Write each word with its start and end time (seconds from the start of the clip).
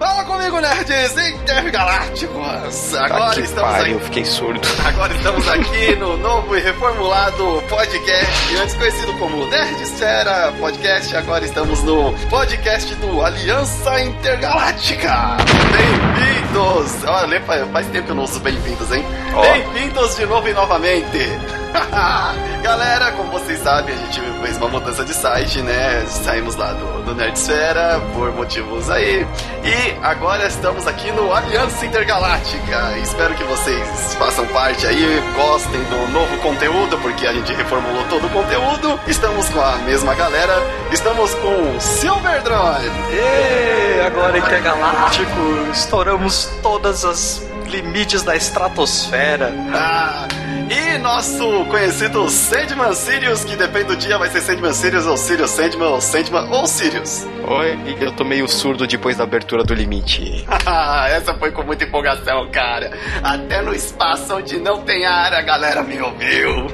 Fala 0.00 0.24
comigo, 0.24 0.58
nerds 0.62 1.14
intergalácticos! 1.14 2.94
Agora 2.94 3.34
que 3.34 3.40
estamos 3.42 3.70
pariu, 3.70 3.96
aqui. 3.96 4.04
fiquei 4.06 4.24
surdo. 4.24 4.66
Agora 4.88 5.12
estamos 5.12 5.46
aqui 5.46 5.94
no 5.96 6.16
novo 6.16 6.56
e 6.56 6.60
reformulado 6.60 7.62
podcast, 7.68 8.56
antes 8.56 8.74
conhecido 8.76 9.12
como 9.18 9.44
Nerdsfera 9.48 10.54
Podcast. 10.58 11.14
Agora 11.14 11.44
estamos 11.44 11.82
no 11.82 12.14
podcast 12.30 12.94
do 12.94 13.22
Aliança 13.22 14.00
Intergaláctica. 14.00 15.36
Bem-vindos! 15.70 17.04
Olha, 17.04 17.38
faz 17.70 17.86
tempo 17.88 18.06
que 18.06 18.12
eu 18.12 18.16
não 18.16 18.24
uso 18.24 18.40
bem-vindos, 18.40 18.90
hein? 18.92 19.04
Ó. 19.34 19.42
Bem-vindos 19.42 20.16
de 20.16 20.24
novo 20.24 20.48
e 20.48 20.54
novamente. 20.54 21.59
Galera, 22.62 23.12
como 23.12 23.30
vocês 23.30 23.60
sabem, 23.60 23.94
a 23.94 23.98
gente 23.98 24.20
fez 24.42 24.56
uma 24.56 24.68
mudança 24.68 25.04
de 25.04 25.14
site, 25.14 25.62
né? 25.62 26.04
Saímos 26.06 26.56
lá 26.56 26.72
do, 26.72 27.02
do 27.04 27.14
Nerdsfera 27.14 28.00
por 28.14 28.32
motivos 28.32 28.90
aí. 28.90 29.26
E 29.64 29.96
agora 30.02 30.46
estamos 30.46 30.86
aqui 30.86 31.10
no 31.12 31.32
Aliança 31.32 31.86
Intergaláctica. 31.86 32.98
Espero 32.98 33.34
que 33.34 33.44
vocês 33.44 34.14
façam 34.14 34.46
parte 34.48 34.86
aí, 34.86 35.22
gostem 35.36 35.82
do 35.84 36.08
novo 36.12 36.36
conteúdo, 36.38 36.98
porque 36.98 37.26
a 37.26 37.32
gente 37.32 37.52
reformulou 37.52 38.04
todo 38.08 38.26
o 38.26 38.30
conteúdo. 38.30 39.00
Estamos 39.06 39.48
com 39.48 39.60
a 39.60 39.76
mesma 39.78 40.14
galera. 40.14 40.54
Estamos 40.92 41.34
com 41.34 41.80
Silverdrone. 41.80 42.90
E 43.12 44.00
agora 44.06 44.38
intergaláctico, 44.38 45.68
estouramos 45.72 46.48
todas 46.62 47.04
as 47.04 47.50
limites 47.66 48.22
da 48.22 48.36
estratosfera. 48.36 49.52
Ah, 49.72 50.26
e 50.70 50.98
nosso 50.98 51.64
conhecido 51.64 52.28
Sandman 52.28 52.94
Sirius, 52.94 53.42
que 53.42 53.56
depende 53.56 53.86
do 53.86 53.96
dia, 53.96 54.16
vai 54.16 54.30
ser 54.30 54.40
Sandman 54.40 54.72
Sirius 54.72 55.04
ou 55.04 55.16
Sirius 55.16 55.50
Sandman 55.50 55.88
ou 55.88 56.00
Sandman 56.00 56.48
ou 56.48 56.64
Sirius. 56.64 57.26
Oi, 57.44 57.96
eu 58.00 58.12
tô 58.12 58.22
meio 58.22 58.46
surdo 58.46 58.86
depois 58.86 59.16
da 59.16 59.24
abertura 59.24 59.64
do 59.64 59.74
limite. 59.74 60.46
Essa 61.10 61.34
foi 61.34 61.50
com 61.50 61.64
muita 61.64 61.84
empolgação, 61.84 62.48
cara. 62.52 62.96
Até 63.20 63.60
no 63.62 63.74
espaço 63.74 64.36
onde 64.36 64.60
não 64.60 64.82
tem 64.82 65.04
ar, 65.04 65.34
a 65.34 65.42
galera 65.42 65.82
me 65.82 66.00
ouviu. 66.00 66.66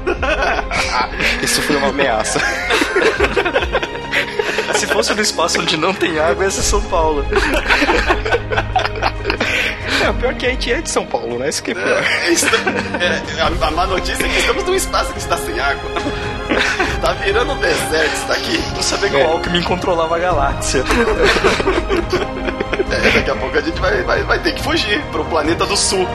Isso 1.43 1.63
foi 1.63 1.77
uma 1.77 1.89
ameaça. 1.89 2.39
Se 4.75 4.87
fosse 4.87 5.15
no 5.15 5.23
espaço 5.23 5.59
onde 5.61 5.79
não 5.79 5.95
tem 5.95 6.19
água, 6.19 6.45
ia 6.45 6.51
ser 6.51 6.63
São 6.63 6.83
Paulo. 6.83 7.25
É, 10.03 10.13
pior 10.13 10.35
que 10.35 10.47
a 10.47 10.51
gente 10.51 10.73
é 10.73 10.81
de 10.81 10.91
São 10.91 11.07
Paulo, 11.07 11.39
né? 11.39 11.49
Isso 11.49 11.63
que 11.63 11.71
é 11.73 11.75
pior. 11.75 11.87
É, 13.01 13.39
é, 13.39 13.41
a, 13.41 13.47
a 13.47 13.71
má 13.71 13.87
notícia 13.87 14.25
é 14.25 14.29
que 14.29 14.39
estamos 14.39 14.65
num 14.65 14.75
espaço 14.75 15.13
que 15.13 15.19
está 15.19 15.37
sem 15.37 15.59
água. 15.59 15.91
Tá 17.01 17.13
virando 17.13 17.53
um 17.53 17.59
deserto 17.59 18.15
isso 18.15 18.27
daqui. 18.27 18.59
Não 18.75 18.83
sabia 18.83 19.11
que 19.11 19.17
o 19.17 19.27
Alckmin 19.27 19.63
controlava 19.63 20.17
a 20.17 20.19
galáxia. 20.19 20.83
É, 22.89 23.11
daqui 23.11 23.31
a 23.31 23.35
pouco 23.35 23.59
a 23.59 23.61
gente 23.61 23.81
vai, 23.81 24.03
vai, 24.03 24.23
vai 24.23 24.39
ter 24.39 24.53
que 24.53 24.63
fugir 24.63 25.03
pro 25.11 25.25
planeta 25.25 25.67
do 25.67 25.77
sul. 25.77 26.07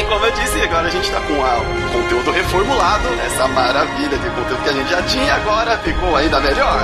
E 0.00 0.04
como 0.04 0.24
eu 0.24 0.32
disse, 0.32 0.60
agora 0.62 0.86
a 0.88 0.90
gente 0.90 1.10
tá 1.10 1.20
com 1.20 1.44
a- 1.44 1.58
o 1.58 1.92
conteúdo 1.92 2.30
reformulado, 2.30 3.06
essa 3.26 3.46
maravilha 3.48 4.16
de 4.16 4.30
conteúdo 4.30 4.62
que 4.62 4.68
a 4.70 4.72
gente 4.72 4.90
já 4.90 5.02
tinha, 5.02 5.34
agora 5.34 5.76
ficou 5.78 6.16
ainda 6.16 6.40
melhor. 6.40 6.80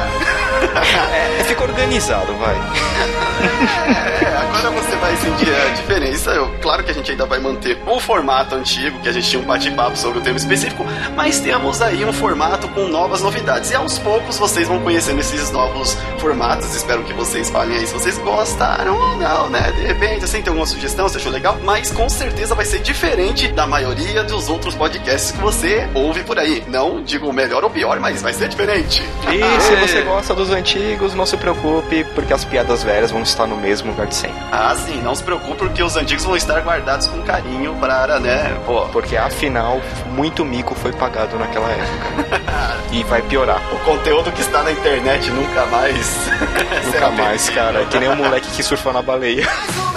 É, 1.41 1.45
fica 1.45 1.62
organizado, 1.64 2.34
vai. 2.36 2.55
É, 2.55 4.36
agora 4.39 4.70
você 4.70 4.97
vai 4.97 5.17
sentir 5.17 5.50
a 5.55 5.69
diferença. 5.75 6.31
Eu- 6.31 6.50
claro 6.62 6.83
que 6.84 6.91
a 6.91 6.95
gente 6.95 7.11
ainda 7.11 7.25
vai 7.27 7.39
manter 7.39 7.78
o 7.86 7.98
formato 8.00 8.55
antigo, 8.55 8.98
que 9.00 9.08
a 9.08 9.12
gente 9.12 9.28
tinha 9.28 9.41
um 9.42 9.47
bate-papo 9.47 9.97
sobre 9.97 10.19
o 10.19 10.23
tema 10.23 10.36
específico, 10.36 10.84
mas 11.14 11.39
temos 11.41 11.80
aí 11.83 12.05
um 12.05 12.12
formato 12.12 12.69
com 12.69 12.89
novas 12.89 13.23
novidades. 13.23 13.70
E 13.70 13.75
aos 13.75 13.98
poucos 13.98 14.39
vocês 14.39 14.67
vão 14.69 14.80
conhecendo 14.80 15.20
esses 15.20 15.51
novos 15.51 15.97
formatos. 16.19 16.75
Espero 16.75 17.03
que 17.03 17.12
vocês 17.12 17.48
falem 17.51 17.77
aí 17.78 17.86
se 17.86 17.92
vocês 17.95 18.19
gostaram 18.19 18.95
ou 18.95 19.17
não, 19.17 19.48
né? 19.51 19.73
De 19.73 19.86
repente, 19.86 20.25
assim, 20.25 20.42
tem 20.42 20.51
alguma 20.51 20.67
sugestão, 20.67 21.08
você 21.08 21.19
achou 21.19 21.33
legal, 21.33 21.58
mas 21.62 21.91
com 21.91 22.08
certeza 22.08 22.55
vai 22.55 22.64
ser 22.64 22.80
diferente 22.80 23.05
da 23.54 23.66
maioria 23.66 24.24
dos 24.24 24.48
outros 24.48 24.74
podcasts 24.74 25.30
que 25.30 25.39
você 25.39 25.89
ouve 25.94 26.24
por 26.24 26.39
aí. 26.39 26.62
Não 26.67 27.02
digo 27.02 27.33
melhor 27.33 27.62
ou 27.62 27.70
pior, 27.70 28.00
mas 28.00 28.20
vai 28.20 28.33
ser 28.33 28.48
diferente. 28.48 29.02
E 29.30 29.61
se 29.61 29.77
você 29.77 30.02
gosta 30.02 30.34
dos 30.34 30.50
antigos, 30.50 31.14
não 31.14 31.24
se 31.24 31.36
preocupe, 31.36 32.05
porque 32.14 32.33
as 32.33 32.45
piadas 32.45 32.83
velhas 32.83 33.11
vão 33.11 33.22
estar 33.22 33.46
no 33.46 33.56
mesmo 33.56 33.90
lugar 33.90 34.06
de 34.06 34.14
sempre. 34.14 34.36
Ah, 34.50 34.74
sim, 34.74 35.00
não 35.02 35.14
se 35.14 35.22
preocupe, 35.22 35.56
porque 35.56 35.83
os 35.83 35.96
antigos 35.96 36.24
vão 36.24 36.36
estar 36.36 36.61
guardados 36.62 37.06
com 37.06 37.22
carinho 37.22 37.74
para, 37.77 38.18
né, 38.18 38.56
pô, 38.66 38.83
Porque 38.89 39.16
afinal, 39.16 39.80
muito 40.08 40.45
mico 40.45 40.74
foi 40.74 40.92
pagado 40.92 41.39
naquela 41.39 41.68
época. 41.70 42.56
E 42.92 43.02
vai 43.05 43.20
piorar. 43.22 43.61
o 43.72 43.78
conteúdo 43.80 44.30
que 44.33 44.40
está 44.40 44.62
na 44.62 44.72
internet 44.72 45.30
nunca 45.30 45.66
mais. 45.66 46.16
Nunca 46.40 46.90
será 46.92 47.11
mais, 47.11 47.48
cara. 47.50 47.83
É 47.83 47.84
que 47.84 47.98
nem 47.98 48.08
o 48.08 48.16
moleque 48.16 48.48
que 48.52 48.62
surfou 48.62 48.92
na 48.92 49.02
baleia. 49.02 49.46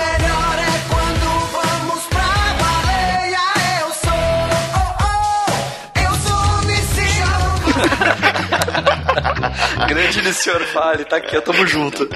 Grande 9.88 10.34
senhor 10.34 10.62
Fale, 10.62 11.06
tá 11.06 11.18
aqui, 11.18 11.40
tamo 11.42 11.66
junto. 11.66 12.08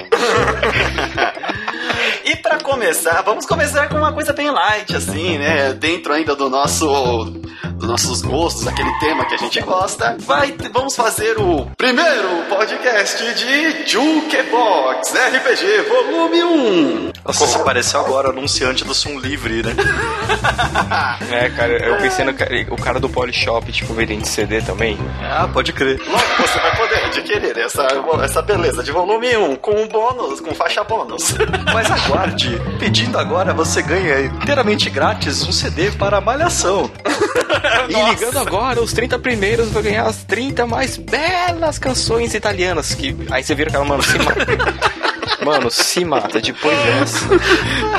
E 2.24 2.36
pra 2.36 2.58
começar, 2.58 3.22
vamos 3.22 3.44
começar 3.44 3.88
com 3.88 3.96
uma 3.96 4.12
coisa 4.12 4.32
bem 4.32 4.50
light, 4.50 4.96
assim, 4.96 5.38
né? 5.38 5.72
Dentro 5.74 6.12
ainda 6.12 6.34
do 6.34 6.48
nosso. 6.48 7.32
Dos 7.84 8.02
nossos 8.02 8.22
gostos, 8.22 8.66
aquele 8.66 8.92
tema 8.98 9.24
que 9.26 9.34
a 9.34 9.38
gente 9.38 9.60
gosta. 9.60 10.16
Vai, 10.20 10.54
vamos 10.72 10.96
fazer 10.96 11.38
o 11.38 11.66
primeiro 11.76 12.28
podcast 12.48 13.34
de 13.34 13.90
Jukebox 13.90 15.12
RPG 15.12 15.82
Volume 15.88 16.44
1. 16.44 17.12
Nossa, 17.24 17.46
você 17.46 17.58
pareceu 17.60 18.00
agora 18.00 18.30
anunciante 18.30 18.84
do 18.84 18.94
som 18.94 19.18
livre, 19.18 19.62
né? 19.62 19.74
É, 21.30 21.50
cara, 21.50 21.72
eu 21.84 21.96
pensei 21.96 22.24
no 22.24 22.34
cara, 22.34 22.50
o 22.70 22.76
cara 22.76 23.00
do 23.00 23.08
Polishop, 23.08 23.70
tipo, 23.72 23.92
vendendo 23.94 24.24
CD 24.24 24.60
também. 24.60 24.98
Ah, 25.20 25.48
pode 25.52 25.72
crer. 25.72 25.98
Logo 26.06 26.22
você 26.38 26.58
vai 26.58 26.76
poder 26.76 27.04
adquirir 27.04 27.58
essa, 27.58 27.86
essa 28.22 28.42
beleza 28.42 28.82
de 28.82 28.92
volume 28.92 29.36
1 29.36 29.56
com 29.56 29.72
um 29.72 29.88
bônus, 29.88 30.40
com 30.40 30.54
faixa 30.54 30.84
bônus. 30.84 31.34
Mas 31.72 31.90
aguarde, 31.90 32.60
pedindo 32.78 33.18
agora 33.18 33.52
você 33.52 33.82
ganha 33.82 34.20
inteiramente 34.20 34.88
grátis 34.90 35.46
um 35.46 35.52
CD 35.52 35.90
para 35.92 36.18
a 36.18 36.20
Malhação. 36.20 36.90
E 37.88 38.10
ligando 38.10 38.38
agora, 38.38 38.80
os 38.80 38.92
30 38.92 39.18
primeiros 39.18 39.70
vai 39.70 39.82
ganhar 39.82 40.06
as 40.06 40.24
30 40.24 40.66
mais 40.66 40.96
belas 40.96 41.78
canções 41.78 42.34
italianas. 42.34 42.94
Que 42.94 43.16
aí 43.30 43.42
você 43.42 43.54
vira 43.54 43.68
aquela, 43.68 43.84
mano, 43.84 44.02
se 44.02 44.18
mata. 44.18 44.46
Mano, 45.44 45.70
se 45.70 46.04
mata 46.04 46.40
depois 46.40 46.76
dessa. 46.84 47.28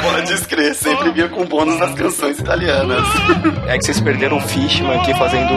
Pode 0.02 0.34
escrever, 0.34 0.74
sempre 0.74 1.12
vinha 1.12 1.28
com 1.28 1.46
bônus 1.46 1.78
nas 1.78 1.94
canções 1.94 2.40
italianas. 2.40 3.06
É 3.68 3.78
que 3.78 3.86
vocês 3.86 4.00
perderam 4.00 4.38
o 4.38 4.42
Fishman 4.42 5.00
aqui 5.00 5.14
fazendo 5.14 5.54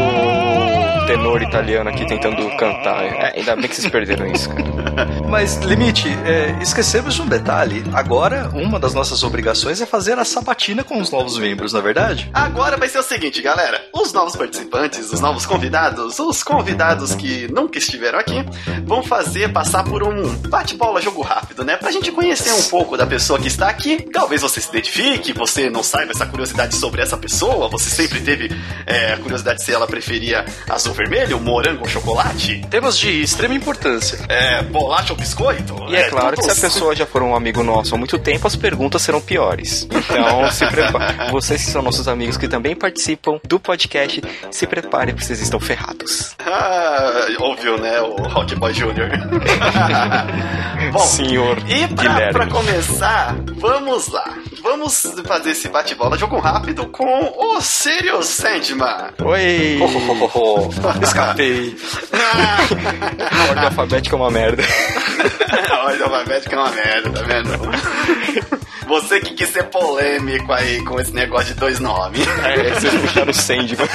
tenor 1.07 1.41
italiano 1.43 1.89
aqui 1.89 2.07
tentando 2.07 2.47
cantar. 2.59 3.05
É, 3.05 3.33
ainda 3.37 3.57
bem 3.57 3.69
que 3.69 3.77
vocês 3.77 3.91
perderam 3.91 4.27
isso, 4.27 4.51
cara. 4.51 4.88
Mas, 5.29 5.57
Limite, 5.57 6.09
é, 6.25 6.57
esquecemos 6.63 7.15
de 7.15 7.23
um 7.23 7.27
detalhe. 7.27 7.85
Agora, 7.93 8.51
uma 8.55 8.79
das 8.79 8.95
nossas 8.95 9.23
obrigações 9.23 9.81
é 9.81 9.87
fazer 9.87 10.19
a 10.19 10.25
sabatina 10.25 10.83
com 10.83 11.01
os 11.01 11.11
novos 11.11 11.39
membros, 11.39 11.73
na 11.73 11.79
é 11.79 11.83
verdade? 11.83 12.31
Agora 12.33 12.77
vai 12.77 12.89
ser 12.89 12.99
o 12.99 13.03
seguinte, 13.03 13.41
galera. 13.43 13.81
Os 13.93 14.13
novos 14.13 14.37
participantes, 14.37 15.13
os 15.13 15.21
novos 15.21 15.47
convidados, 15.47 16.19
os 16.19 16.43
convidados 16.43 17.15
que 17.15 17.49
nunca 17.53 17.79
estiveram 17.79 18.19
aqui, 18.19 18.45
vão 18.85 19.03
fazer 19.03 19.53
passar 19.53 19.85
por 19.85 20.03
um 20.03 20.35
bate-bola 20.49 21.01
jogo 21.01 21.23
rápido, 21.23 21.65
né? 21.65 21.77
Pra 21.77 21.91
gente 21.91 22.11
conhecer 22.11 22.53
um 22.53 22.63
pouco 22.65 22.97
da 22.97 23.07
pessoa 23.07 23.39
que 23.39 23.49
está 23.49 23.69
aqui. 23.69 24.03
Talvez 24.13 24.43
você 24.43 24.61
se 24.61 24.69
identifique, 24.69 25.33
você 25.33 25.71
não 25.71 25.83
saiba 25.83 26.13
essa 26.13 26.27
curiosidade 26.27 26.75
sobre 26.77 27.03
essa 27.03 27.17
pessoa, 27.17 27.69
você 27.69 27.91
sempre 27.91 28.21
teve 28.21 28.51
é, 28.87 29.13
a 29.13 29.19
curiosidade 29.19 29.63
se 29.63 29.73
ela 29.73 29.87
preferia 29.87 30.45
azul 30.69 30.95
vermelho, 30.95 31.41
morango 31.41 31.83
ou 31.83 31.89
chocolate, 31.89 32.63
Temas 32.71 32.99
de 32.99 33.23
extrema 33.23 33.55
importância. 33.55 34.19
é, 34.29 34.63
bolacha 34.89 35.13
ou 35.13 35.19
biscoito. 35.19 35.77
E 35.89 35.97
é 35.97 36.09
claro 36.09 36.35
que 36.37 36.43
se 36.43 36.51
a 36.51 36.55
pessoa 36.55 36.97
já 36.97 37.05
for 37.05 37.23
um 37.23 37.35
amigo 37.35 37.63
nosso 37.63 37.95
há 37.95 37.99
muito 37.99 38.19
tempo, 38.19 38.47
as 38.47 38.57
perguntas 38.57 39.03
serão 39.03 39.21
piores. 39.21 39.87
Então, 39.91 40.51
se 40.51 40.67
prepare. 40.67 41.29
Vocês 41.31 41.63
que 41.63 41.71
são 41.71 41.83
nossos 41.83 42.09
amigos 42.09 42.39
que 42.39 42.49
também 42.49 42.75
participam 42.75 43.39
do 43.47 43.61
podcast, 43.61 44.23
se 44.51 44.67
preparem 44.67 45.15
porque 45.15 45.27
vocês 45.27 45.41
estão 45.41 45.61
ferrados. 45.61 46.35
Ah, 46.39 47.27
ouviu, 47.41 47.77
né? 47.79 48.01
O 48.01 48.15
Rock 48.29 48.55
Boy 48.57 48.73
Jr. 48.73 49.11
Bom, 50.93 50.99
Senhor 51.01 51.59
e 51.69 51.87
pra, 51.95 52.33
pra 52.33 52.47
começar, 52.47 53.37
vamos 53.57 54.09
lá. 54.09 54.35
Vamos 54.63 55.07
fazer 55.27 55.51
esse 55.51 55.69
bate-bola 55.69 56.17
jogo 56.19 56.39
rápido 56.39 56.87
com 56.87 57.35
o 57.37 57.61
Sirius 57.61 58.27
Sandman. 58.27 59.13
Oi! 59.25 59.79
Escapei. 61.03 61.77
A 62.13 63.43
ordem 63.49 63.65
alfabética 63.65 64.17
é 64.17 64.19
uma 64.19 64.31
merda. 64.31 64.63
A 65.71 65.85
ordem 65.87 66.03
alfabética 66.03 66.57
é 66.57 66.59
uma 66.59 66.71
merda, 66.71 67.11
tá 67.11 67.23
vendo? 67.23 68.59
Você 68.87 69.21
que 69.21 69.35
quis 69.35 69.49
ser 69.51 69.65
polêmico 69.65 70.53
aí 70.53 70.83
com 70.85 70.99
esse 71.01 71.13
negócio 71.13 71.55
de 71.55 71.61
dois 71.61 71.79
nomes. 71.79 72.27
É, 72.45 72.75
vocês 72.75 72.95
puxaram 72.95 73.31
o 73.31 73.35
Sandman. 73.35 73.89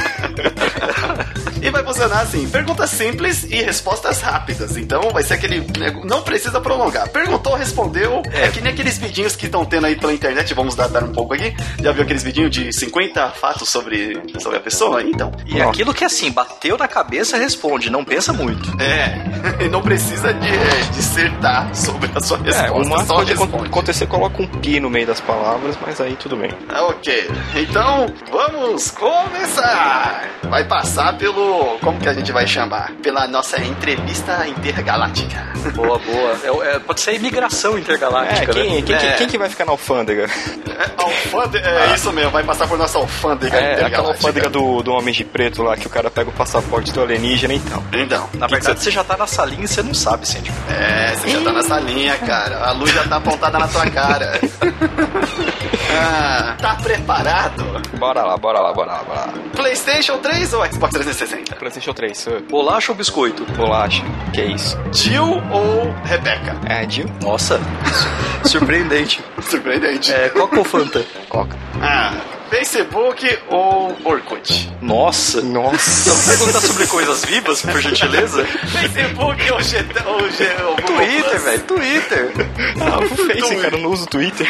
E 1.64 1.70
vai 1.72 1.84
funcionar 1.84 2.22
assim: 2.22 2.48
perguntas 2.50 2.90
simples 2.90 3.44
e 3.46 3.62
respostas 3.62 4.22
rápidas. 4.22 4.78
Então 4.78 5.10
vai 5.12 5.24
ser 5.24 5.36
aquele. 5.36 5.66
Não 6.04 6.22
precisa 6.22 6.60
prolongar. 6.60 7.08
Perguntou, 7.10 7.56
respondeu. 7.56 8.22
É, 8.32 8.48
que 8.50 8.62
nem 8.62 8.74
aqueles 8.74 8.98
vidinhos 8.98 9.36
que 9.36 9.46
estão 9.46 9.66
tendo 9.66 9.86
aí 9.88 9.96
pela 9.96 10.14
internet. 10.14 10.54
Vamos 10.54 10.76
dar, 10.76 10.88
dar 10.90 11.04
um 11.04 11.12
pouco 11.12 11.34
aqui. 11.34 11.56
Já 11.82 11.92
viu 11.92 12.04
aqueles 12.04 12.24
vidinhos 12.24 12.52
de 12.52 12.72
50 12.74 13.30
fatos 13.32 13.70
sobre, 13.70 14.20
sobre 14.40 14.58
a 14.58 14.62
pessoa? 14.62 15.02
Então. 15.02 15.32
E 15.46 15.62
aquilo 15.62 15.94
que 15.94 16.04
assim, 16.04 16.32
bateu 16.32 16.78
na 16.78 16.88
cabeça, 16.88 17.38
responde, 17.38 17.90
não 17.90 18.04
pensa 18.04 18.34
muito. 18.34 18.70
É, 18.82 19.64
e 19.66 19.70
não 19.70 19.82
precisa 19.82 20.34
de 20.34 20.48
é, 20.50 20.82
dissertar 20.94 21.74
sobre 21.76 22.10
a 22.16 22.20
sua 22.22 22.38
É, 22.40 22.42
resposta, 22.52 22.74
uma 22.94 23.06
só 23.06 23.16
pode 23.16 23.34
responde. 23.34 23.68
acontecer, 23.68 24.06
coloca 24.08 24.42
um 24.42 24.48
pi 24.48 24.80
no 24.80 24.90
meio 24.90 25.08
das 25.08 25.20
palavras, 25.22 25.78
mas 25.86 26.00
aí 26.02 26.16
tudo 26.16 26.36
bem. 26.36 26.52
Ok, 26.90 27.30
então 27.56 28.08
vamos 28.32 28.92
começar! 28.92 30.30
Vai 30.50 30.64
passar 30.66 31.18
pelo. 31.18 31.53
Como 31.82 32.00
que 32.00 32.08
a 32.10 32.14
gente 32.14 32.32
vai 32.32 32.46
chamar? 32.48 32.92
Pela 33.02 33.28
nossa 33.28 33.60
entrevista 33.62 34.48
intergaláctica. 34.48 35.54
Boa, 35.76 35.98
boa. 36.00 36.38
É, 36.44 36.76
é, 36.76 36.80
pode 36.80 37.00
ser 37.02 37.16
imigração 37.16 37.76
É, 37.78 37.80
intergaláctica, 37.80 38.54
quem, 38.54 38.64
né? 38.76 38.82
quem, 38.82 38.98
quem- 38.98 39.10
É. 39.10 39.14
quem 39.14 39.28
que 39.28 39.38
vai 39.38 39.50
ficar 39.50 39.66
na 39.66 39.72
alfândega? 39.72 40.24
É, 40.26 40.90
alfândega, 40.98 41.68
é 41.70 41.94
isso 41.96 42.12
mesmo, 42.12 42.32
vai 42.32 42.44
passar 42.44 42.68
por 42.68 42.78
nossa 42.78 42.98
alfândega 42.98 43.58
É, 43.58 43.86
aquela 43.86 44.10
alfândega 44.10 44.50
do, 44.50 44.82
do 44.84 44.92
Homem 44.94 45.14
de 45.14 45.24
Preto 45.24 45.62
lá, 45.64 45.78
que 45.78 45.88
o 45.88 45.90
cara 45.90 46.10
pega 46.10 46.30
o 46.30 46.34
passaporte 46.34 46.92
do 46.92 47.02
alienígena 47.02 47.54
então. 47.54 47.84
Então, 47.94 48.30
Na 48.34 48.48
verdade, 48.48 48.82
você 48.82 48.92
já 48.92 49.04
tá 49.04 49.16
na 49.16 49.28
salinha 49.28 49.64
e 49.64 49.68
você 49.68 49.82
não 49.84 49.94
sabe, 49.94 50.28
Sandy. 50.28 50.52
é, 50.70 51.14
você 51.16 51.30
já 51.30 51.42
tá 51.42 51.52
nessa 51.54 51.80
linha, 51.80 52.18
cara. 52.18 52.66
A 52.66 52.72
luz 52.72 52.92
já 52.92 53.04
tá 53.08 53.18
apontada 53.18 53.60
na 53.60 53.68
tua 53.68 53.86
cara. 53.90 54.40
Ah, 55.92 56.56
tá 56.60 56.76
preparado? 56.76 57.64
Bora 57.98 58.24
lá, 58.24 58.38
bora 58.38 58.60
lá, 58.60 58.74
bora 58.74 58.92
lá, 58.94 59.04
bora 59.04 59.20
lá. 59.22 59.34
PlayStation 59.56 60.18
3 60.18 60.54
ou 60.54 60.66
Xbox 60.66 60.94
360? 60.94 61.56
PlayStation 61.56 61.94
3, 61.94 62.28
uh, 62.28 62.44
Bolacha 62.50 62.92
ou 62.92 62.98
biscoito? 62.98 63.46
bolacha, 63.56 64.04
que 64.34 64.42
é 64.42 64.46
isso? 64.46 64.78
Jill 64.92 65.42
ou 65.52 65.92
Rebecca? 66.04 66.56
É, 66.68 66.90
Jill? 66.90 67.10
Nossa, 67.22 67.60
surpreendente. 68.46 69.24
Surpreendente. 69.42 70.12
É, 70.12 70.30
Coca 70.30 70.58
ou 70.60 70.64
Fanta? 70.66 71.06
Coca. 71.30 71.56
Ah, 71.82 72.14
Facebook 72.54 73.40
ou 73.50 73.98
Orkut? 74.06 74.72
Nossa. 74.80 75.42
Nossa. 75.42 76.12
Então, 76.12 76.38
perguntar 76.38 76.62
sobre 76.62 76.86
coisas 76.86 77.26
vivas, 77.26 77.62
por 77.64 77.82
gentileza? 77.82 78.46
Facebook 78.46 79.52
ou 79.52 79.60
G... 79.64 79.78
Ou 80.06 80.30
G 80.30 80.56
ou 80.64 80.76
Twitter, 80.76 81.42
velho, 81.42 81.64
Twitter. 81.64 82.32
Ah, 82.80 83.00
o 83.00 83.10
Face, 83.10 83.40
Twitter. 83.40 83.62
cara, 83.62 83.76
eu 83.76 83.82
não 83.82 83.90
uso 83.90 84.06
Twitter. 84.06 84.48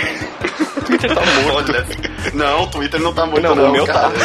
Twitter 0.86 1.16
tá 1.16 1.22
morto. 1.44 1.72
Olha, 1.72 1.88
não, 2.34 2.64
o 2.64 2.68
Twitter 2.68 3.00
não 3.00 3.14
tá 3.14 3.26
muito 3.26 3.42
Não, 3.42 3.56
não, 3.56 3.70
o 3.70 3.72
meu 3.72 3.86
cara. 3.86 4.10
tá. 4.10 4.22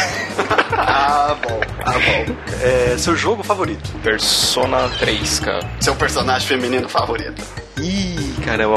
ah, 0.77 1.35
bom, 1.41 1.61
ah, 1.85 1.93
bom. 1.93 2.35
É, 2.61 2.97
seu 2.97 3.15
jogo 3.15 3.43
favorito? 3.43 3.89
Persona 4.03 4.89
3, 4.99 5.39
cara. 5.39 5.71
Seu 5.79 5.95
personagem 5.95 6.45
feminino 6.45 6.89
favorito? 6.89 7.41
Ih, 7.77 8.35
caramba. 8.43 8.75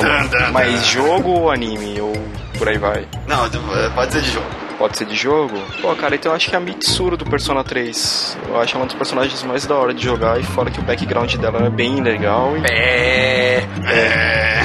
Mas 0.53 0.87
jogo 0.87 1.31
ou 1.31 1.51
anime? 1.51 2.01
Ou 2.01 2.13
por 2.57 2.69
aí 2.69 2.79
vai? 2.79 3.05
Não, 3.27 3.51
pode 3.97 4.13
ser 4.13 4.23
de 4.23 4.31
jogo. 4.31 4.62
Pode 4.79 4.97
ser 4.99 5.07
de 5.07 5.15
jogo? 5.17 5.55
Pô, 5.81 5.95
cara, 5.95 6.15
então 6.15 6.33
eu 6.33 6.37
acho 6.37 6.49
que 6.49 6.55
é 6.55 6.59
a 6.59 6.61
Mitsuru 6.61 7.17
do 7.17 7.25
Persona 7.25 7.63
3. 7.63 8.39
Eu 8.49 8.61
acho 8.61 8.75
ela 8.75 8.85
um 8.85 8.87
dos 8.87 8.97
personagens 8.97 9.43
mais 9.45 9.65
da 9.67 9.77
hora 9.77 9.95
de 9.95 10.03
jogar. 10.03 10.41
E 10.41 10.43
fora 10.43 10.71
que 10.71 10.81
o 10.81 10.83
background 10.83 11.35
dela 11.37 11.67
é 11.67 11.71
bem 11.71 12.01
legal. 12.03 12.57
E 12.57 12.65
É. 12.73 13.59
É. 13.85 14.63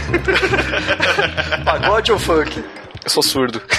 Pagode 1.64 2.12
ou 2.12 2.20
funk? 2.20 2.64
eu 3.04 3.10
sou 3.10 3.24
surdo. 3.24 3.62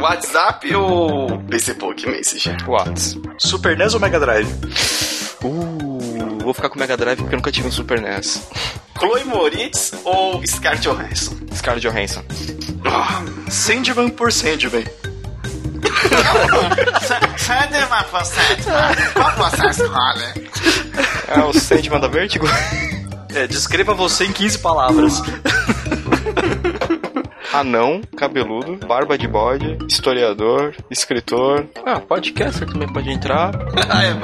WhatsApp 0.00 0.74
ou 0.74 1.42
Facebook 1.50 2.08
Messenger? 2.08 2.56
Whats? 2.68 3.16
Super 3.38 3.76
NES 3.76 3.94
ou 3.94 4.00
Mega 4.00 4.18
Drive? 4.18 4.48
Uh, 5.44 5.91
vou 6.42 6.54
ficar 6.54 6.68
com 6.68 6.76
o 6.76 6.78
Mega 6.78 6.96
Drive 6.96 7.18
porque 7.18 7.34
eu 7.34 7.38
nunca 7.38 7.52
tive 7.52 7.68
um 7.68 7.72
Super 7.72 8.00
NES. 8.00 8.42
Chloe 8.98 9.24
Moritz 9.24 9.92
ou 10.04 10.42
Scarlett 10.46 10.82
Johansson? 10.88 11.36
Scarlett 11.54 11.86
Johansson. 11.86 12.24
Ah, 12.84 13.22
Sandman 13.50 14.10
por 14.10 14.32
Sandman. 14.32 14.84
Cadê 17.46 17.84
uma 17.84 18.02
processo? 18.04 18.68
Qual 19.14 19.32
processo 19.32 19.86
rola? 19.86 20.34
É 21.28 21.40
o 21.40 21.52
Sandman 21.52 22.00
da 22.00 22.08
Vertigo? 22.08 22.46
É, 23.34 23.46
descreva 23.46 23.94
você 23.94 24.24
em 24.24 24.32
15 24.32 24.58
palavras. 24.58 25.22
Anão, 27.52 28.00
cabeludo, 28.16 28.76
barba 28.86 29.16
de 29.18 29.28
bode, 29.28 29.76
historiador, 29.88 30.74
escritor. 30.90 31.66
Ah, 31.84 32.00
podcaster 32.00 32.66
também 32.66 32.88
pode 32.88 33.10
entrar. 33.10 33.52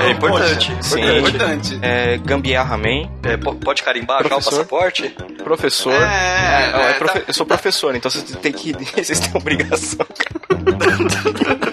É 0.00 0.10
importante. 0.12 0.72
Sim. 0.80 1.00
É 1.02 1.18
importante. 1.18 1.78
É, 1.82 2.16
gambiarra 2.18 2.76
man, 2.76 3.08
É, 3.22 3.36
po- 3.36 3.54
pode 3.54 3.82
carimbar 3.82 4.22
já 4.26 4.36
o 4.36 4.42
passaporte? 4.42 5.14
professor. 5.44 5.92
É, 5.92 6.70
é 6.74 6.90
é, 6.90 6.92
profe- 6.94 7.18
tá. 7.20 7.24
Eu 7.28 7.34
sou 7.34 7.44
professor, 7.46 7.94
então 7.94 8.10
vocês 8.10 8.24
têm 8.36 8.52
que. 8.52 8.72
Vocês 8.96 9.20
têm 9.20 9.30
obrigação, 9.34 10.06
cara. 10.06 11.58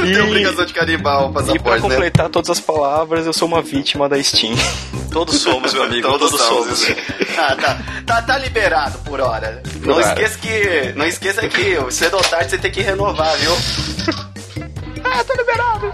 Tem 0.00 0.20
obrigação 0.22 0.64
de 0.64 0.72
carimbar 0.72 1.26
o 1.26 1.30
E 1.30 1.32
pra 1.32 1.42
passaporte, 1.42 1.82
né? 1.82 1.94
completar 1.94 2.28
todas 2.28 2.50
as 2.50 2.60
palavras, 2.60 3.26
eu 3.26 3.32
sou 3.32 3.48
uma 3.48 3.62
vítima 3.62 4.08
da 4.08 4.22
Steam. 4.22 4.54
Todos 5.10 5.38
somos, 5.40 5.74
meu 5.74 5.82
amigo. 5.82 6.08
Todos, 6.08 6.40
somos. 6.40 6.86
Ah, 7.36 7.54
tá, 7.54 7.78
tá, 8.06 8.22
tá 8.22 8.38
liberado 8.38 8.98
por 9.00 9.20
hora. 9.20 9.62
Não 9.80 9.94
hora. 9.94 10.06
esqueça 10.06 10.38
que. 10.38 10.92
Não 10.96 11.06
esqueça 11.06 11.48
que 11.48 11.92
cedo 11.92 12.16
ou 12.16 12.22
tarde 12.22 12.50
você 12.50 12.58
tem 12.58 12.70
que 12.70 12.80
renovar, 12.80 13.36
viu? 13.36 13.52
ah, 15.04 15.24
tô 15.24 15.34
liberado! 15.34 15.90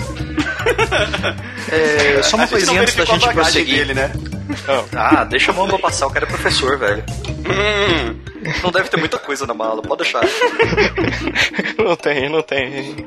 É, 1.71 2.23
só 2.23 2.37
uma 2.37 2.45
A 2.45 2.49
coisinha 2.49 2.81
antes 2.81 2.95
da 2.95 3.05
gente 3.05 3.29
prosseguir. 3.31 3.77
dele, 3.79 3.95
né? 3.95 4.11
Ah, 4.97 5.25
deixa 5.25 5.51
a 5.51 5.55
mão 5.55 5.69
passar, 5.79 6.07
o 6.07 6.11
cara 6.11 6.25
é 6.25 6.29
professor, 6.29 6.79
velho. 6.79 7.05
Hum, 7.29 8.17
Não 8.63 8.71
deve 8.71 8.89
ter 8.89 8.97
muita 8.97 9.19
coisa 9.19 9.47
na 9.47 9.53
mala, 9.53 9.83
pode 9.83 10.03
deixar. 10.03 10.23
Não 11.77 11.95
tem, 11.97 12.29
não 12.31 12.41
tem. 12.43 13.07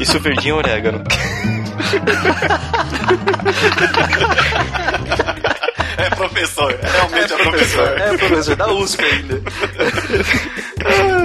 Isso 0.00 0.18
verdinho 0.18 0.56
é 0.56 0.58
orégano. 0.58 1.04
é 5.96 6.10
professor, 6.10 6.78
realmente 6.82 7.32
é, 7.32 7.36
professor. 7.36 7.88
É, 8.00 8.16
professor 8.16 8.56
da 8.56 8.72
USP 8.72 9.04
ainda. 9.04 9.40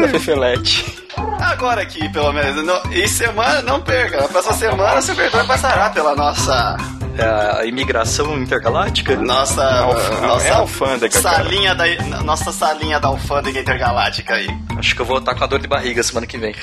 Da 0.02 0.08
Fefelete. 0.10 1.03
Agora 1.40 1.82
aqui, 1.82 2.08
pelo 2.10 2.32
menos. 2.34 2.64
Não, 2.66 2.82
e 2.92 3.08
semana, 3.08 3.62
não 3.62 3.82
perca. 3.82 4.22
Na 4.22 4.28
próxima 4.28 4.54
semana, 4.56 5.02
seu 5.02 5.16
Verdor 5.16 5.46
passará 5.48 5.90
pela 5.90 6.16
nossa. 6.16 6.78
É 7.18 7.60
a 7.62 7.66
imigração 7.66 8.36
intergaláctica? 8.40 9.16
Nossa. 9.16 9.64
Alf- 9.64 10.22
nossa 10.22 10.48
é 10.48 10.52
alfândega, 10.52 11.22
cara. 11.22 11.38
salinha 11.38 11.76
da, 11.76 11.86
Nossa 12.24 12.52
salinha 12.52 13.00
da 13.00 13.08
alfândega 13.10 13.60
intergaláctica 13.60 14.34
aí. 14.36 14.48
Acho 14.78 14.96
que 14.96 15.02
eu 15.02 15.06
vou 15.06 15.20
estar 15.20 15.36
com 15.36 15.44
a 15.44 15.48
dor 15.48 15.60
de 15.60 15.68
barriga 15.68 16.02
semana 16.02 16.26
que 16.26 16.38
vem. 16.40 16.56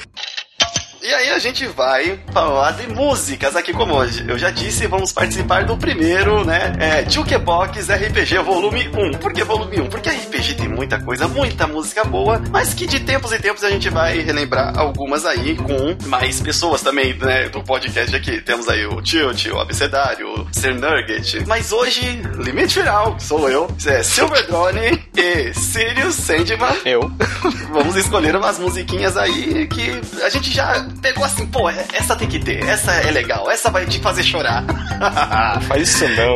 E 1.03 1.07
aí 1.15 1.31
a 1.31 1.39
gente 1.39 1.67
vai 1.67 2.21
falar 2.31 2.73
de 2.73 2.87
músicas 2.89 3.57
aqui 3.57 3.73
como 3.73 3.95
hoje. 3.95 4.23
Eu 4.29 4.39
já 4.39 4.51
disse, 4.51 4.87
vamos 4.87 5.11
participar 5.13 5.65
do 5.65 5.75
primeiro, 5.75 6.45
né? 6.45 6.75
É, 6.79 7.09
Jukebox 7.09 7.89
RPG 7.89 8.39
Volume 8.45 8.87
1. 8.89 9.13
Por 9.19 9.33
que 9.33 9.43
Volume 9.43 9.81
1? 9.81 9.87
Porque 9.87 10.11
RPG 10.11 10.57
tem 10.57 10.69
muita 10.69 11.01
coisa, 11.01 11.27
muita 11.27 11.67
música 11.67 12.05
boa, 12.05 12.43
mas 12.51 12.75
que 12.75 12.87
de 12.87 13.01
tempos 13.01 13.33
em 13.33 13.39
tempos 13.39 13.65
a 13.65 13.71
gente 13.71 13.89
vai 13.89 14.19
relembrar 14.19 14.79
algumas 14.79 15.25
aí 15.25 15.57
com 15.57 15.97
mais 16.07 16.39
pessoas 16.43 16.83
também, 16.83 17.15
né? 17.15 17.49
Do 17.49 17.63
podcast 17.65 18.15
aqui. 18.15 18.39
Temos 18.43 18.69
aí 18.69 18.85
o 18.85 19.01
Tilt, 19.01 19.47
o 19.47 19.59
Abecedário, 19.59 20.29
o 20.29 20.49
Sir 20.53 20.75
Nugget. 20.75 21.47
Mas 21.47 21.73
hoje, 21.73 22.21
limite 22.37 22.75
final, 22.75 23.19
sou 23.19 23.49
eu. 23.49 23.75
É 23.87 24.03
Silver 24.03 24.47
Drone 24.47 25.03
e 25.17 25.55
Sirius 25.55 26.17
Sandman. 26.17 26.77
Eu. 26.85 27.11
Vamos 27.73 27.97
escolher 27.97 28.37
umas 28.37 28.59
musiquinhas 28.59 29.17
aí 29.17 29.67
que 29.67 29.99
a 30.23 30.29
gente 30.29 30.51
já 30.53 30.90
pegou 31.01 31.25
assim, 31.25 31.47
pô, 31.47 31.69
essa 31.69 32.17
tem 32.17 32.29
que 32.29 32.39
ter, 32.39 32.63
essa 32.65 32.93
é 32.93 33.11
legal, 33.11 33.51
essa 33.51 33.71
vai 33.71 33.87
te 33.87 33.99
fazer 34.01 34.23
chorar. 34.23 34.65
Faz 35.67 35.89
isso 35.89 36.09
não. 36.09 36.35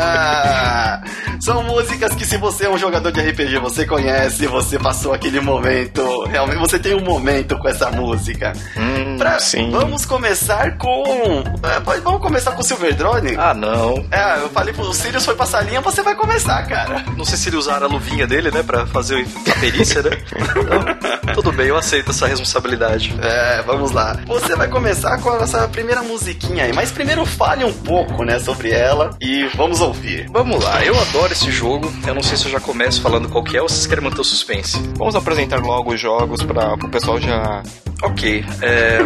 Ah, 0.00 1.00
são 1.44 1.62
músicas 1.64 2.14
que 2.14 2.24
se 2.24 2.36
você 2.36 2.66
é 2.66 2.70
um 2.70 2.78
jogador 2.78 3.10
de 3.10 3.20
RPG, 3.20 3.58
você 3.58 3.84
conhece, 3.84 4.46
você 4.46 4.78
passou 4.78 5.12
aquele 5.12 5.40
momento, 5.40 6.24
realmente 6.26 6.58
você 6.58 6.78
tem 6.78 6.94
um 6.94 7.02
momento 7.02 7.58
com 7.58 7.68
essa 7.68 7.90
música. 7.90 8.52
Hum, 8.76 9.16
Pra- 9.18 9.38
sim. 9.40 9.70
Vamos 9.70 10.04
começar 10.04 10.76
com. 10.78 11.42
é, 11.64 11.80
vamos 12.00 12.20
começar 12.20 12.52
com 12.52 12.60
o 12.60 12.64
Silver 12.64 12.94
Drone? 12.94 13.34
Ah, 13.36 13.54
não. 13.54 14.04
É, 14.10 14.36
eu 14.42 14.48
falei 14.50 14.72
pro 14.72 14.92
Sirius 14.92 15.24
foi 15.24 15.34
passar 15.34 15.58
a 15.58 15.62
linha, 15.62 15.80
você 15.80 16.02
vai 16.02 16.14
começar, 16.14 16.62
cara. 16.66 17.04
Não 17.16 17.24
sei 17.24 17.36
se 17.36 17.48
ele 17.48 17.56
usaram 17.56 17.86
a 17.86 17.90
luvinha 17.90 18.26
dele, 18.26 18.50
né, 18.50 18.62
pra 18.62 18.86
fazer 18.86 19.26
a 19.50 19.58
perícia, 19.60 20.02
né? 20.02 20.10
Então, 20.36 21.34
tudo 21.34 21.50
bem, 21.52 21.66
eu 21.66 21.76
aceito 21.76 22.10
essa 22.10 22.26
responsabilidade. 22.26 23.14
É, 23.20 23.62
vamos 23.66 23.90
lá. 23.90 24.16
Você 24.26 24.54
vai 24.54 24.68
começar 24.68 25.18
com 25.18 25.30
a 25.30 25.38
nossa 25.40 25.66
primeira 25.68 26.02
musiquinha 26.02 26.64
aí, 26.64 26.72
mas 26.72 26.92
primeiro 26.92 27.24
fale 27.26 27.64
um 27.64 27.72
pouco, 27.72 28.24
né, 28.24 28.38
sobre 28.38 28.70
ela 28.70 29.10
e 29.20 29.46
vamos 29.56 29.80
ouvir. 29.80 30.26
Vamos 30.30 30.62
lá, 30.62 30.84
eu 30.84 30.98
adoro 31.00 31.31
esse 31.32 31.50
jogo. 31.50 31.92
Eu 32.06 32.14
não 32.14 32.22
sei 32.22 32.36
se 32.36 32.46
eu 32.46 32.50
já 32.50 32.60
começo 32.60 33.00
falando 33.00 33.28
qual 33.28 33.42
que 33.42 33.56
é 33.56 33.62
ou 33.62 33.68
vocês 33.68 33.86
querem 33.86 34.04
manter 34.04 34.20
o 34.20 34.24
suspense. 34.24 34.78
Vamos 34.96 35.16
apresentar 35.16 35.60
logo 35.60 35.92
os 35.92 36.00
jogos 36.00 36.42
para 36.42 36.74
o 36.74 36.88
pessoal 36.88 37.20
já 37.20 37.62
Ok, 38.02 38.44
é, 38.60 38.98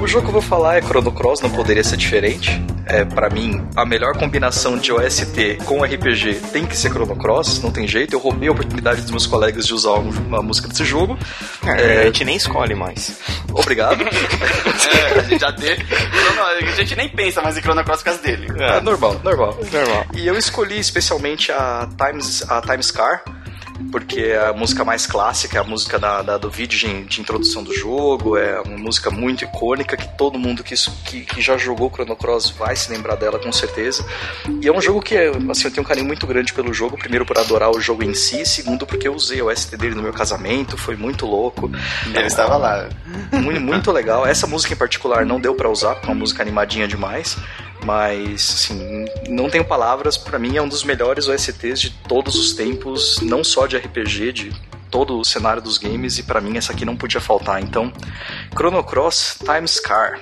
o 0.00 0.06
jogo 0.08 0.22
que 0.22 0.28
eu 0.28 0.32
vou 0.32 0.40
falar 0.40 0.78
é 0.78 0.82
Chrono 0.82 1.12
Cross, 1.12 1.42
não 1.42 1.50
poderia 1.50 1.84
ser 1.84 1.98
diferente. 1.98 2.50
É, 2.86 3.04
para 3.04 3.28
mim, 3.28 3.62
a 3.76 3.84
melhor 3.84 4.16
combinação 4.16 4.78
de 4.78 4.90
OST 4.90 5.58
com 5.66 5.84
RPG 5.84 6.40
tem 6.50 6.64
que 6.64 6.74
ser 6.74 6.88
Chrono 6.88 7.14
Cross, 7.14 7.62
não 7.62 7.70
tem 7.70 7.86
jeito. 7.86 8.14
Eu 8.14 8.18
roubei 8.18 8.48
a 8.48 8.52
oportunidade 8.52 9.02
dos 9.02 9.10
meus 9.10 9.26
colegas 9.26 9.66
de 9.66 9.74
usar 9.74 9.92
uma 9.92 10.40
música 10.40 10.66
desse 10.66 10.82
jogo. 10.82 11.18
É, 11.62 12.00
a 12.00 12.04
gente 12.04 12.24
nem 12.24 12.36
escolhe 12.36 12.74
mais. 12.74 13.18
Obrigado. 13.52 14.02
É, 14.88 15.18
a 15.18 15.22
gente 15.22 15.40
já 15.40 15.52
teve. 15.52 15.84
A 15.92 16.74
gente 16.76 16.96
nem 16.96 17.08
pensa 17.08 17.42
mais 17.42 17.56
em 17.58 17.60
Chrono 17.60 17.84
Cross 17.84 17.98
por 17.98 18.06
causa 18.06 18.22
dele. 18.22 18.46
É, 18.58 18.80
normal, 18.80 19.20
normal. 19.22 19.58
Normal. 19.70 20.06
E 20.14 20.26
eu 20.26 20.36
escolhi 20.36 20.78
especialmente 20.78 21.52
a 21.52 21.67
Times, 21.96 22.44
a 22.50 22.60
Times 22.60 22.90
Car, 22.90 23.22
porque 23.92 24.20
é 24.20 24.48
a 24.48 24.52
música 24.52 24.84
mais 24.84 25.06
clássica, 25.06 25.56
é 25.56 25.60
a 25.60 25.64
música 25.64 26.00
da, 26.00 26.20
da- 26.20 26.36
do 26.36 26.50
vídeo 26.50 26.76
de, 26.76 27.04
de 27.04 27.20
introdução 27.20 27.62
do 27.62 27.72
jogo, 27.72 28.36
é 28.36 28.60
uma 28.60 28.76
música 28.76 29.08
muito 29.08 29.44
icônica 29.44 29.96
que 29.96 30.08
todo 30.18 30.36
mundo 30.36 30.64
que, 30.64 30.74
que, 31.04 31.20
que 31.20 31.40
já 31.40 31.56
jogou 31.56 31.88
Chrono 31.88 32.16
Cross 32.16 32.50
vai 32.58 32.74
se 32.74 32.90
lembrar 32.90 33.14
dela 33.14 33.38
com 33.38 33.52
certeza. 33.52 34.04
E 34.60 34.66
é 34.66 34.72
um 34.72 34.80
jogo 34.80 35.00
que 35.00 35.16
assim, 35.16 35.64
eu 35.66 35.70
tenho 35.70 35.84
um 35.84 35.88
carinho 35.88 36.06
muito 36.06 36.26
grande 36.26 36.52
pelo 36.52 36.74
jogo, 36.74 36.98
primeiro 36.98 37.24
por 37.24 37.38
adorar 37.38 37.70
o 37.70 37.80
jogo 37.80 38.02
em 38.02 38.14
si, 38.14 38.44
segundo 38.44 38.84
porque 38.84 39.06
eu 39.06 39.14
usei 39.14 39.40
o 39.40 39.56
ST 39.56 39.76
dele 39.76 39.94
no 39.94 40.02
meu 40.02 40.12
casamento, 40.12 40.76
foi 40.76 40.96
muito 40.96 41.24
louco. 41.24 41.70
Ele 42.06 42.26
estava 42.26 42.56
lá. 42.56 42.88
Muito, 43.32 43.60
muito 43.60 43.92
legal. 43.92 44.26
Essa 44.26 44.46
música 44.48 44.74
em 44.74 44.76
particular 44.76 45.24
não 45.24 45.40
deu 45.40 45.54
pra 45.54 45.68
usar, 45.70 45.94
porque 45.94 46.08
é 46.08 46.10
uma 46.10 46.18
música 46.18 46.42
animadinha 46.42 46.88
demais. 46.88 47.36
Mas, 47.88 48.50
assim, 48.50 49.06
não 49.30 49.48
tenho 49.48 49.64
palavras. 49.64 50.18
Pra 50.18 50.38
mim 50.38 50.58
é 50.58 50.60
um 50.60 50.68
dos 50.68 50.84
melhores 50.84 51.26
OSTs 51.26 51.80
de 51.80 51.88
todos 52.06 52.34
os 52.34 52.52
tempos, 52.52 53.18
não 53.22 53.42
só 53.42 53.66
de 53.66 53.78
RPG, 53.78 54.30
de 54.30 54.52
todo 54.90 55.18
o 55.18 55.24
cenário 55.24 55.62
dos 55.62 55.78
games. 55.78 56.18
E 56.18 56.22
pra 56.22 56.38
mim 56.38 56.58
essa 56.58 56.74
aqui 56.74 56.84
não 56.84 56.94
podia 56.94 57.18
faltar. 57.18 57.62
Então, 57.62 57.90
Chrono 58.54 58.84
Cross 58.84 59.38
Times 59.42 59.80
Car. 59.80 60.20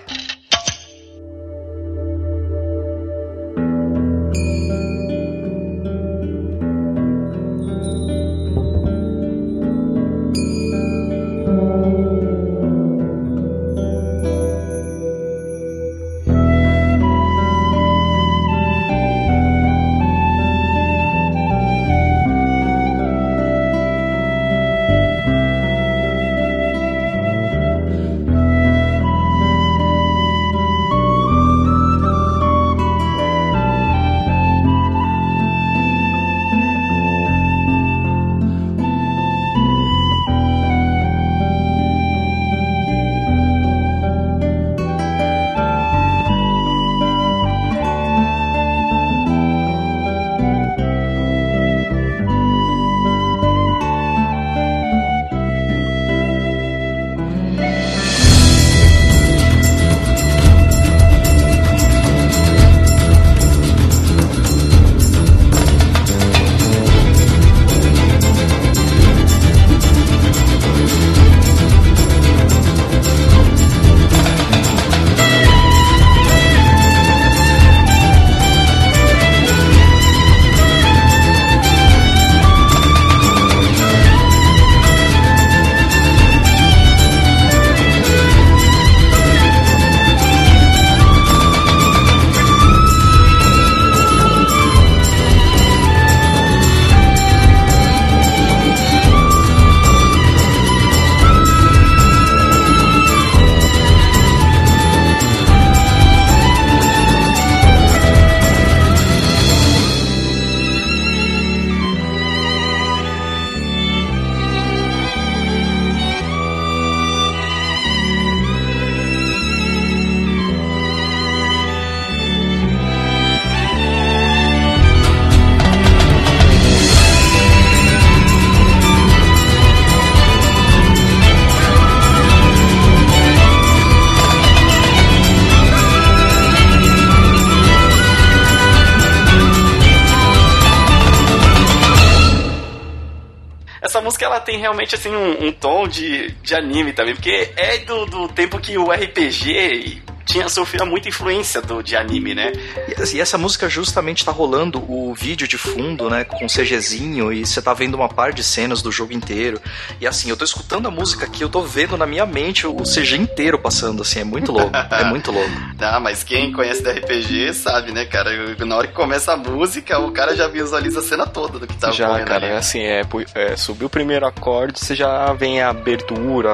Realmente 144.67 144.97
assim 144.97 145.15
um, 145.15 145.47
um 145.47 145.53
tom 145.53 145.87
de, 145.87 146.33
de 146.43 146.55
anime 146.55 146.93
também, 146.93 147.15
porque 147.15 147.53
é 147.57 147.79
do, 147.79 148.05
do 148.07 148.29
tempo 148.29 148.59
que 148.59 148.77
o 148.77 148.91
RPG 148.91 150.03
tinha 150.27 150.49
sofrido 150.49 150.85
muita 150.85 151.09
influência 151.09 151.63
do, 151.63 151.83
de 151.83 151.97
anime, 151.97 152.35
né? 152.35 152.53
E, 152.89 153.17
e 153.17 153.21
essa 153.21 153.39
música 153.39 153.69
justamente 153.69 154.25
tá 154.25 154.33
rolando 154.33 154.79
o 154.91 155.15
vídeo 155.15 155.47
de 155.47 155.57
fundo, 155.57 156.11
né, 156.11 156.25
com 156.25 156.47
CGzinho, 156.47 157.33
e 157.33 157.47
você 157.47 157.63
tá 157.63 157.73
vendo 157.73 157.95
uma 157.95 158.09
par 158.09 158.33
de 158.33 158.43
cenas 158.43 158.83
do 158.83 158.91
jogo 158.91 159.13
inteiro. 159.13 159.61
E 160.01 160.07
assim, 160.07 160.29
eu 160.29 160.37
tô 160.37 160.45
escutando 160.45 160.89
a 160.89 160.91
música 160.91 161.25
aqui, 161.25 161.43
eu 161.43 161.49
tô 161.49 161.63
vendo 161.63 161.97
na 161.97 162.07
minha 162.07 162.27
mente 162.27 162.67
o 162.67 162.83
CG 162.83 163.17
inteiro 163.17 163.59
passando, 163.59 164.03
assim, 164.03 164.21
é 164.21 164.25
muito 164.25 164.53
louco. 164.53 164.73
é 164.77 165.05
muito 165.05 165.31
louco. 165.31 165.47
Tá, 165.77 166.01
mas 166.01 166.25
quem 166.25 166.53
conhece 166.53 166.83
do 166.83 166.91
RPG 166.91 167.53
sabe, 167.53 167.93
né, 167.93 168.07
cara? 168.07 168.31
Na 168.65 168.77
hora 168.77 168.87
que 168.87 168.95
começa 168.95 169.35
a 169.35 169.37
música, 169.37 169.99
o 169.99 170.11
cara 170.11 170.35
já 170.35 170.49
visualiza 170.49 171.01
a 171.01 171.03
cena 171.03 171.27
toda 171.27 171.59
do 171.59 171.67
que 171.67 171.77
tá 171.77 171.91
já, 171.91 172.07
ocorrendo 172.07 172.29
cara, 172.29 172.47
ali. 172.47 172.55
é 172.55 172.57
assim, 172.57 172.81
é, 172.81 173.03
é, 173.35 173.57
subiu 173.57 173.87
o 173.87 173.91
primeiro 173.91 174.27
acorde, 174.27 174.81
você 174.81 174.95
já 174.95 175.33
vem 175.35 175.61
a 175.61 175.69
abertura. 175.69 176.51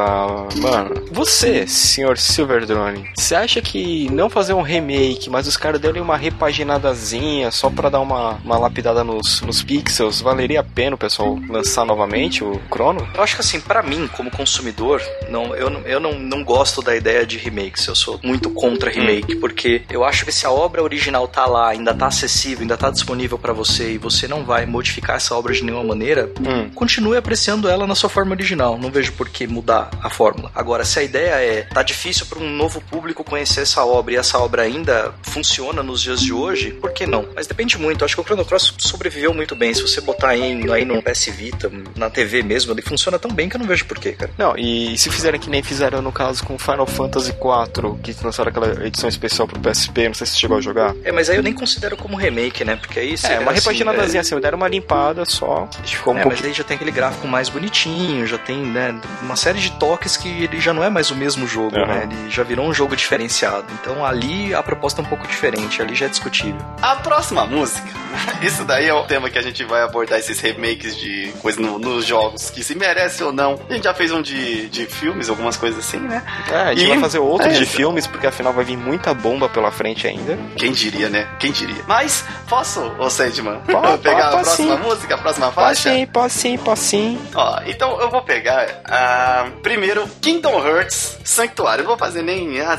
Mano, 0.56 1.06
você, 1.12 1.68
senhor 1.68 2.18
Silverdrone, 2.18 3.08
você 3.16 3.36
acha 3.36 3.61
que 3.62 4.10
não 4.10 4.28
fazer 4.28 4.52
um 4.54 4.62
remake, 4.62 5.30
mas 5.30 5.46
os 5.46 5.56
caras 5.56 5.80
derem 5.80 6.02
uma 6.02 6.16
repaginadazinha 6.16 7.50
só 7.50 7.70
pra 7.70 7.88
dar 7.88 8.00
uma, 8.00 8.32
uma 8.44 8.58
lapidada 8.58 9.04
nos, 9.04 9.40
nos 9.42 9.62
pixels, 9.62 10.20
valeria 10.20 10.60
a 10.60 10.64
pena 10.64 10.94
o 10.94 10.98
pessoal 10.98 11.38
lançar 11.48 11.84
novamente 11.84 12.42
o 12.44 12.60
Chrono? 12.72 13.06
Eu 13.14 13.22
acho 13.22 13.34
que 13.36 13.40
assim, 13.40 13.60
pra 13.60 13.82
mim, 13.82 14.08
como 14.16 14.30
consumidor, 14.30 15.02
não, 15.28 15.54
eu, 15.54 15.70
não, 15.70 15.80
eu 15.82 16.00
não, 16.00 16.18
não 16.18 16.44
gosto 16.44 16.82
da 16.82 16.94
ideia 16.96 17.24
de 17.26 17.38
remakes. 17.38 17.86
Eu 17.86 17.94
sou 17.94 18.18
muito 18.22 18.50
contra 18.50 18.90
remake, 18.90 19.36
porque 19.36 19.82
eu 19.90 20.04
acho 20.04 20.24
que 20.24 20.32
se 20.32 20.46
a 20.46 20.50
obra 20.50 20.82
original 20.82 21.26
tá 21.28 21.46
lá, 21.46 21.70
ainda 21.70 21.94
tá 21.94 22.06
acessível, 22.06 22.62
ainda 22.62 22.76
tá 22.76 22.90
disponível 22.90 23.38
pra 23.38 23.52
você 23.52 23.92
e 23.92 23.98
você 23.98 24.26
não 24.26 24.44
vai 24.44 24.66
modificar 24.66 25.16
essa 25.16 25.34
obra 25.34 25.52
de 25.52 25.62
nenhuma 25.64 25.84
maneira, 25.84 26.30
Hum. 26.40 26.70
continue 26.74 27.16
apreciando 27.16 27.68
ela 27.68 27.86
na 27.86 27.94
sua 27.94 28.08
forma 28.08 28.32
original. 28.32 28.78
Não 28.78 28.90
vejo 28.90 29.12
por 29.12 29.28
que 29.28 29.46
mudar 29.46 29.90
a 30.02 30.10
fórmula. 30.10 30.50
Agora, 30.54 30.84
se 30.84 30.98
a 30.98 31.02
ideia 31.02 31.34
é 31.34 31.62
tá 31.62 31.82
difícil 31.82 32.26
para 32.26 32.38
um 32.38 32.50
novo 32.50 32.80
público 32.80 33.22
conhecer 33.24 33.51
se 33.52 33.60
essa 33.60 33.84
obra 33.84 34.14
e 34.14 34.16
essa 34.16 34.38
obra 34.38 34.62
ainda 34.62 35.12
funciona 35.22 35.82
nos 35.82 36.00
dias 36.00 36.20
de 36.20 36.32
hoje, 36.32 36.72
por 36.72 36.92
que 36.92 37.06
não? 37.06 37.26
Mas 37.34 37.46
depende 37.46 37.78
muito. 37.78 38.04
Acho 38.04 38.14
que 38.14 38.20
o 38.20 38.24
Chrono 38.24 38.44
Cross 38.44 38.74
sobreviveu 38.78 39.32
muito 39.34 39.54
bem. 39.54 39.72
Se 39.74 39.82
você 39.82 40.00
botar 40.00 40.28
aí, 40.30 40.70
aí 40.70 40.84
no 40.84 41.02
PS 41.02 41.26
Vita, 41.26 41.70
na 41.96 42.08
TV 42.10 42.42
mesmo, 42.42 42.72
ele 42.72 42.82
funciona 42.82 43.18
tão 43.18 43.30
bem 43.30 43.48
que 43.48 43.56
eu 43.56 43.60
não 43.60 43.66
vejo 43.66 43.84
porquê, 43.86 44.12
cara. 44.12 44.30
Não, 44.38 44.56
e 44.56 44.96
se 44.98 45.10
fizerem 45.10 45.40
que 45.40 45.50
nem 45.50 45.62
fizeram 45.62 46.00
no 46.02 46.12
caso 46.12 46.44
com 46.44 46.58
Final 46.58 46.86
Fantasy 46.86 47.30
IV, 47.30 47.98
que 48.02 48.14
lançaram 48.24 48.50
aquela 48.50 48.86
edição 48.86 49.08
especial 49.08 49.46
pro 49.46 49.60
PSP, 49.60 50.08
não 50.08 50.14
sei 50.14 50.26
se 50.26 50.32
você 50.34 50.38
chegou 50.40 50.56
a 50.56 50.60
jogar. 50.60 50.94
É, 51.04 51.12
mas 51.12 51.28
aí 51.30 51.36
eu 51.36 51.42
nem 51.42 51.52
considero 51.52 51.96
como 51.96 52.16
remake, 52.16 52.64
né? 52.64 52.76
Porque 52.76 52.98
aí 52.98 53.14
É, 53.24 53.38
uma 53.38 53.52
assim, 53.52 53.60
repaginadazinha 53.60 54.20
é- 54.20 54.22
assim, 54.22 54.40
deram 54.40 54.56
uma 54.58 54.68
limpada 54.68 55.24
só. 55.24 55.68
Ficou 55.84 56.14
um 56.14 56.16
É, 56.16 56.20
mas 56.20 56.28
pouquinho. 56.28 56.48
aí 56.48 56.54
já 56.54 56.64
tem 56.64 56.74
aquele 56.76 56.90
gráfico 56.90 57.26
mais 57.28 57.48
bonitinho, 57.48 58.26
já 58.26 58.38
tem, 58.38 58.56
né, 58.58 58.98
uma 59.22 59.36
série 59.36 59.58
de 59.60 59.70
toques 59.72 60.16
que 60.16 60.28
ele 60.28 60.60
já 60.60 60.72
não 60.72 60.82
é 60.82 60.90
mais 60.90 61.10
o 61.10 61.14
mesmo 61.16 61.46
jogo, 61.46 61.76
Aham. 61.76 61.86
né? 61.86 62.08
Ele 62.10 62.30
já 62.30 62.42
virou 62.42 62.66
um 62.66 62.72
jogo 62.74 62.96
diferenciado. 62.96 63.41
Então 63.46 64.04
ali 64.04 64.54
a 64.54 64.62
proposta 64.62 65.00
é 65.00 65.04
um 65.04 65.08
pouco 65.08 65.26
diferente, 65.26 65.80
ali 65.82 65.94
já 65.94 66.06
é 66.06 66.08
discutível. 66.08 66.60
A 66.80 66.96
próxima 66.96 67.44
música, 67.46 67.86
isso 68.42 68.64
daí 68.64 68.88
é 68.88 68.94
o 68.94 69.04
tema 69.04 69.28
que 69.30 69.38
a 69.38 69.42
gente 69.42 69.64
vai 69.64 69.82
abordar 69.82 70.18
esses 70.18 70.38
remakes 70.40 70.96
de 70.96 71.32
coisa 71.40 71.60
no- 71.60 71.78
nos 71.78 72.04
jogos, 72.06 72.50
que 72.50 72.62
se 72.62 72.74
merece 72.74 73.22
ou 73.24 73.32
não. 73.32 73.58
A 73.68 73.72
gente 73.74 73.84
já 73.84 73.94
fez 73.94 74.12
um 74.12 74.22
de, 74.22 74.68
de 74.68 74.86
filmes, 74.86 75.28
algumas 75.28 75.56
coisas 75.56 75.78
assim, 75.84 75.98
né? 75.98 76.22
É, 76.50 76.56
a 76.56 76.74
gente 76.74 76.84
E- 76.84 76.88
vai 76.88 76.98
fazer 77.00 77.18
outro 77.18 77.48
é, 77.48 77.52
de 77.52 77.62
isso. 77.64 77.72
filmes, 77.76 78.06
porque 78.06 78.26
afinal 78.26 78.52
vai 78.52 78.64
vir 78.64 78.76
muita 78.76 79.12
bomba 79.14 79.48
pela 79.48 79.70
frente 79.70 80.06
ainda. 80.06 80.38
Quem 80.56 80.72
diria, 80.72 81.08
né? 81.08 81.26
Quem 81.38 81.50
diria? 81.52 81.82
Mas, 81.86 82.24
posso, 82.48 82.80
ô 82.98 83.08
Sandman, 83.10 83.60
Pode, 83.60 83.98
pegar 84.02 84.30
pode 84.30 84.36
a 84.40 84.42
próxima 84.42 84.76
sim. 84.76 84.82
música, 84.82 85.14
a 85.14 85.18
próxima 85.18 85.52
faixa? 85.52 85.90
sim, 85.90 86.06
pode 86.06 86.32
sim, 86.32 86.58
pode 86.58 86.80
sim. 86.80 87.20
Ó, 87.34 87.60
então 87.66 88.00
eu 88.00 88.10
vou 88.10 88.22
pegar 88.22 88.82
ah, 88.84 89.46
primeiro 89.62 90.06
Kingdom 90.20 90.64
Hearts 90.66 91.18
Sanctuário. 91.24 91.80
Eu 91.82 91.84
não 91.88 91.90
vou 91.96 91.98
fazer 91.98 92.22
nem. 92.22 92.60
ah, 92.60 92.76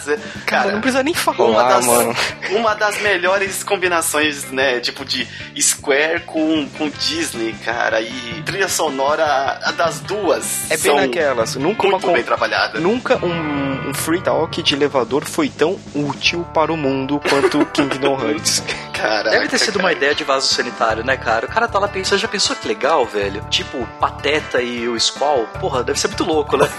Cara, 0.57 0.71
não 0.71 0.81
precisa 0.81 1.03
nem 1.03 1.13
falar, 1.13 1.45
uma 1.45 1.63
das, 1.63 1.85
mano. 1.85 2.15
uma 2.51 2.73
das 2.75 3.01
melhores 3.01 3.63
combinações, 3.63 4.45
né? 4.51 4.79
Tipo 4.79 5.03
de 5.05 5.27
Square 5.59 6.21
com, 6.21 6.67
com 6.77 6.89
Disney, 6.89 7.53
cara. 7.65 8.01
E 8.01 8.41
trilha 8.45 8.67
sonora 8.67 9.59
a 9.63 9.71
das 9.71 9.99
duas. 9.99 10.65
É 10.71 10.77
bem 10.77 10.77
são 10.77 10.95
naquelas. 10.95 11.55
Nunca, 11.55 11.83
uma 11.83 11.91
Muito 11.93 12.05
com- 12.07 12.13
bem 12.13 12.23
trabalhada. 12.23 12.79
Nunca 12.79 13.17
um, 13.25 13.72
um 13.87 13.93
free 13.93 14.21
talk 14.21 14.61
de 14.61 14.75
elevador 14.75 15.25
foi 15.25 15.49
tão 15.49 15.79
útil 15.93 16.45
para 16.53 16.71
o 16.71 16.77
mundo 16.77 17.19
quanto 17.29 17.65
Kingdom 17.73 18.19
Hearts. 18.19 18.63
Cara, 18.93 19.31
Deve 19.31 19.47
ter 19.49 19.57
sido 19.59 19.79
uma 19.79 19.91
ideia 19.91 20.15
de 20.15 20.23
vaso 20.23 20.47
sanitário, 20.53 21.03
né, 21.03 21.17
cara? 21.17 21.45
O 21.45 21.49
cara 21.49 21.67
tá 21.67 21.77
lá 21.77 21.87
pensando, 21.87 22.19
já 22.19 22.27
pensou 22.27 22.55
que 22.55 22.67
legal, 22.67 23.05
velho? 23.05 23.43
Tipo, 23.49 23.85
Pateta 23.99 24.61
e 24.61 24.87
o 24.87 24.97
Squall? 24.99 25.45
Porra, 25.59 25.83
deve 25.83 25.99
ser 25.99 26.07
muito 26.07 26.23
louco, 26.23 26.55
né? 26.55 26.69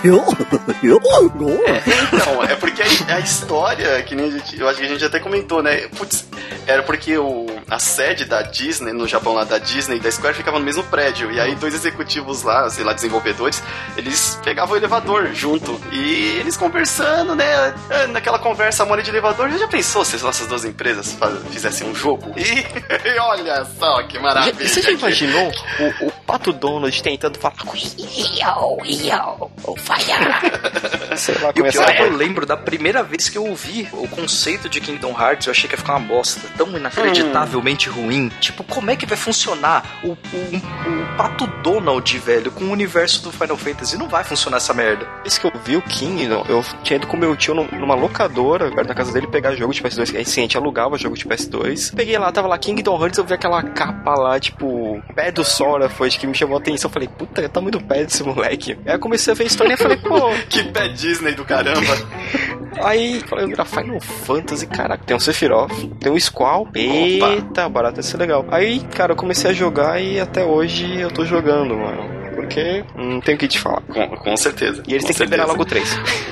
Então, 2.13 2.43
é 2.43 2.55
porque 2.57 2.83
a, 2.83 3.17
a 3.17 3.21
história, 3.21 4.03
que 4.03 4.15
nem 4.15 4.27
a 4.27 4.31
gente, 4.31 4.59
eu 4.59 4.69
acho 4.69 4.79
que 4.79 4.87
a 4.87 4.89
gente 4.89 5.05
até 5.05 5.21
comentou, 5.21 5.63
né? 5.63 5.89
Putz, 5.89 6.27
era 6.67 6.83
porque 6.83 7.17
o, 7.19 7.47
a 7.69 7.79
sede 7.79 8.25
da 8.25 8.43
Disney, 8.43 8.93
no 8.93 9.07
Japão 9.09 9.33
lá 9.35 9.45
da 9.45 9.59
Disney 9.59 9.97
e 9.97 10.01
da 10.01 10.11
Square, 10.11 10.35
ficava 10.37 10.59
no 10.59 10.65
mesmo 10.65 10.83
prédio. 10.85 11.31
E 11.33 11.41
aí 11.41 11.55
dois 11.55 11.75
executivos 11.75 12.43
lá, 12.43 12.69
sei 12.71 12.85
lá, 12.85 12.93
desenvolvedores, 12.93 13.63
eles 13.97 14.39
pegavam 14.45 14.75
o 14.75 14.77
elevador 14.77 15.31
junto. 15.35 15.81
E 15.93 16.37
eles 16.41 16.57
conversando, 16.57 17.35
né? 17.35 17.75
Naquela 18.11 18.39
conversa 18.39 18.85
mole 18.85 19.03
de 19.03 19.11
elevador, 19.11 19.51
já 19.51 19.67
pensou 19.69 20.05
se 20.05 20.17
as 20.17 20.23
nossas 20.23 20.47
duas 20.47 20.65
empresas 20.65 21.13
faz- 21.13 21.39
fizessem 21.51 21.89
um 21.89 21.95
jogo? 21.95 22.33
E, 22.39 22.43
e 23.09 23.19
olha 23.21 23.65
só 23.79 24.03
que 24.05 24.19
maravilha. 24.19 24.69
Você 24.69 24.83
já 24.83 24.91
imaginou 24.91 25.51
o, 26.01 26.07
o 26.07 26.13
Pato 26.27 26.53
Donald 26.53 27.03
tentando 27.03 27.39
falar 27.39 27.55
com 27.65 27.77
Yo, 27.77 28.79
yo, 28.85 29.51
oh 29.65 29.77
fire. 29.77 31.17
sei 31.17 31.35
lá, 31.37 31.49
E 31.49 31.51
o 31.51 31.55
começar 31.55 31.91
é 31.91 31.97
que 31.97 32.03
eu 32.03 32.17
lembro 32.17 32.45
da 32.47 32.57
primeira 32.57 33.03
vez 33.03 33.29
que 33.29 33.39
eu 33.39 33.47
ouvi 33.47 33.89
o 33.93 34.07
conceito 34.09 34.69
de 34.69 34.81
Kingdom 34.81 35.11
Hearts, 35.19 35.47
eu 35.47 35.51
achei 35.51 35.69
que 35.69 35.75
ia 35.75 35.79
ficar 35.79 35.97
uma 35.97 36.01
bosta, 36.09 36.41
tão 36.57 36.67
ruim. 37.61 38.31
Tipo, 38.41 38.65
como 38.65 38.91
é 38.91 38.97
que 38.97 39.07
vai 39.07 39.17
funcionar 39.17 39.99
o, 40.03 40.09
o, 40.09 40.15
o 40.15 41.17
Pato 41.17 41.47
Donald, 41.63 42.19
velho, 42.19 42.51
com 42.51 42.65
o 42.65 42.71
universo 42.71 43.23
do 43.23 43.31
Final 43.33 43.57
Fantasy? 43.57 43.97
Não 43.99 44.09
vai 44.09 44.25
funcionar 44.25 44.57
essa 44.59 44.75
merda. 44.75 45.07
vez 45.23 45.39
que 45.39 45.47
eu 45.47 45.53
vi 45.65 45.77
o 45.77 45.83
Kingdom, 45.83 46.45
eu 46.49 46.65
tinha 46.83 46.97
ido 46.97 47.07
com 47.07 47.17
meu 47.17 47.37
tio 47.37 47.55
num- 47.55 47.69
numa 47.79 47.95
locadora, 47.95 48.71
perto 48.71 48.89
da 48.89 48.95
casa 48.95 49.13
dele, 49.13 49.27
pegar 49.27 49.55
jogo 49.55 49.73
de 49.73 49.83
PS2. 49.83 50.17
Aí 50.17 50.25
sim, 50.25 50.41
a 50.41 50.45
gente 50.45 50.57
alugava 50.57 50.97
jogo 50.99 51.17
de 51.17 51.25
PS2. 51.25 51.95
Peguei 51.95 52.19
lá, 52.19 52.31
tava 52.33 52.49
lá 52.49 52.59
Kingdom 52.59 53.01
Hearts, 53.01 53.19
eu 53.19 53.25
vi 53.25 53.35
aquela 53.35 53.63
capa 53.63 54.15
lá, 54.15 54.39
tipo, 54.41 55.03
pé 55.15 55.31
do 55.31 55.45
Sora, 55.45 55.89
foi 55.89 56.11
que 56.11 56.27
me 56.27 56.35
chamou 56.35 56.57
a 56.57 56.61
atenção. 56.61 56.89
Eu 56.89 56.93
falei, 56.93 57.09
puta, 57.09 57.49
tá 57.49 57.61
muito 57.61 57.81
pé 57.81 58.05
desse 58.05 58.23
moleque. 58.23 58.79
Aí 58.87 58.95
eu 58.95 58.99
comecei 58.99 59.33
a 59.33 59.37
ver 59.37 59.45
a 59.45 59.47
história 59.47 59.75
e 59.75 59.77
falei, 59.77 59.97
pô. 59.97 60.15
Que 60.49 60.63
pé 60.65 60.89
Disney 60.89 61.33
do 61.35 61.45
caramba. 61.45 61.81
Aí 62.83 63.21
falei, 63.21 63.53
era 63.53 63.65
Final 63.65 64.01
Fantasy, 64.01 64.67
caraca, 64.67 65.05
tem 65.05 65.17
um 65.17 65.21
Sephiroth, 65.21 65.73
tem 66.01 66.13
um 66.13 66.19
Squall. 66.19 66.69
Eita, 66.75 67.69
barato 67.69 67.99
ia 67.99 68.03
ser 68.03 68.17
legal. 68.17 68.45
Aí, 68.51 68.81
cara, 68.95 69.13
eu 69.13 69.17
comecei 69.17 69.51
a 69.51 69.55
jogar 69.55 70.01
e 70.01 70.21
até 70.21 70.45
hoje 70.45 71.01
eu 71.01 71.11
tô 71.11 71.25
jogando, 71.25 71.75
mano. 71.77 72.25
Porque 72.35 72.85
não 72.97 73.21
tem 73.21 73.37
o 73.37 73.39
que 73.39 73.49
te 73.49 73.59
falar. 73.59 73.81
com, 73.83 74.07
com 74.09 74.37
certeza. 74.37 74.83
E 74.87 74.93
eles 74.93 75.05
têm 75.05 75.15
que 75.15 75.23
liberar 75.23 75.47
logo 75.47 75.65
3. 75.65 75.89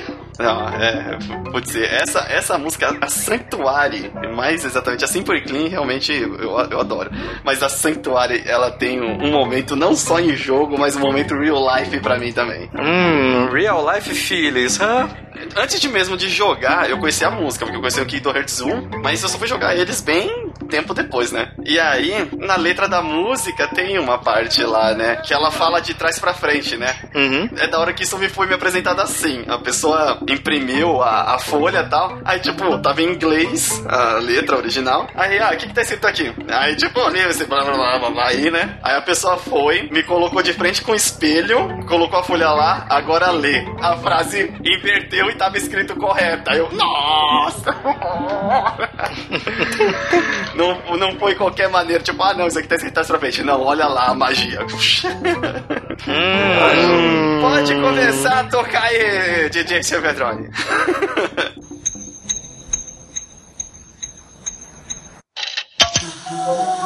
Não, 0.39 0.67
é, 0.69 1.17
putz, 1.51 1.75
essa, 1.75 2.19
essa 2.29 2.57
música, 2.57 2.97
a 2.99 3.07
Sanctuary, 3.07 4.11
mais 4.35 4.65
exatamente, 4.65 5.03
a 5.03 5.07
Simple 5.07 5.41
Clean, 5.41 5.69
realmente 5.69 6.11
eu, 6.11 6.59
eu 6.71 6.79
adoro. 6.79 7.11
Mas 7.43 7.61
a 7.61 7.69
Sanctuary, 7.69 8.43
ela 8.45 8.71
tem 8.71 9.01
um, 9.01 9.25
um 9.25 9.31
momento 9.31 9.75
não 9.75 9.95
só 9.95 10.19
em 10.19 10.35
jogo, 10.35 10.77
mas 10.77 10.95
um 10.95 10.99
momento 10.99 11.35
real 11.35 11.63
life 11.75 11.99
pra 11.99 12.17
mim 12.17 12.31
também. 12.31 12.69
Hum, 12.73 13.49
real 13.51 13.85
life 13.93 14.13
feelings, 14.13 14.79
hã? 14.79 15.09
Antes 15.55 15.79
de 15.79 15.89
mesmo 15.89 16.15
de 16.15 16.29
jogar, 16.29 16.89
eu 16.89 16.97
conheci 16.97 17.25
a 17.25 17.31
música, 17.31 17.65
porque 17.65 17.77
eu 17.77 17.81
conheci 17.81 18.01
o 18.01 18.05
Kingdom 18.05 18.31
Hearts 18.31 18.61
1, 18.61 18.89
mas 19.01 19.21
eu 19.23 19.29
só 19.29 19.37
fui 19.37 19.47
jogar 19.47 19.75
eles 19.75 20.01
bem 20.01 20.51
tempo 20.73 20.91
depois, 20.91 21.31
né? 21.31 21.51
E 21.63 21.79
aí, 21.79 22.27
na 22.35 22.55
letra 22.55 22.87
da 22.87 22.99
música, 22.99 23.67
tem 23.67 23.99
uma 23.99 24.17
parte 24.17 24.63
lá, 24.63 24.95
né? 24.95 25.17
Que 25.17 25.31
ela 25.31 25.51
fala 25.51 25.79
de 25.79 25.93
trás 25.93 26.17
pra 26.17 26.33
frente, 26.33 26.75
né? 26.75 26.95
Uhum. 27.13 27.47
É 27.57 27.67
da 27.67 27.79
hora 27.79 27.93
que 27.93 28.01
isso 28.01 28.17
me 28.17 28.27
foi 28.27 28.47
me 28.47 28.55
apresentado 28.55 28.99
assim. 28.99 29.45
A 29.47 29.59
pessoa 29.59 30.17
imprimiu 30.27 31.03
a, 31.03 31.35
a 31.35 31.39
folha 31.39 31.81
e 31.81 31.89
tal. 31.89 32.17
Aí, 32.25 32.39
tipo, 32.39 32.75
tava 32.79 33.03
em 33.03 33.13
inglês 33.13 33.83
a 33.87 34.15
letra 34.15 34.57
original. 34.57 35.07
Aí, 35.13 35.37
ah, 35.37 35.51
o 35.53 35.57
que 35.57 35.67
que 35.67 35.75
tá 35.75 35.83
escrito 35.83 36.07
aqui? 36.07 36.33
Aí, 36.49 36.75
tipo, 36.75 36.99
eu 36.99 37.09
li 37.09 37.19
esse 37.19 37.45
blá 37.45 37.63
blá 37.63 37.75
blá 37.75 37.99
blá 37.99 38.09
blá 38.09 38.27
aí, 38.29 38.49
né? 38.49 38.79
Aí 38.81 38.95
a 38.95 39.01
pessoa 39.01 39.37
foi, 39.37 39.83
me 39.91 40.01
colocou 40.01 40.41
de 40.41 40.53
frente 40.53 40.81
com 40.81 40.93
o 40.93 40.95
espelho, 40.95 41.85
colocou 41.85 42.17
a 42.17 42.23
folha 42.23 42.49
lá, 42.49 42.87
agora 42.89 43.29
lê. 43.29 43.63
A 43.79 43.95
frase 43.97 44.51
inverteu 44.65 45.29
e 45.29 45.35
tava 45.35 45.55
escrito 45.55 45.95
correta. 45.95 46.51
Aí 46.51 46.57
eu, 46.57 46.71
nossa! 46.71 47.71
Não, 50.63 50.97
não 50.97 51.19
foi 51.19 51.35
qualquer 51.35 51.69
maneira, 51.69 52.01
tipo, 52.01 52.23
ah 52.23 52.33
não, 52.33 52.47
isso 52.47 52.57
aqui 52.57 52.67
tá 52.67 52.75
escrito 52.75 53.03
sorvete. 53.03 53.43
Não, 53.43 53.61
olha 53.61 53.85
lá 53.87 54.07
a 54.07 54.13
magia. 54.13 54.59
hum. 56.07 57.41
Pode 57.41 57.75
começar 57.75 58.39
a 58.39 58.43
tocar 58.45 58.83
aí, 58.83 59.49
DJ 59.49 59.83
Silvedrone. 59.83 60.49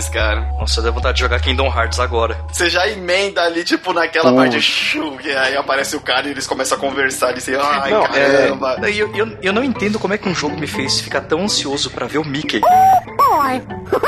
demais, 0.00 0.08
cara. 0.08 0.40
Nossa, 0.58 0.80
deu 0.80 0.92
vontade 0.92 1.16
de 1.16 1.20
jogar 1.20 1.40
Kingdom 1.40 1.66
Hearts 1.66 2.00
agora. 2.00 2.36
Você 2.52 2.70
já 2.70 2.88
emenda 2.88 3.42
ali, 3.42 3.62
tipo, 3.64 3.92
naquela 3.92 4.30
Pô. 4.30 4.36
parte, 4.36 4.60
shoo, 4.60 5.18
e 5.22 5.30
aí 5.30 5.56
aparece 5.56 5.96
o 5.96 6.00
cara 6.00 6.28
e 6.28 6.30
eles 6.30 6.46
começam 6.46 6.78
a 6.78 6.80
conversar 6.80 7.34
e 7.34 7.38
assim, 7.38 7.54
ai, 7.54 7.90
Não, 7.90 8.04
caramba. 8.04 8.78
é, 8.82 8.90
eu, 8.90 9.14
eu, 9.14 9.38
eu 9.42 9.52
não 9.52 9.62
entendo 9.62 9.98
como 9.98 10.14
é 10.14 10.18
que 10.18 10.28
um 10.28 10.34
jogo 10.34 10.58
me 10.58 10.66
fez 10.66 11.00
ficar 11.00 11.20
tão 11.22 11.42
ansioso 11.42 11.90
pra 11.90 12.06
ver 12.06 12.18
o 12.18 12.24
Mickey. 12.24 12.60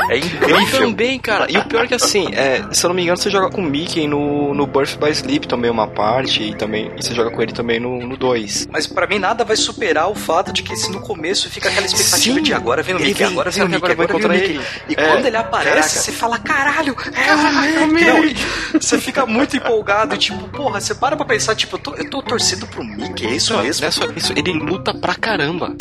É 0.09 0.15
Eu 0.15 0.59
incrível. 0.61 0.79
também, 0.79 1.19
cara. 1.19 1.51
E 1.51 1.57
o 1.57 1.65
pior 1.65 1.85
é 1.85 1.87
que 1.87 1.93
assim, 1.93 2.27
é, 2.33 2.63
se 2.71 2.85
eu 2.85 2.89
não 2.89 2.95
me 2.95 3.03
engano, 3.03 3.17
você 3.17 3.29
joga 3.29 3.49
com 3.49 3.61
o 3.61 3.63
Mickey 3.65 4.07
no, 4.07 4.53
no 4.53 4.67
Birth 4.67 4.97
by 4.97 5.09
Sleep 5.11 5.47
também 5.47 5.69
uma 5.71 5.87
parte, 5.87 6.43
e 6.43 6.55
também 6.55 6.91
e 6.97 7.03
você 7.03 7.13
joga 7.13 7.31
com 7.31 7.41
ele 7.41 7.51
também 7.53 7.79
no, 7.79 7.99
no 8.05 8.17
2. 8.17 8.67
Mas 8.71 8.85
pra 8.87 9.07
mim 9.07 9.19
nada 9.19 9.43
vai 9.43 9.55
superar 9.55 10.09
o 10.09 10.15
fato 10.15 10.51
de 10.53 10.61
que 10.63 10.75
se 10.75 10.91
no 10.91 10.99
começo 11.01 11.49
fica 11.49 11.69
aquela 11.69 11.85
expectativa 11.85 12.37
Sim. 12.37 12.43
de 12.43 12.53
agora 12.53 12.83
vem 12.83 12.95
o 12.95 12.97
Ele 12.97 13.07
Mickey, 13.09 13.23
vem, 13.23 13.27
agora 13.31 13.51
vem 13.51 13.63
o 13.63 13.67
Mickey, 13.67 13.77
agora 13.77 13.95
vem 13.95 14.05
o 14.05 14.09
encontrar 14.09 14.33
Mickey. 14.33 14.59
E 14.89 14.93
É, 14.93 15.07
quando 15.07 15.25
ele 15.25 15.37
aparece, 15.37 15.69
caraca. 15.69 15.89
você 15.89 16.11
fala, 16.11 16.39
caralho, 16.39 16.95
é 17.15 17.83
o 17.83 17.87
Mickey. 17.87 18.43
Não, 18.73 18.81
você 18.81 18.99
fica 18.99 19.25
muito 19.25 19.55
empolgado 19.57 20.17
tipo, 20.17 20.47
porra, 20.49 20.79
você 20.81 20.93
para 20.95 21.15
pra 21.15 21.25
pensar, 21.25 21.55
tipo, 21.55 21.75
eu 21.75 21.79
tô, 21.79 21.95
eu 21.95 22.09
tô 22.09 22.21
torcendo 22.21 22.67
pro 22.67 22.83
Mickey, 22.83 23.25
é 23.27 23.31
isso 23.35 23.57
mesmo? 23.57 23.85
É 23.85 23.91
só 23.91 24.03
isso, 24.15 24.33
ele 24.35 24.51
luta 24.53 24.93
pra 24.93 25.15
caramba. 25.15 25.73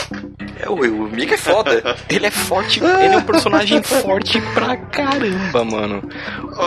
É, 0.63 0.69
o, 0.69 0.75
o 0.75 1.09
Mickey 1.11 1.35
é 1.35 1.39
foda. 1.39 1.97
Ele 2.09 2.27
é 2.27 2.31
forte, 2.31 2.79
ele 2.83 3.15
é 3.15 3.19
um 3.19 3.23
personagem 3.23 3.83
forte 3.83 4.41
pra 4.55 4.77
caramba, 4.77 5.65
mano. 5.65 6.03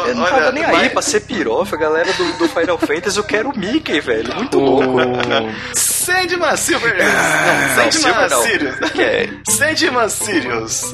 Eu 0.08 0.16
não 0.16 0.24
olha, 0.24 0.34
tava 0.34 0.52
nem 0.52 0.64
aí 0.66 0.90
pra 0.90 1.02
ser 1.02 1.22
pirofa, 1.22 1.78
galera 1.78 2.12
do, 2.14 2.38
do 2.38 2.48
Final 2.50 2.78
Fantasy, 2.78 3.18
eu 3.18 3.24
quero 3.24 3.50
o 3.50 3.58
Mickey, 3.58 4.00
velho. 4.02 4.36
Muito 4.36 4.60
louco. 4.60 4.98
O... 5.02 5.76
Sandman 5.76 6.56
Silver. 6.56 6.96
não, 6.98 7.06
Não, 7.06 7.76
Sandman 7.76 7.92
Silver 7.92 8.30
não. 8.30 8.42
Sirius. 8.44 8.92
Que 8.92 9.02
é? 9.02 9.30
Sandman 9.50 10.10
Sirius. 10.10 10.94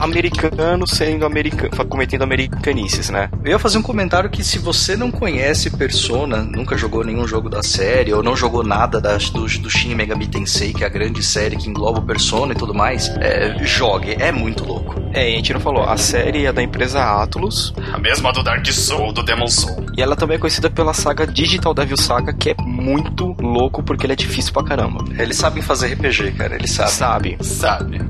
Americano 0.00 0.86
sendo 0.86 1.26
americano, 1.26 1.70
cometendo 1.86 2.22
americanices, 2.22 3.10
né? 3.10 3.28
Eu 3.44 3.52
ia 3.52 3.58
fazer 3.58 3.78
um 3.78 3.82
comentário 3.82 4.30
que 4.30 4.42
se 4.42 4.58
você 4.58 4.96
não 4.96 5.10
conhece 5.10 5.70
Persona, 5.70 6.38
nunca 6.42 6.76
jogou 6.76 7.04
nenhum 7.04 7.28
jogo 7.28 7.48
da 7.50 7.62
série, 7.62 8.12
ou 8.12 8.22
não 8.22 8.34
jogou 8.34 8.64
nada 8.64 9.00
da, 9.00 9.16
do, 9.16 9.46
do 9.46 9.70
Shin 9.70 9.94
Megami 9.94 10.26
Tensei, 10.26 10.72
que 10.72 10.82
é 10.82 10.86
a 10.86 10.90
grande 10.90 11.22
série 11.22 11.56
que 11.56 11.68
engloba 11.68 11.98
o 11.98 12.02
Persona 12.02 12.52
e 12.52 12.56
tudo 12.56 12.72
mais, 12.74 13.08
é, 13.20 13.56
jogue, 13.64 14.16
é 14.18 14.32
muito 14.32 14.64
louco. 14.64 14.94
É, 15.12 15.30
e 15.30 15.34
a 15.34 15.36
gente 15.36 15.52
não 15.52 15.60
falou, 15.60 15.84
a 15.84 15.96
série 15.96 16.46
é 16.46 16.52
da 16.52 16.62
empresa 16.62 17.02
Atlus, 17.22 17.72
a 17.92 17.98
mesma 17.98 18.32
do 18.32 18.42
Dark 18.42 18.66
Soul, 18.66 19.12
do 19.12 19.22
Demon 19.22 19.46
Soul. 19.46 19.86
E 19.96 20.02
ela 20.02 20.16
também 20.16 20.36
é 20.36 20.38
conhecida 20.38 20.70
pela 20.70 20.94
saga 20.94 21.26
Digital 21.26 21.74
Devil 21.74 21.96
Saga, 21.96 22.32
que 22.32 22.50
é 22.50 22.54
muito 22.86 23.34
louco 23.40 23.82
porque 23.82 24.06
ele 24.06 24.12
é 24.12 24.16
difícil 24.16 24.52
pra 24.52 24.62
caramba. 24.62 25.04
Eles 25.20 25.36
sabem 25.36 25.60
fazer 25.60 25.92
RPG, 25.94 26.32
cara, 26.32 26.54
eles 26.54 26.70
sabem. 26.70 27.36
Sabe? 27.42 27.44
Sabe? 27.44 28.00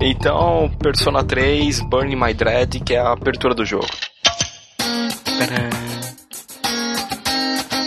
Então, 0.00 0.68
Persona 0.80 1.22
3, 1.22 1.80
Burning 1.80 2.16
My 2.16 2.34
Dread, 2.34 2.80
que 2.80 2.94
é 2.94 2.98
a 2.98 3.12
abertura 3.12 3.54
do 3.54 3.64
jogo. 3.64 3.86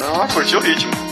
Ah, 0.01 0.27
curtiu 0.33 0.59
o 0.59 0.61
ritmo. 0.61 1.08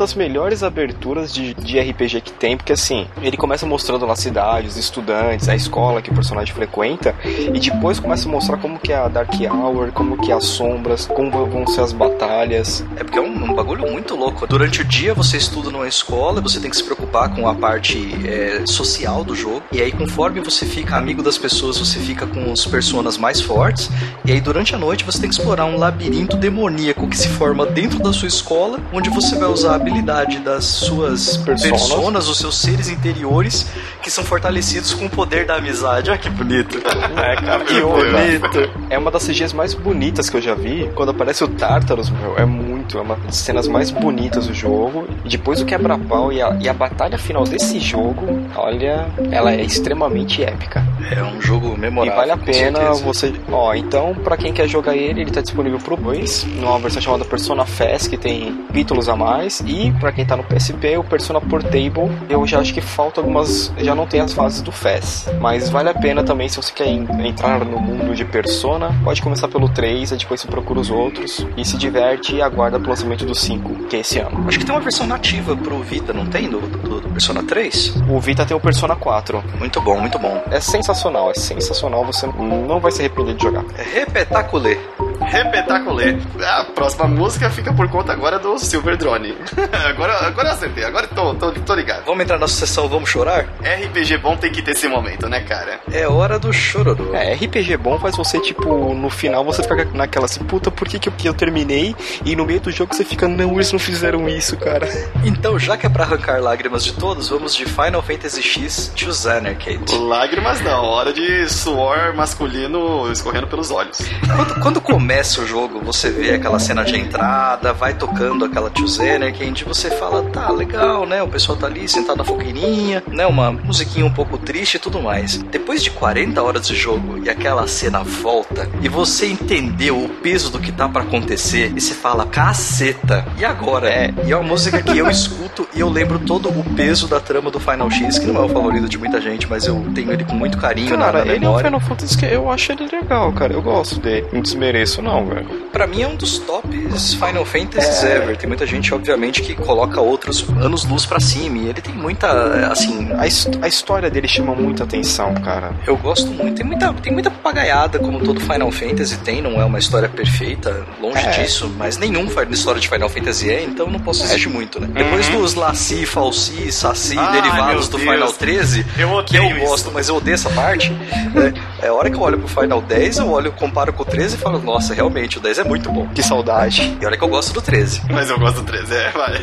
Das 0.00 0.14
melhores 0.14 0.62
aberturas 0.62 1.32
de, 1.32 1.52
de 1.54 1.78
RPG 1.78 2.22
que 2.22 2.32
tem, 2.32 2.56
porque 2.56 2.72
assim, 2.72 3.06
ele 3.22 3.36
começa 3.36 3.66
mostrando 3.66 4.06
lá 4.06 4.14
a 4.14 4.16
cidade, 4.16 4.66
os 4.66 4.78
estudantes, 4.78 5.46
a 5.48 5.54
escola 5.54 6.00
que 6.00 6.10
o 6.10 6.14
personagem 6.14 6.54
frequenta, 6.54 7.14
e 7.24 7.60
depois 7.60 8.00
começa 8.00 8.26
a 8.26 8.32
mostrar 8.32 8.56
como 8.56 8.78
que 8.78 8.92
é 8.92 8.96
a 8.96 9.08
Dark 9.08 9.30
Hour, 9.34 9.92
como 9.92 10.16
que 10.16 10.32
é 10.32 10.34
as 10.34 10.46
sombras, 10.46 11.06
como 11.06 11.30
vão 11.46 11.66
ser 11.66 11.82
as 11.82 11.92
batalhas. 11.92 12.82
É 12.96 13.04
porque 13.04 13.18
é 13.18 13.22
um, 13.22 13.44
um 13.44 13.54
bagulho 13.54 13.90
muito 13.90 14.16
louco. 14.16 14.46
Durante 14.46 14.80
o 14.80 14.84
dia 14.84 15.12
você 15.12 15.36
estuda 15.36 15.70
numa 15.70 15.86
escola, 15.86 16.40
você 16.40 16.58
tem 16.58 16.70
que 16.70 16.76
se 16.76 16.84
preocupar 16.84 17.34
com 17.34 17.46
a 17.46 17.54
parte 17.54 17.98
é, 18.26 18.64
social 18.64 19.22
do 19.22 19.34
jogo. 19.34 19.62
E 19.70 19.82
aí, 19.82 19.92
conforme 19.92 20.40
você 20.40 20.64
fica 20.64 20.96
amigo 20.96 21.22
das 21.22 21.36
pessoas, 21.36 21.76
você 21.78 21.98
fica 21.98 22.26
com 22.26 22.50
os 22.50 22.64
personas 22.64 23.18
mais 23.18 23.40
fortes. 23.40 23.90
E 24.24 24.32
aí, 24.32 24.40
durante 24.40 24.74
a 24.74 24.78
noite, 24.78 25.04
você 25.04 25.20
tem 25.20 25.28
que 25.28 25.36
explorar 25.36 25.66
um 25.66 25.76
labirinto 25.76 26.38
demoníaco 26.38 27.06
que 27.06 27.18
se 27.18 27.28
forma 27.28 27.66
dentro 27.66 27.98
da 27.98 28.12
sua 28.14 28.28
escola, 28.28 28.80
onde 28.92 29.10
você 29.10 29.36
vai 29.36 29.48
usar 29.48 29.74
habilidade 29.90 30.38
das 30.38 30.64
suas 30.64 31.36
Personas. 31.38 31.62
personas, 31.88 32.28
os 32.28 32.38
seus 32.38 32.56
seres 32.56 32.88
interiores, 32.88 33.66
que 34.02 34.10
são 34.10 34.24
fortalecidos 34.24 34.94
com 34.94 35.06
o 35.06 35.10
poder 35.10 35.44
da 35.46 35.56
amizade. 35.56 36.10
Olha 36.10 36.18
que 36.18 36.30
bonito. 36.30 36.80
É, 37.20 37.36
cara, 37.36 37.64
Que 37.64 37.74
e 37.74 37.82
bonito. 37.82 38.70
É 38.88 38.96
uma 38.98 39.10
das 39.10 39.24
CGs 39.26 39.54
mais 39.54 39.74
bonitas 39.74 40.30
que 40.30 40.36
eu 40.36 40.40
já 40.40 40.54
vi. 40.54 40.90
Quando 40.94 41.10
aparece 41.10 41.42
o 41.44 41.48
Tartarus, 41.48 42.08
meu, 42.08 42.38
é 42.38 42.44
muito. 42.44 42.96
É 42.98 43.00
uma 43.00 43.16
das 43.16 43.36
cenas 43.36 43.66
mais 43.68 43.90
bonitas 43.90 44.46
do 44.46 44.54
jogo. 44.54 45.06
E 45.24 45.28
depois 45.28 45.60
o 45.60 45.66
quebra-pau 45.66 46.32
e 46.32 46.40
a, 46.40 46.56
e 46.60 46.68
a 46.68 46.72
batalha 46.72 47.18
final 47.18 47.44
desse 47.44 47.78
jogo, 47.80 48.26
olha, 48.54 49.06
ela 49.30 49.52
é 49.52 49.62
extremamente 49.62 50.42
épica. 50.42 50.84
É 51.10 51.22
um 51.22 51.40
jogo 51.40 51.74
E 51.76 51.78
memorável. 51.80 52.16
vale 52.16 52.30
a 52.32 52.36
pena 52.36 52.92
você. 52.94 53.32
Ó, 53.50 53.74
então, 53.74 54.14
pra 54.14 54.36
quem 54.36 54.52
quer 54.52 54.68
jogar 54.68 54.96
ele, 54.96 55.22
ele 55.22 55.30
tá 55.30 55.40
disponível 55.40 55.78
pro 55.78 55.96
2, 55.96 56.44
numa 56.56 56.78
versão 56.78 57.02
chamada 57.02 57.24
Persona 57.24 57.66
Fest, 57.66 58.08
que 58.08 58.16
tem 58.16 58.64
títulos 58.72 59.08
a 59.08 59.16
mais. 59.16 59.60
E 59.66 59.79
pra 60.00 60.10
quem 60.12 60.24
tá 60.26 60.36
no 60.36 60.42
PSP, 60.44 60.96
o 60.98 61.04
Persona 61.04 61.40
Portable, 61.40 62.10
eu 62.28 62.46
já 62.46 62.58
acho 62.60 62.72
que 62.74 62.80
falta 62.80 63.20
algumas. 63.20 63.72
Já 63.78 63.94
não 63.94 64.06
tem 64.06 64.20
as 64.20 64.32
fases 64.32 64.60
do 64.62 64.72
Fest. 64.72 65.26
Mas 65.40 65.68
vale 65.70 65.88
a 65.88 65.94
pena 65.94 66.22
também, 66.24 66.48
se 66.48 66.56
você 66.56 66.72
quer 66.72 66.88
en- 66.88 67.06
entrar 67.26 67.64
no 67.64 67.78
mundo 67.80 68.14
de 68.14 68.24
Persona, 68.24 68.94
pode 69.04 69.22
começar 69.22 69.48
pelo 69.48 69.68
3, 69.68 70.12
aí 70.12 70.18
depois 70.18 70.40
você 70.40 70.48
procura 70.48 70.80
os 70.80 70.90
outros. 70.90 71.46
E 71.56 71.64
se 71.64 71.76
diverte 71.76 72.34
e 72.36 72.42
aguarda 72.42 72.78
o 72.78 72.88
lançamento 72.88 73.24
do 73.24 73.34
5, 73.34 73.84
que 73.88 73.96
é 73.96 74.00
esse 74.00 74.18
ano. 74.18 74.44
Acho 74.48 74.58
que 74.58 74.64
tem 74.64 74.74
uma 74.74 74.80
versão 74.80 75.06
nativa 75.06 75.56
pro 75.56 75.78
Vita, 75.82 76.12
não 76.12 76.26
tem? 76.26 76.48
Do, 76.48 76.60
do, 76.60 77.00
do 77.00 77.08
Persona 77.10 77.42
3? 77.42 77.94
O 78.08 78.18
Vita 78.20 78.44
tem 78.44 78.56
o 78.56 78.60
Persona 78.60 78.96
4. 78.96 79.42
Muito 79.58 79.80
bom, 79.80 80.00
muito 80.00 80.18
bom. 80.18 80.42
É 80.50 80.60
sensacional, 80.60 81.30
é 81.30 81.34
sensacional, 81.34 82.04
você 82.04 82.26
não 82.26 82.80
vai 82.80 82.90
se 82.90 83.00
arrepender 83.00 83.34
de 83.34 83.42
jogar. 83.42 83.64
É 83.78 83.82
repetaculê. 84.00 84.78
Repetaculê. 85.20 86.18
A 86.42 86.64
próxima 86.64 87.06
música 87.06 87.50
fica 87.50 87.72
por 87.72 87.88
conta 87.88 88.12
agora 88.12 88.38
do 88.38 88.58
Silver 88.58 88.96
Drone. 88.96 89.36
agora, 89.88 90.26
agora 90.26 90.48
eu 90.48 90.52
acertei, 90.52 90.84
agora 90.84 91.06
tô, 91.06 91.34
tô, 91.34 91.52
tô 91.52 91.74
ligado. 91.74 92.04
Vamos 92.04 92.22
entrar 92.22 92.38
na 92.38 92.48
sessão 92.48 92.88
Vamos 92.88 93.10
Chorar? 93.10 93.46
RPG 93.60 94.18
bom 94.18 94.36
tem 94.36 94.50
que 94.50 94.62
ter 94.62 94.72
esse 94.72 94.88
momento, 94.88 95.28
né, 95.28 95.40
cara? 95.40 95.80
É 95.92 96.06
hora 96.08 96.38
do 96.38 96.52
chororô. 96.52 97.14
É, 97.14 97.34
RPG 97.34 97.76
bom 97.76 97.98
faz 97.98 98.16
você, 98.16 98.40
tipo, 98.40 98.94
no 98.94 99.10
final 99.10 99.44
você 99.44 99.62
fica 99.62 99.84
naquela 99.92 100.24
assim, 100.24 100.42
puta, 100.44 100.70
por 100.70 100.88
que, 100.88 100.98
que 100.98 101.08
eu, 101.08 101.12
que 101.12 101.28
eu 101.28 101.34
terminei? 101.34 101.94
E 102.24 102.34
no 102.34 102.44
meio 102.44 102.60
do 102.60 102.70
jogo 102.70 102.94
você 102.94 103.04
fica, 103.04 103.28
não, 103.28 103.54
eles 103.54 103.72
não 103.72 103.78
fizeram 103.78 104.28
isso, 104.28 104.56
cara. 104.56 104.88
Então, 105.22 105.58
já 105.58 105.76
que 105.76 105.86
é 105.86 105.88
pra 105.88 106.04
arrancar 106.04 106.40
lágrimas 106.40 106.82
de 106.82 106.92
todos, 106.92 107.28
vamos 107.28 107.54
de 107.54 107.64
Final 107.66 108.02
Fantasy 108.02 108.42
X 108.42 108.92
to 108.96 109.12
Xanarcade. 109.12 109.94
Lágrimas 109.98 110.60
não, 110.62 110.84
hora 110.84 111.12
de 111.12 111.48
suor 111.48 112.14
masculino 112.14 113.10
escorrendo 113.12 113.46
pelos 113.46 113.70
olhos. 113.70 113.98
Quando, 114.26 114.60
quando 114.60 114.80
começa 114.80 115.09
o 115.10 115.46
jogo, 115.46 115.80
você 115.80 116.08
vê 116.08 116.34
aquela 116.34 116.60
cena 116.60 116.84
de 116.84 116.96
entrada, 116.96 117.72
vai 117.72 117.94
tocando 117.94 118.44
aquela 118.44 118.70
to 118.70 118.86
Xanarcade, 118.86 119.64
você 119.64 119.90
fala, 119.90 120.22
tá, 120.30 120.50
legal, 120.52 121.04
né? 121.04 121.20
O 121.20 121.26
pessoal 121.26 121.58
tá 121.58 121.66
ali 121.66 121.88
sentado 121.88 122.18
na 122.18 122.24
fogueirinha, 122.24 123.02
né? 123.08 123.26
Uma 123.26 123.50
musiquinha 123.50 124.06
um 124.06 124.12
pouco 124.12 124.38
triste 124.38 124.76
e 124.76 124.78
tudo 124.78 125.02
mais. 125.02 125.36
Depois 125.36 125.82
de 125.82 125.90
40 125.90 126.40
horas 126.40 126.68
de 126.68 126.76
jogo 126.76 127.18
e 127.24 127.28
aquela 127.28 127.66
cena 127.66 128.04
volta, 128.04 128.68
e 128.80 128.88
você 128.88 129.26
entendeu 129.26 129.98
o 129.98 130.08
peso 130.08 130.48
do 130.50 130.60
que 130.60 130.70
tá 130.70 130.88
pra 130.88 131.02
acontecer, 131.02 131.72
e 131.74 131.80
você 131.80 131.92
fala, 131.92 132.24
caceta, 132.24 133.26
e 133.36 133.44
agora? 133.44 133.90
É, 133.90 134.14
e 134.24 134.30
é 134.30 134.36
uma 134.36 134.48
música 134.48 134.80
que 134.80 134.96
eu 134.96 135.10
escuto 135.10 135.68
e 135.74 135.80
eu 135.80 135.88
lembro 135.88 136.20
todo 136.20 136.48
o 136.48 136.64
peso 136.76 137.08
da 137.08 137.18
trama 137.18 137.50
do 137.50 137.58
Final 137.58 137.90
X, 137.90 138.16
que 138.16 138.26
não 138.26 138.42
é 138.42 138.44
o 138.44 138.48
favorito 138.48 138.88
de 138.88 138.96
muita 138.96 139.20
gente, 139.20 139.48
mas 139.48 139.66
eu 139.66 139.84
tenho 139.92 140.12
ele 140.12 140.24
com 140.24 140.34
muito 140.34 140.56
carinho 140.56 140.96
na, 140.96 141.06
Cara, 141.06 141.24
na 141.24 141.32
ele 141.32 141.32
é 141.32 141.38
um 141.38 141.40
memória. 141.40 141.66
Final 141.66 141.80
Fantasy 141.80 142.16
que 142.16 142.26
eu 142.26 142.48
acho 142.50 142.72
ele 142.72 142.86
legal, 142.86 143.32
cara. 143.32 143.52
Eu 143.52 143.62
gosto 143.62 143.98
dele. 143.98 144.26
Não 144.32 144.40
desmereço, 144.40 144.99
não, 145.02 145.26
velho. 145.26 145.46
Pra 145.72 145.86
mim 145.86 146.02
é 146.02 146.08
um 146.08 146.16
dos 146.16 146.38
tops 146.38 147.14
Final 147.14 147.44
Fantasies 147.44 148.02
ever. 148.04 148.36
Tem 148.36 148.48
muita 148.48 148.66
gente, 148.66 148.92
obviamente, 148.94 149.42
que 149.42 149.54
coloca 149.54 150.00
outros 150.00 150.44
anos 150.60 150.84
luz 150.84 151.06
pra 151.06 151.20
cima. 151.20 151.58
E 151.58 151.68
ele 151.68 151.80
tem 151.80 151.94
muita, 151.94 152.70
assim, 152.70 153.10
A, 153.16 153.26
his- 153.26 153.48
a 153.62 153.68
história 153.68 154.10
dele 154.10 154.26
chama 154.28 154.54
muita 154.54 154.84
atenção, 154.84 155.34
cara. 155.34 155.72
eu 155.86 155.96
gosto 155.96 156.28
muito. 156.28 156.56
Tem 156.56 156.66
muita, 156.66 156.92
tem 156.94 157.12
muita 157.12 157.30
papagaiada, 157.30 157.98
como 157.98 158.20
todo 158.20 158.40
Final 158.40 158.70
Fantasy 158.70 159.18
tem. 159.18 159.40
Não 159.40 159.60
é 159.60 159.64
uma 159.64 159.78
história 159.78 160.08
perfeita, 160.08 160.84
longe 161.00 161.18
É. 161.26 161.30
disso. 161.30 161.70
Mas 161.78 161.96
nenhum 161.98 162.26
história 162.50 162.80
de 162.80 162.88
Final 162.88 163.08
Fantasy 163.08 163.50
é, 163.50 163.62
então 163.64 163.86
não 163.88 164.00
posso 164.00 164.24
exigir 164.24 164.50
muito, 164.50 164.80
né? 164.80 164.88
Depois 164.92 165.28
dos 165.28 165.54
Laci, 165.54 166.04
Falsi, 166.06 166.70
Saci, 166.72 167.16
Ai, 167.18 167.40
derivados 167.40 167.88
do 167.88 167.98
Deus. 167.98 168.10
Final 168.10 168.32
13, 168.32 168.86
Eu 168.98 169.22
que 169.24 169.36
eu 169.36 169.44
odeio 169.44 169.58
isso. 169.58 169.66
gosto, 169.66 169.90
mas 169.92 170.08
eu 170.08 170.16
odeio 170.16 170.34
essa 170.34 170.50
parte. 170.50 170.90
né? 170.90 171.52
É 171.82 171.88
a 171.88 171.94
hora 171.94 172.10
que 172.10 172.16
eu 172.16 172.20
olho 172.20 172.38
pro 172.38 172.48
Final 172.48 172.82
10, 172.82 173.18
eu 173.18 173.30
olho, 173.30 173.52
comparo 173.52 173.92
com 173.92 174.02
o 174.02 174.06
13 174.06 174.36
e 174.36 174.38
falo, 174.38 174.58
nossa, 174.58 174.92
realmente, 174.92 175.38
o 175.38 175.40
10 175.40 175.60
é 175.60 175.64
muito 175.64 175.90
bom. 175.90 176.06
Que 176.08 176.22
saudade. 176.22 176.96
E 177.00 177.06
olha 177.06 177.16
que 177.16 177.24
eu 177.24 177.28
gosto 177.28 177.54
do 177.54 177.62
13. 177.62 178.02
Mas 178.10 178.28
eu 178.28 178.38
gosto 178.38 178.60
do 178.60 178.64
13, 178.64 178.94
é, 178.94 179.10
vai. 179.10 179.34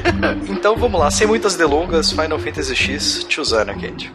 Então 0.47 0.75
vamos 0.75 0.99
lá, 0.99 1.09
sem 1.09 1.25
muitas 1.25 1.55
delongas, 1.55 2.11
Final 2.11 2.37
Fantasy 2.39 2.75
X 2.75 3.23
to 3.23 3.43
Xanarcade. 3.43 4.11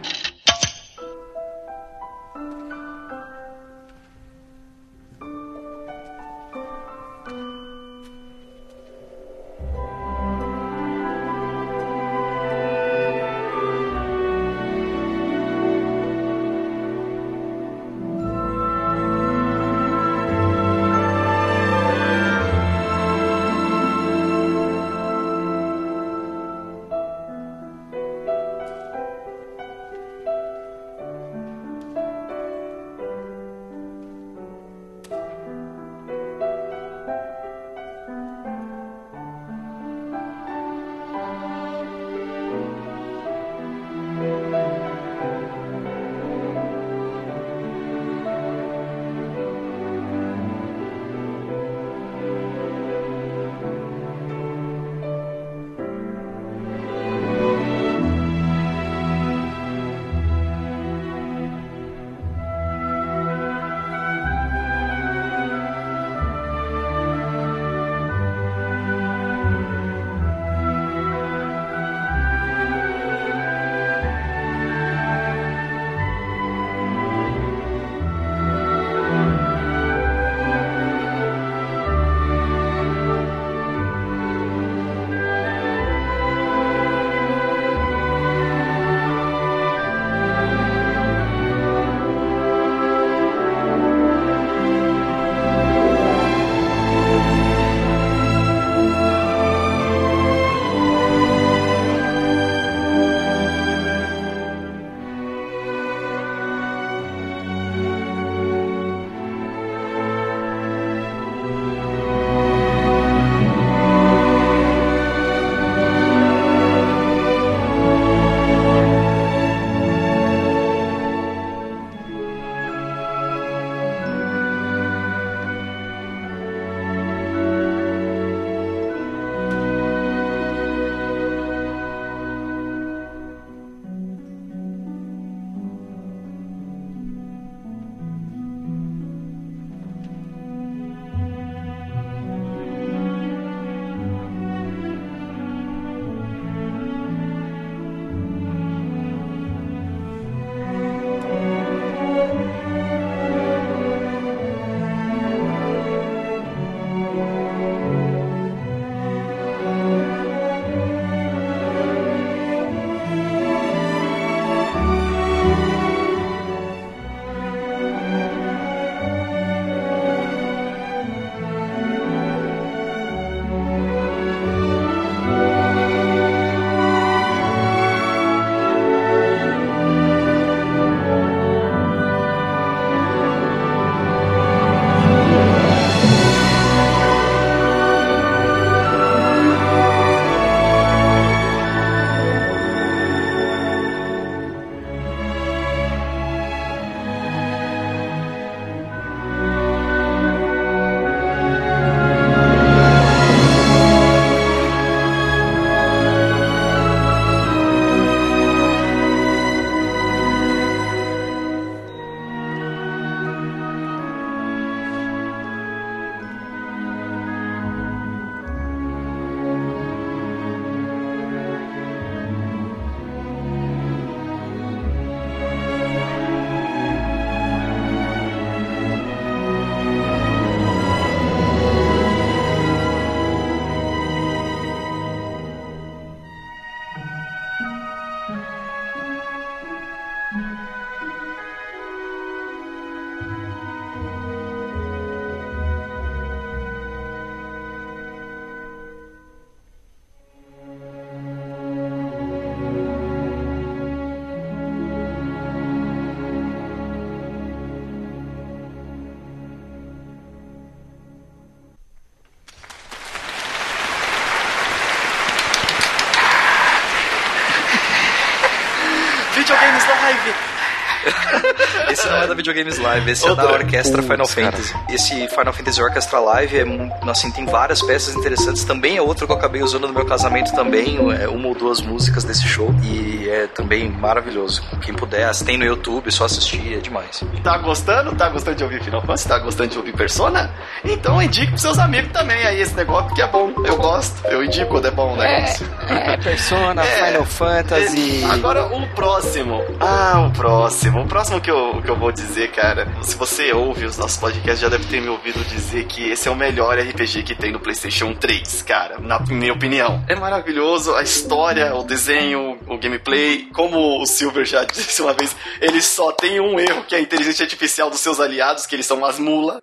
É 272.22 272.26
da 272.26 272.34
Videogames 272.34 272.78
Live, 272.78 273.10
esse 273.10 273.26
é 273.26 273.30
Ô, 273.30 273.34
da 273.34 273.50
Orquestra 273.50 274.00
Final 274.00 274.18
putz, 274.18 274.34
cara. 274.34 274.52
Fantasy. 274.52 274.74
Esse 274.88 275.28
Final 275.28 275.52
Fantasy 275.52 275.82
Orchestra 275.82 276.20
Live 276.20 276.56
é, 276.56 277.10
assim, 277.10 277.30
tem 277.32 277.44
várias 277.46 277.82
peças 277.82 278.14
interessantes. 278.14 278.64
Também 278.64 278.96
é 278.96 279.02
outro 279.02 279.26
que 279.26 279.32
eu 279.32 279.36
acabei 279.36 279.62
usando 279.62 279.88
no 279.88 279.92
meu 279.92 280.04
casamento 280.04 280.52
também, 280.52 280.98
é 281.20 281.28
uma 281.28 281.48
ou 281.48 281.54
duas 281.54 281.80
músicas 281.80 282.22
desse 282.22 282.46
show. 282.46 282.72
E 282.84 283.21
é 283.32 283.46
também 283.46 283.88
maravilhoso. 283.88 284.62
Quem 284.82 284.94
puder, 284.94 285.34
tem 285.44 285.56
no 285.56 285.64
YouTube, 285.64 286.10
só 286.10 286.24
assistir, 286.26 286.74
é 286.74 286.80
demais. 286.80 287.22
Tá 287.42 287.56
gostando? 287.58 288.14
Tá 288.14 288.28
gostando 288.28 288.56
de 288.56 288.64
ouvir 288.64 288.82
Final 288.82 289.00
Fantasy? 289.00 289.28
Tá 289.28 289.38
gostando 289.38 289.70
de 289.70 289.78
ouvir 289.78 289.92
Persona? 289.94 290.50
Então 290.84 291.20
indique 291.22 291.48
pros 291.48 291.62
seus 291.62 291.78
amigos 291.78 292.12
também 292.12 292.44
aí 292.44 292.60
esse 292.60 292.74
negócio, 292.74 293.06
porque 293.06 293.22
é 293.22 293.26
bom. 293.26 293.52
Eu 293.64 293.76
gosto. 293.76 294.26
Eu 294.26 294.44
indico 294.44 294.70
quando 294.70 294.86
é 294.86 294.90
bom 294.90 295.14
o 295.14 295.16
negócio. 295.16 295.66
É, 295.88 296.16
Persona, 296.18 296.82
É. 296.92 297.06
Final 297.06 297.24
Fantasy. 297.24 298.24
Agora 298.30 298.66
o 298.66 298.86
próximo. 298.88 299.62
Ah, 299.80 300.26
o 300.28 300.32
próximo. 300.32 301.02
O 301.02 301.06
próximo 301.06 301.40
que 301.40 301.50
eu, 301.50 301.80
que 301.82 301.90
eu 301.90 301.96
vou 301.96 302.12
dizer, 302.12 302.50
cara. 302.50 302.86
Se 303.02 303.16
você 303.16 303.52
ouve 303.52 303.84
os 303.86 303.96
nossos 303.96 304.18
podcasts, 304.18 304.60
já 304.60 304.68
deve 304.68 304.84
ter 304.86 305.00
me 305.00 305.08
ouvido 305.08 305.42
dizer 305.44 305.84
que 305.84 306.10
esse 306.10 306.28
é 306.28 306.30
o 306.30 306.36
melhor 306.36 306.78
RPG 306.78 307.22
que 307.22 307.34
tem 307.34 307.52
no 307.52 307.60
PlayStation 307.60 308.12
3, 308.14 308.62
cara. 308.62 308.98
Na 309.00 309.18
minha 309.20 309.52
opinião. 309.52 310.04
É 310.08 310.14
maravilhoso. 310.14 310.94
A 310.94 311.02
história, 311.02 311.74
o 311.74 311.82
desenho, 311.82 312.58
o 312.66 312.78
gameplay. 312.78 313.21
Como 313.52 314.00
o 314.02 314.06
Silver 314.06 314.44
já 314.44 314.64
disse 314.72 315.02
uma 315.02 315.12
vez, 315.12 315.34
ele 315.60 315.80
só 315.82 316.12
tem 316.12 316.40
um 316.40 316.58
erro, 316.58 316.84
que 316.84 316.94
é 316.94 316.98
a 316.98 317.00
inteligência 317.00 317.44
artificial 317.44 317.90
dos 317.90 318.00
seus 318.00 318.20
aliados, 318.20 318.66
que 318.66 318.74
eles 318.74 318.86
são 318.86 318.96
umas 318.98 319.18
mulas. 319.18 319.60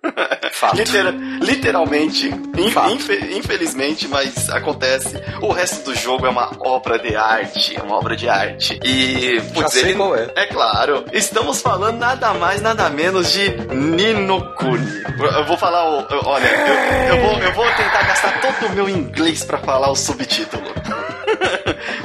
Fato. 0.52 0.76
Litera- 0.80 1.10
literalmente. 1.40 2.28
In- 2.28 3.36
infelizmente, 3.36 4.06
mas 4.08 4.48
acontece. 4.50 5.14
O 5.40 5.52
resto 5.52 5.84
do 5.90 5.94
jogo 5.98 6.26
é 6.26 6.30
uma 6.30 6.50
obra 6.60 6.98
de 6.98 7.14
arte. 7.16 7.76
É 7.78 7.82
uma 7.82 7.96
obra 7.96 8.16
de 8.16 8.28
arte. 8.28 8.78
E. 8.84 9.40
Putz, 9.54 9.74
ele. 9.76 9.94
qual 9.94 10.14
é. 10.16 10.28
É 10.36 10.46
claro. 10.46 11.04
Estamos 11.12 11.60
falando 11.60 11.98
nada 11.98 12.32
mais, 12.34 12.60
nada 12.62 12.88
menos 12.90 13.32
de 13.32 13.48
Nino 13.74 14.54
Kuni. 14.54 15.02
Eu 15.36 15.44
vou 15.46 15.56
falar 15.56 15.88
o. 15.88 16.06
Olha, 16.26 16.46
eu, 16.46 17.16
eu 17.16 17.22
vou, 17.22 17.38
eu 17.38 17.52
vou 17.52 17.64
tentar 17.76 18.02
gastar 18.02 18.40
todo 18.40 18.66
o 18.70 18.74
meu 18.74 18.88
inglês 18.88 19.44
pra 19.44 19.58
falar 19.58 19.90
o 19.90 19.96
subtítulo. 19.96 20.62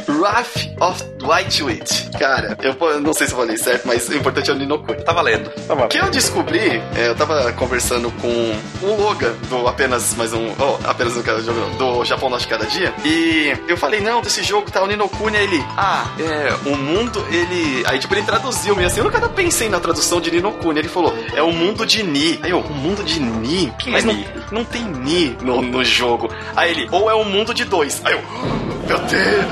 Wrath 0.08 0.68
of 0.80 1.04
White 1.22 1.64
Witch. 1.64 2.10
Cara, 2.20 2.58
eu 2.62 3.02
não 3.02 3.14
sei 3.14 3.28
se 3.28 3.34
eu 3.34 3.38
falei 3.38 3.58
certo, 3.58 3.88
mas 3.88 4.08
o 4.08 4.16
importante 4.16 4.50
é 4.50 4.54
o 4.54 4.58
Nino 4.58 4.80
Kuni. 4.80 5.04
Tá 5.04 5.14
valendo. 5.14 5.52
O 5.70 5.88
que 5.88 5.98
eu 5.98 6.10
descobri, 6.10 6.82
é, 6.96 7.08
eu 7.08 7.16
tava 7.16 7.52
conversando 7.54 8.12
com 8.12 8.28
o 8.82 9.02
Logan 9.02 9.34
do 9.50 9.68
apenas 9.68 10.16
mais 10.16 10.34
um, 10.34 10.54
oh, 10.60 10.78
apenas 10.88 11.18
um 11.18 11.24
cada 11.24 11.42
jogo, 11.42 11.60
não, 11.60 11.78
do 11.78 12.06
Japão 12.06 12.30
Norte 12.30 12.48
Cada 12.48 12.66
Dia, 12.66 12.94
e 13.04 13.56
eu 13.68 13.78
falei, 13.78 14.00
não, 14.00 14.22
desse 14.22 14.44
jogo 14.44 14.70
tá 14.72 14.84
o 14.84 14.88
Ninokuni, 14.88 15.38
aí 15.38 15.44
ele, 15.44 15.66
ah, 15.78 16.06
é, 16.20 16.70
o 16.70 16.76
mundo, 16.76 17.26
ele, 17.30 17.84
aí 17.88 18.00
tipo, 18.00 18.14
ele 18.14 18.24
traduziu 18.24 18.76
meio 18.76 18.88
assim, 18.88 19.00
eu 19.00 19.06
nunca 19.06 19.28
pensei 19.30 19.70
na 19.70 19.80
tradução 19.80 20.22
de 20.22 20.32
Ninokuni, 20.32 20.80
ele 20.80 20.88
falou, 20.88 21.14
é 21.34 21.42
o 21.42 21.52
mundo 21.52 21.86
de 21.86 22.04
Ni, 22.04 22.40
aí 22.44 22.52
eu, 22.52 22.60
o 22.60 22.74
mundo 22.74 23.04
de 23.04 23.20
Ni? 23.20 23.74
Quem 23.80 23.94
Mas 23.94 24.04
é 24.04 24.08
não, 24.08 24.14
Ni? 24.14 24.28
não 24.52 24.64
tem 24.66 24.84
Ni 24.84 25.38
no, 25.42 25.62
no 25.62 25.84
jogo, 25.84 26.30
aí 26.56 26.72
ele, 26.72 26.88
ou 26.92 27.10
é 27.10 27.14
o 27.14 27.26
mundo 27.26 27.54
de 27.54 27.66
dois, 27.66 28.02
aí 28.04 28.14
eu, 28.14 28.22
meu 28.88 29.00
Deus, 29.00 29.46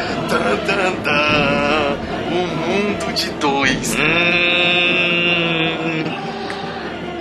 o 2.31 2.47
mundo 2.47 3.13
de 3.13 3.29
dois, 3.31 3.95
Hum... 3.95 5.32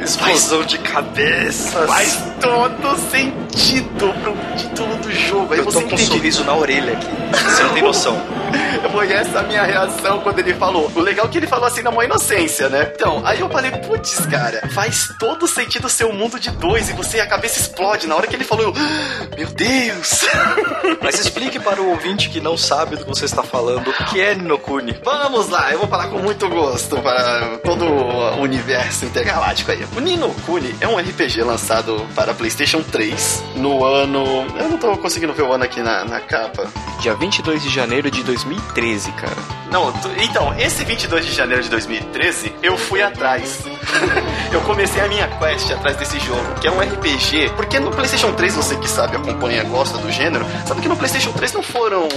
Explosão 0.04 0.64
de 0.64 0.78
cabeças. 0.78 1.86
Faz 1.86 2.18
todo 2.40 2.96
sentido 3.10 4.12
pro 4.22 4.34
título 4.56 4.96
do 4.96 5.12
jogo. 5.12 5.52
Aí 5.54 5.60
Eu 5.60 5.64
você 5.64 5.78
tô 5.80 5.84
com 5.84 5.90
um 5.90 5.94
entende. 5.94 6.06
sorriso 6.10 6.44
na 6.44 6.54
orelha 6.54 6.92
aqui. 6.94 7.06
Você 7.50 7.62
não 7.62 7.74
tem 7.74 7.82
noção. 7.82 8.20
Foi 8.92 9.10
essa 9.10 9.40
a 9.40 9.42
minha 9.44 9.62
reação 9.62 10.20
quando 10.20 10.38
ele 10.40 10.52
falou. 10.54 10.90
O 10.94 11.00
legal 11.00 11.26
é 11.26 11.28
que 11.28 11.38
ele 11.38 11.46
falou 11.46 11.66
assim 11.66 11.80
na 11.82 11.90
maior 11.90 12.04
inocência, 12.04 12.68
né? 12.68 12.90
Então, 12.94 13.22
aí 13.24 13.40
eu 13.40 13.48
falei, 13.48 13.70
putz, 13.70 14.26
cara, 14.26 14.68
faz 14.74 15.08
todo 15.18 15.46
sentido 15.46 15.88
ser 15.88 16.04
um 16.04 16.12
mundo 16.12 16.38
de 16.38 16.50
dois 16.50 16.90
e 16.90 16.92
você 16.92 17.20
a 17.20 17.26
cabeça 17.26 17.58
explode. 17.60 18.06
Na 18.06 18.16
hora 18.16 18.26
que 18.26 18.34
ele 18.36 18.44
falou, 18.44 18.66
eu, 18.66 18.74
"Ah, 18.76 19.36
meu 19.36 19.46
Deus! 19.48 20.26
Mas 21.02 21.18
explique 21.20 21.58
para 21.58 21.80
o 21.80 21.90
ouvinte 21.90 22.28
que 22.28 22.40
não 22.40 22.56
sabe 22.56 22.96
do 22.96 23.04
que 23.04 23.08
você 23.08 23.24
está 23.24 23.42
falando 23.42 23.88
o 23.88 24.04
que 24.06 24.20
é 24.20 24.34
Ninokuni. 24.34 24.98
Vamos 25.02 25.48
lá, 25.48 25.72
eu 25.72 25.78
vou 25.78 25.88
falar 25.88 26.08
com 26.08 26.18
muito 26.18 26.46
gosto 26.48 26.98
para 27.00 27.58
todo 27.64 27.84
o 27.86 28.40
universo 28.42 29.06
intergaláctico 29.06 29.70
aí. 29.70 29.82
O 29.96 30.00
Nino 30.00 30.30
Kuni 30.46 30.74
é 30.80 30.88
um 30.88 30.96
RPG 30.98 31.42
lançado 31.42 32.06
para 32.14 32.32
PlayStation 32.32 32.82
3 32.82 33.42
no 33.56 33.84
ano. 33.84 34.24
Eu 34.58 34.68
não 34.70 34.78
tô 34.78 34.96
conseguindo 34.96 35.34
ver 35.34 35.42
o 35.42 35.52
ano 35.52 35.64
aqui 35.64 35.80
na, 35.80 36.04
na 36.04 36.18
capa. 36.20 36.66
Dia 37.00 37.14
22 37.14 37.62
de 37.62 37.68
janeiro 37.68 38.10
de 38.10 38.22
2013, 38.22 39.12
cara. 39.12 39.36
Não, 39.70 39.92
tu- 39.92 40.10
então, 40.18 40.54
esse 40.58 40.84
22 40.84 41.26
de 41.26 41.32
janeiro 41.32 41.62
de 41.62 41.68
2013, 41.68 42.52
eu 42.62 42.76
fui 42.78 43.02
atrás. 43.02 43.60
eu 44.52 44.60
comecei 44.62 45.02
a 45.02 45.08
minha 45.08 45.26
quest 45.38 45.70
atrás 45.70 45.96
desse 45.96 46.18
jogo, 46.20 46.54
que 46.60 46.66
é 46.66 46.70
um 46.70 46.80
RPG. 46.80 47.50
Porque 47.56 47.78
no 47.78 47.90
PlayStation 47.90 48.32
3, 48.32 48.54
você 48.54 48.76
que 48.76 48.88
sabe, 48.88 49.16
acompanha, 49.16 49.62
gosta 49.64 49.98
do 49.98 50.10
gênero, 50.10 50.44
sabe 50.66 50.80
que 50.80 50.88
no 50.88 50.96
PlayStation 50.96 51.32
3 51.32 51.52
não 51.52 51.62
foram. 51.62 52.08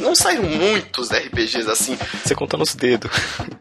Não 0.00 0.14
saíram 0.14 0.44
muitos 0.44 1.08
RPGs 1.10 1.68
assim. 1.70 1.98
Você 2.24 2.34
conta 2.34 2.56
nos 2.56 2.74
dedos. 2.74 3.10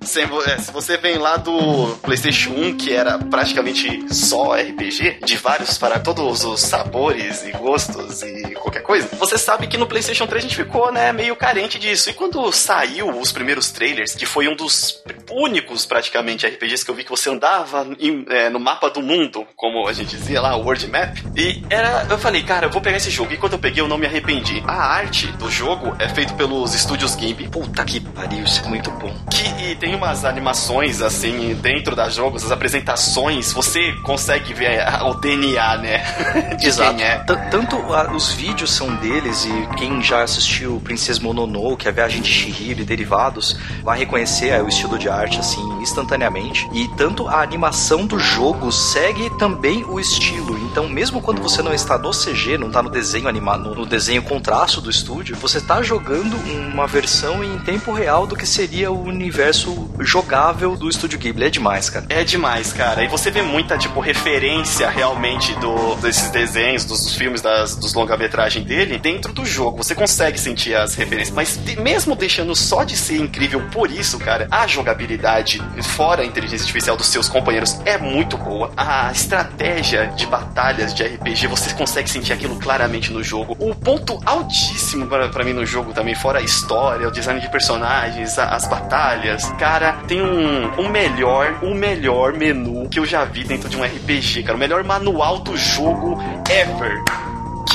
Se, 0.01 0.21
é, 0.21 0.57
se 0.59 0.71
você 0.71 0.97
vem 0.97 1.17
lá 1.17 1.37
do 1.37 1.95
PlayStation 2.03 2.51
1, 2.51 2.77
que 2.77 2.91
era 2.93 3.17
praticamente 3.51 4.13
só 4.13 4.55
RPG, 4.55 5.19
de 5.23 5.37
vários 5.37 5.77
para 5.77 5.99
todos 5.99 6.43
os 6.43 6.59
sabores 6.61 7.43
e 7.45 7.51
gostos 7.51 8.21
e 8.21 8.41
qualquer 8.55 8.81
coisa, 8.83 9.07
você 9.17 9.37
sabe 9.37 9.67
que 9.67 9.77
no 9.77 9.87
PlayStation 9.87 10.27
3 10.27 10.43
a 10.43 10.47
gente 10.47 10.55
ficou, 10.57 10.91
né, 10.91 11.13
meio 11.13 11.35
carente 11.35 11.79
disso. 11.79 12.09
E 12.09 12.13
quando 12.13 12.51
saiu 12.51 13.09
os 13.09 13.31
primeiros 13.31 13.71
trailers, 13.71 14.13
que 14.15 14.25
foi 14.25 14.47
um 14.49 14.55
dos 14.55 15.01
únicos 15.31 15.85
praticamente 15.85 16.45
RPGs 16.45 16.83
que 16.83 16.91
eu 16.91 16.95
vi 16.95 17.03
que 17.05 17.09
você 17.09 17.29
andava 17.29 17.87
em- 17.99 18.25
é, 18.29 18.49
no 18.49 18.59
mapa 18.59 18.89
do 18.89 19.01
mundo, 19.01 19.45
como 19.55 19.87
a 19.87 19.93
gente 19.93 20.09
dizia 20.17 20.41
lá, 20.41 20.55
o 20.57 20.63
World 20.63 20.87
Map, 20.87 21.17
e 21.35 21.63
era. 21.69 22.05
Eu 22.09 22.17
falei, 22.17 22.43
cara, 22.43 22.65
eu 22.65 22.69
vou 22.69 22.81
pegar 22.81 22.97
esse 22.97 23.09
jogo. 23.09 23.33
E 23.33 23.37
quando 23.37 23.53
eu 23.53 23.59
peguei, 23.59 23.81
eu 23.81 23.87
não 23.87 23.97
me 23.97 24.05
arrependi. 24.05 24.61
A 24.67 24.73
arte 24.93 25.27
do 25.33 25.49
jogo 25.49 25.95
é 25.99 26.09
feito 26.09 26.33
pelos 26.35 26.73
estúdios 26.73 27.13
Gimby, 27.17 27.47
Puta 27.49 27.83
que 27.85 27.99
pariu, 27.99 28.43
isso 28.43 28.61
é 28.63 28.67
muito 28.67 28.91
bom. 28.91 29.13
que 29.31 29.47
e 29.71 29.75
tem 29.75 29.95
umas 29.95 30.23
animações 30.25 31.01
assim 31.01 31.53
dentro 31.55 31.95
das 31.95 32.13
jogos, 32.15 32.43
as 32.45 32.51
apresentações, 32.51 33.36
você 33.43 33.93
consegue 34.03 34.53
ver 34.53 34.81
a- 34.81 35.05
o 35.07 35.13
DNA, 35.15 35.77
né? 35.77 35.97
De 36.59 36.71
quem 36.71 37.03
é. 37.03 37.17
T- 37.19 37.35
Tanto 37.51 37.75
ah, 37.93 38.11
os 38.13 38.31
vídeos 38.31 38.71
são 38.71 38.95
deles 38.95 39.45
e 39.45 39.75
quem 39.77 40.01
já 40.01 40.21
assistiu 40.23 40.81
Princesa 40.83 41.21
Mononoke, 41.21 41.87
a 41.87 41.91
Viagem 41.91 42.21
de 42.21 42.29
Chihiro 42.29 42.81
e 42.81 42.85
derivados, 42.85 43.57
vai 43.83 43.97
reconhecer 43.99 44.53
ah, 44.53 44.63
o 44.63 44.67
estilo 44.67 44.97
de 44.97 45.09
arte 45.09 45.39
assim 45.39 45.61
instantaneamente. 45.81 46.67
E 46.73 46.87
tanto 46.89 47.27
a 47.27 47.41
animação 47.41 48.05
do 48.05 48.19
jogo 48.19 48.71
segue 48.71 49.29
também 49.37 49.83
o 49.85 49.99
estilo. 49.99 50.57
Então, 50.69 50.87
mesmo 50.87 51.21
quando 51.21 51.41
você 51.41 51.61
não 51.61 51.73
está 51.73 51.97
no 51.97 52.11
CG, 52.11 52.57
não 52.57 52.67
está 52.67 52.81
no 52.81 52.89
desenho 52.89 53.27
animado, 53.27 53.73
no 53.75 53.85
desenho 53.85 54.21
com 54.21 54.39
traço 54.39 54.81
do 54.81 54.89
estúdio, 54.89 55.35
você 55.35 55.57
está 55.57 55.81
jogando 55.81 56.35
uma 56.73 56.85
versão 56.87 57.43
em 57.43 57.57
tempo 57.59 57.91
real 57.93 58.25
do 58.27 58.35
que 58.35 58.45
seria 58.45 58.91
o 58.91 59.03
universo 59.03 59.89
jogável 59.99 60.75
do 60.75 60.89
estúdio 60.89 61.17
Ghibli. 61.19 61.45
É 61.45 61.49
demais, 61.49 61.89
cara. 61.89 62.05
É 62.09 62.23
demais, 62.23 62.73
cara. 62.73 63.03
E 63.03 63.07
você 63.07 63.26
vê 63.31 63.41
muita, 63.41 63.77
tipo, 63.77 63.99
referência 63.99 64.89
realmente 64.89 65.53
do, 65.55 65.95
desses 65.95 66.29
desenhos, 66.29 66.85
dos 66.85 67.15
filmes, 67.15 67.41
das, 67.41 67.75
dos 67.75 67.93
longa-metragem 67.93 68.63
dele 68.63 68.97
dentro 68.97 69.33
do 69.33 69.45
jogo. 69.45 69.77
Você 69.83 69.93
consegue 69.95 70.39
sentir 70.39 70.75
as 70.75 70.95
referências. 70.95 71.35
Mas 71.35 71.57
de- 71.63 71.79
mesmo 71.79 72.15
deixando 72.15 72.55
só 72.55 72.83
de 72.83 72.95
ser 72.97 73.17
incrível 73.17 73.61
por 73.71 73.89
isso, 73.91 74.17
cara, 74.19 74.47
a 74.51 74.65
jogabilidade, 74.67 75.61
fora 75.83 76.21
a 76.21 76.25
inteligência 76.25 76.63
artificial 76.63 76.95
dos 76.97 77.07
seus 77.07 77.29
companheiros, 77.29 77.79
é 77.85 77.97
muito 77.97 78.37
boa. 78.37 78.71
A 78.75 79.11
estratégia 79.11 80.07
de 80.15 80.25
batalhas 80.25 80.93
de 80.93 81.03
RPG, 81.03 81.47
você 81.47 81.73
consegue 81.73 82.09
sentir 82.09 82.33
aquilo 82.33 82.55
claramente 82.57 83.11
no 83.11 83.23
jogo. 83.23 83.55
O 83.59 83.73
ponto 83.75 84.19
altíssimo 84.25 85.05
pra 85.07 85.43
mim 85.43 85.53
no 85.53 85.65
jogo 85.65 85.93
também, 85.93 86.15
fora 86.15 86.39
a 86.39 86.41
história, 86.41 87.07
o 87.07 87.11
design 87.11 87.39
de 87.39 87.49
personagens, 87.49 88.37
a- 88.39 88.49
as 88.49 88.67
batalhas, 88.67 89.43
cara, 89.59 89.93
tem 90.07 90.21
um, 90.21 90.81
um 90.81 90.89
melhor, 90.89 91.59
o 91.61 91.73
melhor 91.73 92.33
menu 92.33 92.87
que 92.89 92.99
eu 92.99 93.05
já 93.05 93.16
vi 93.25 93.43
dentro 93.43 93.69
de 93.69 93.77
um 93.77 93.83
RPG, 93.83 94.43
cara. 94.43 94.55
O 94.55 94.59
melhor 94.59 94.83
manual 94.83 95.39
do 95.39 95.55
jogo 95.55 96.17
ever. 96.49 97.26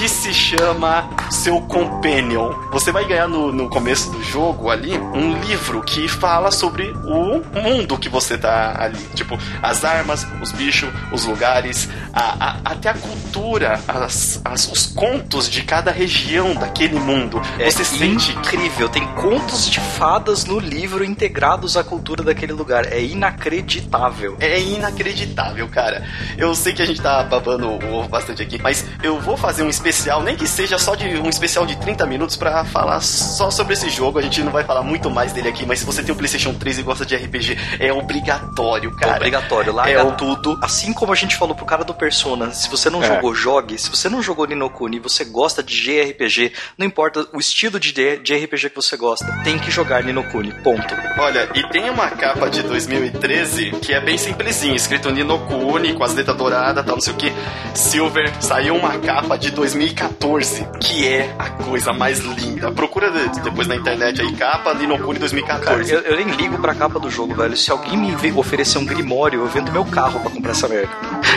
Que 0.02 0.08
se 0.08 0.34
chama 0.34 1.08
seu 1.30 1.60
Companion. 1.60 2.52
Você 2.72 2.90
vai 2.90 3.04
ganhar 3.06 3.28
no, 3.28 3.52
no 3.52 3.68
começo 3.68 4.10
do 4.10 4.20
jogo 4.20 4.68
ali 4.68 4.98
um 4.98 5.38
livro 5.38 5.80
que 5.80 6.08
fala 6.08 6.50
sobre 6.50 6.88
o 7.04 7.40
mundo 7.62 7.96
que 7.96 8.08
você 8.08 8.36
tá 8.36 8.74
ali. 8.82 8.98
Tipo, 9.14 9.38
as 9.62 9.84
armas, 9.84 10.26
os 10.42 10.50
bichos, 10.50 10.90
os 11.12 11.24
lugares, 11.24 11.88
a- 12.12 12.34
a- 12.40 12.56
até 12.72 12.88
a 12.88 12.94
cultura, 12.94 13.78
as- 13.86 14.40
as- 14.44 14.66
os 14.72 14.86
contos 14.86 15.48
de 15.48 15.62
cada 15.62 15.92
região 15.92 16.52
daquele 16.56 16.98
mundo. 16.98 17.40
É 17.60 17.70
você 17.70 17.84
sente 17.84 18.32
incrível. 18.32 18.88
Tem 18.88 19.06
contos 19.14 19.70
de 19.70 19.78
fadas 19.78 20.44
no 20.44 20.58
livro 20.58 21.04
integrados 21.04 21.76
à 21.76 21.84
cultura 21.84 22.24
daquele 22.24 22.52
lugar. 22.52 22.92
É 22.92 23.00
inacreditável. 23.00 24.36
É 24.40 24.60
inacreditável, 24.60 25.68
cara. 25.68 26.04
Eu 26.36 26.52
sei 26.56 26.72
que 26.72 26.82
a 26.82 26.86
gente 26.86 27.00
tá 27.00 27.22
babando 27.22 27.68
o 27.68 27.94
ovo 27.94 28.08
bastante 28.08 28.42
aqui, 28.42 28.60
mas 28.60 28.84
eu 29.00 29.20
vou 29.20 29.36
fazer 29.36 29.62
um 29.62 29.68
especial 29.68 29.91
especial, 29.92 30.22
nem 30.22 30.34
que 30.34 30.48
seja 30.48 30.78
só 30.78 30.94
de 30.94 31.04
um 31.18 31.28
especial 31.28 31.66
de 31.66 31.76
30 31.76 32.06
minutos 32.06 32.34
pra 32.34 32.64
falar 32.64 33.00
só 33.02 33.50
sobre 33.50 33.74
esse 33.74 33.90
jogo. 33.90 34.18
A 34.18 34.22
gente 34.22 34.42
não 34.42 34.50
vai 34.50 34.64
falar 34.64 34.82
muito 34.82 35.10
mais 35.10 35.32
dele 35.32 35.48
aqui, 35.48 35.66
mas 35.66 35.80
se 35.80 35.84
você 35.84 36.02
tem 36.02 36.12
o 36.14 36.16
PlayStation 36.16 36.54
3 36.54 36.78
e 36.78 36.82
gosta 36.82 37.04
de 37.04 37.14
RPG, 37.14 37.58
é 37.78 37.92
obrigatório, 37.92 38.90
cara. 38.96 39.16
Obrigatório, 39.16 39.72
larga 39.72 39.92
É 39.92 40.02
o- 40.02 40.12
tudo. 40.12 40.58
Assim 40.62 40.92
como 40.94 41.12
a 41.12 41.14
gente 41.14 41.36
falou 41.36 41.54
pro 41.54 41.66
cara 41.66 41.84
do 41.84 41.92
Persona, 41.92 42.52
se 42.52 42.68
você 42.70 42.88
não 42.88 43.02
É. 43.02 43.06
jogou, 43.06 43.34
jogue. 43.34 43.78
Se 43.78 43.90
você 43.90 44.08
não 44.08 44.22
jogou 44.22 44.46
Ninokuni 44.46 44.96
e 44.96 45.00
você 45.00 45.24
gosta 45.24 45.62
de 45.62 45.74
JRPG, 45.82 46.52
não 46.78 46.86
importa 46.86 47.26
o 47.32 47.38
estilo 47.38 47.78
de 47.78 47.92
RPG 47.92 48.70
que 48.70 48.76
você 48.76 48.96
gosta, 48.96 49.26
tem 49.44 49.58
que 49.58 49.70
jogar 49.70 50.02
Ninokuni, 50.02 50.52
ponto. 50.62 50.94
Olha, 51.18 51.48
e 51.54 51.68
tem 51.68 51.90
uma 51.90 52.08
capa 52.10 52.48
de 52.48 52.62
2013 52.62 53.72
que 53.82 53.92
é 53.92 54.00
bem 54.00 54.16
simplesinho, 54.16 54.74
escrito 54.74 55.10
Ninokuni 55.10 55.92
com 55.94 56.02
as 56.02 56.14
letras 56.14 56.36
douradas, 56.36 56.84
tal, 56.84 56.94
não 56.94 57.02
sei 57.02 57.12
o 57.12 57.16
que. 57.16 57.32
Silver, 57.74 58.32
saiu 58.40 58.74
uma 58.76 58.98
capa 58.98 59.36
de 59.36 59.50
2014, 59.92 60.64
que 60.80 61.06
é 61.08 61.34
a 61.38 61.50
coisa 61.50 61.92
mais 61.92 62.20
linda. 62.20 62.70
Procura 62.70 63.10
de- 63.10 63.40
depois 63.40 63.66
na 63.66 63.74
internet 63.74 64.20
aí, 64.20 64.32
capa 64.34 64.72
Ninokuni 64.74 65.18
Cara, 65.18 65.18
2014. 65.20 65.92
eu, 65.92 66.00
eu 66.00 66.16
nem 66.16 66.26
ligo 66.36 66.58
pra 66.58 66.72
capa 66.74 67.00
do 67.00 67.10
jogo, 67.10 67.34
velho. 67.34 67.56
Se 67.56 67.70
alguém 67.70 67.96
me 67.96 68.12
oferecer 68.36 68.78
um 68.78 68.84
Grimório, 68.86 69.40
eu 69.40 69.46
vendo 69.48 69.72
meu 69.72 69.84
carro 69.84 70.20
pra 70.20 70.30
comprar 70.30 70.52
essa 70.52 70.68
merda. 70.68 70.90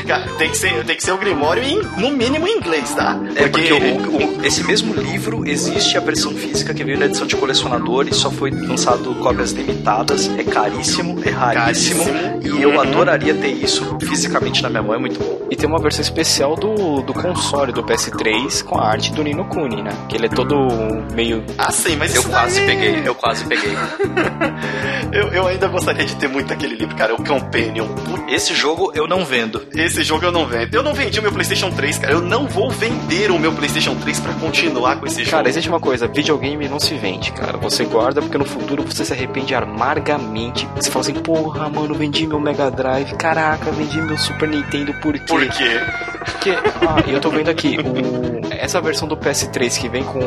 Cara, 0.07 0.23
tem 0.37 0.49
que 0.51 0.57
ser, 0.57 0.83
tem 0.85 0.95
que 0.95 1.03
ser 1.03 1.11
o 1.11 1.17
Grimório 1.17 1.63
em, 1.63 1.81
no 1.99 2.11
mínimo 2.11 2.47
em 2.47 2.57
inglês, 2.57 2.93
tá? 2.93 3.17
É 3.35 3.47
porque 3.47 3.73
o- 3.73 4.37
o- 4.41 4.45
esse 4.45 4.63
mesmo 4.63 4.93
livro 4.93 5.47
existe 5.47 5.97
a 5.97 6.01
versão 6.01 6.33
física 6.35 6.73
que 6.73 6.83
veio 6.83 6.99
na 6.99 7.05
edição 7.05 7.25
de 7.25 7.35
colecionador 7.35 8.07
e 8.07 8.13
só 8.13 8.29
foi 8.29 8.51
lançado 8.51 9.15
cópias 9.15 9.51
limitadas. 9.53 10.29
É 10.37 10.43
caríssimo, 10.43 11.19
é 11.25 11.29
raríssimo. 11.31 12.03
Caríssimo. 12.05 12.57
E 12.59 12.61
eu 12.61 12.79
adoraria 12.79 13.33
ter 13.33 13.47
isso 13.49 13.97
fisicamente 14.01 14.61
na 14.61 14.69
minha 14.69 14.83
mão, 14.83 14.93
é 14.93 14.99
muito 14.99 15.17
bom. 15.19 15.47
E 15.49 15.55
tem 15.55 15.67
uma 15.67 15.79
versão 15.79 16.01
especial 16.01 16.55
do, 16.55 17.01
do 17.01 17.13
console 17.13 17.71
do 17.71 17.83
PS3 17.83 18.34
com 18.65 18.77
a 18.79 18.87
arte 18.87 19.11
do 19.13 19.23
Nino 19.23 19.45
Kuni, 19.45 19.81
né? 19.81 19.91
Que 20.09 20.15
ele 20.17 20.25
é 20.27 20.29
todo 20.29 20.55
meio. 21.13 21.43
Ah, 21.57 21.71
sim, 21.71 21.95
mas 21.95 22.13
Eu 22.13 22.21
isso 22.21 22.29
quase 22.29 22.59
daí- 22.59 22.67
peguei, 22.67 23.01
eu 23.07 23.15
quase 23.15 23.45
peguei. 23.45 23.73
Eu, 25.11 25.27
eu 25.29 25.47
ainda 25.47 25.67
gostaria 25.69 26.03
de 26.05 26.13
ter 26.17 26.27
muito 26.27 26.51
aquele 26.51 26.75
livro, 26.75 26.93
cara, 26.95 27.13
o 27.13 27.23
Companion. 27.23 27.87
Puta, 27.87 28.29
Esse 28.33 28.53
jogo 28.53 28.91
eu 28.93 29.07
não 29.07 29.23
vendo. 29.23 29.65
Esse 29.73 30.03
jogo 30.03 30.25
eu 30.25 30.31
não 30.31 30.45
vendo. 30.45 30.73
Eu 30.75 30.83
não 30.83 30.93
vendi 30.93 31.19
o 31.19 31.21
meu 31.21 31.31
PlayStation 31.31 31.69
3, 31.71 31.97
cara. 31.99 32.11
Eu 32.13 32.21
não 32.21 32.47
vou 32.47 32.69
vender 32.69 33.31
o 33.31 33.39
meu 33.39 33.53
PlayStation 33.53 33.95
3 33.95 34.19
pra 34.19 34.33
continuar 34.33 34.97
com 34.97 35.05
esse 35.05 35.19
jogo. 35.23 35.31
Cara, 35.37 35.47
existe 35.47 35.69
uma 35.69 35.79
coisa: 35.79 36.05
videogame 36.07 36.67
não 36.67 36.79
se 36.79 36.95
vende, 36.95 37.31
cara. 37.31 37.57
Você 37.59 37.85
guarda 37.85 38.21
porque 38.21 38.37
no 38.37 38.43
futuro 38.45 38.83
você 38.83 39.05
se 39.05 39.13
arrepende 39.13 39.55
amargamente. 39.55 40.67
Você 40.75 40.91
fala 40.91 41.01
assim: 41.05 41.13
porra, 41.13 41.69
mano, 41.69 41.93
vendi 41.95 42.27
meu 42.27 42.39
Mega 42.39 42.69
Drive. 42.69 43.13
Caraca, 43.15 43.71
vendi 43.71 44.01
meu 44.01 44.17
Super 44.17 44.49
Nintendo 44.49 44.93
por 45.01 45.13
quê? 45.13 45.25
Por 45.27 45.47
quê? 45.47 45.79
Porque, 46.25 46.51
ah, 46.51 47.01
eu 47.07 47.19
tô 47.21 47.29
vendo 47.29 47.49
aqui, 47.49 47.77
o, 47.79 48.34
essa 48.65 48.81
versão 48.81 49.07
do 49.07 49.15
PS3 49.15 49.79
que 49.79 49.87
vem 49.87 50.03
com 50.03 50.19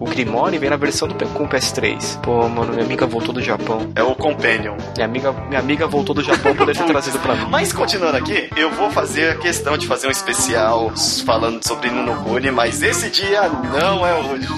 o 0.00 0.06
Grimório 0.06 0.58
vem 0.58 0.70
na 0.70 0.76
versão 0.76 1.06
do, 1.06 1.14
com 1.28 1.44
o 1.44 1.48
PS3. 1.48 2.20
Pô, 2.20 2.48
mano, 2.48 2.72
minha 2.72 2.84
amiga 2.84 3.06
voltou 3.06 3.34
do 3.34 3.42
Japão. 3.42 3.92
É 3.94 4.02
o 4.02 4.14
Companion. 4.14 4.76
Minha 4.96 5.04
amiga, 5.04 5.32
minha 5.32 5.60
amiga 5.60 5.86
voltou 5.86 6.14
do 6.14 6.22
Japão 6.22 6.54
poder 6.54 6.74
ter 6.74 6.84
trazido 6.88 7.18
pra 7.18 7.34
mim. 7.34 7.46
Mas 7.50 7.72
continuando 7.72 8.16
aqui, 8.16 8.48
eu 8.56 8.70
vou 8.70 8.90
fazer 8.90 9.32
a 9.32 9.34
questão 9.36 9.76
de 9.76 9.86
fazer 9.86 10.08
um 10.08 10.10
especial 10.10 10.90
falando 11.24 11.62
sobre 11.66 11.90
Nunokuni, 11.90 12.50
mas 12.50 12.82
esse 12.82 13.10
dia 13.10 13.42
não 13.48 14.06
é 14.06 14.14
hoje. 14.14 14.48